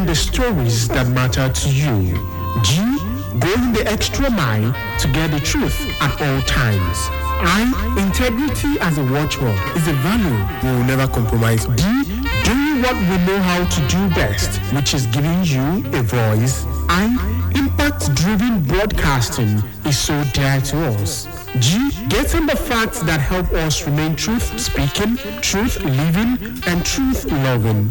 The 0.08 0.14
stories 0.14 0.88
that 0.88 1.06
matter 1.08 1.52
to 1.52 1.68
you. 1.68 2.16
G. 2.64 2.80
Going 3.44 3.74
the 3.76 3.84
extra 3.84 4.30
mile 4.30 4.72
to 5.00 5.06
get 5.08 5.30
the 5.30 5.38
truth 5.38 5.78
at 6.00 6.12
all 6.22 6.40
times. 6.48 6.98
I. 7.44 7.68
Integrity 8.06 8.80
as 8.80 8.96
a 8.96 9.04
watchword 9.04 9.60
is 9.76 9.86
a 9.86 9.92
value 10.00 10.40
we 10.62 10.68
will 10.78 10.86
never 10.86 11.06
compromise. 11.12 11.66
D. 11.76 11.84
Doing 12.48 12.80
what 12.80 12.96
we 12.96 13.16
know 13.28 13.38
how 13.50 13.68
to 13.68 13.80
do 13.88 14.00
best, 14.14 14.58
which 14.72 14.94
is 14.94 15.04
giving 15.08 15.44
you 15.44 15.84
a 15.92 16.02
voice. 16.02 16.64
I. 16.88 17.04
Impact 17.54 18.14
driven 18.14 18.62
broadcasting 18.62 19.62
is 19.84 19.98
so 19.98 20.16
dear 20.32 20.58
to 20.70 20.76
us. 20.96 21.28
G. 21.60 21.90
Getting 22.08 22.46
the 22.46 22.56
facts 22.56 23.00
that 23.02 23.20
help 23.20 23.52
us 23.52 23.84
remain 23.84 24.16
truth 24.16 24.58
speaking, 24.58 25.18
truth 25.42 25.76
living, 25.84 26.32
and 26.66 26.78
truth 26.86 27.26
loving. 27.44 27.86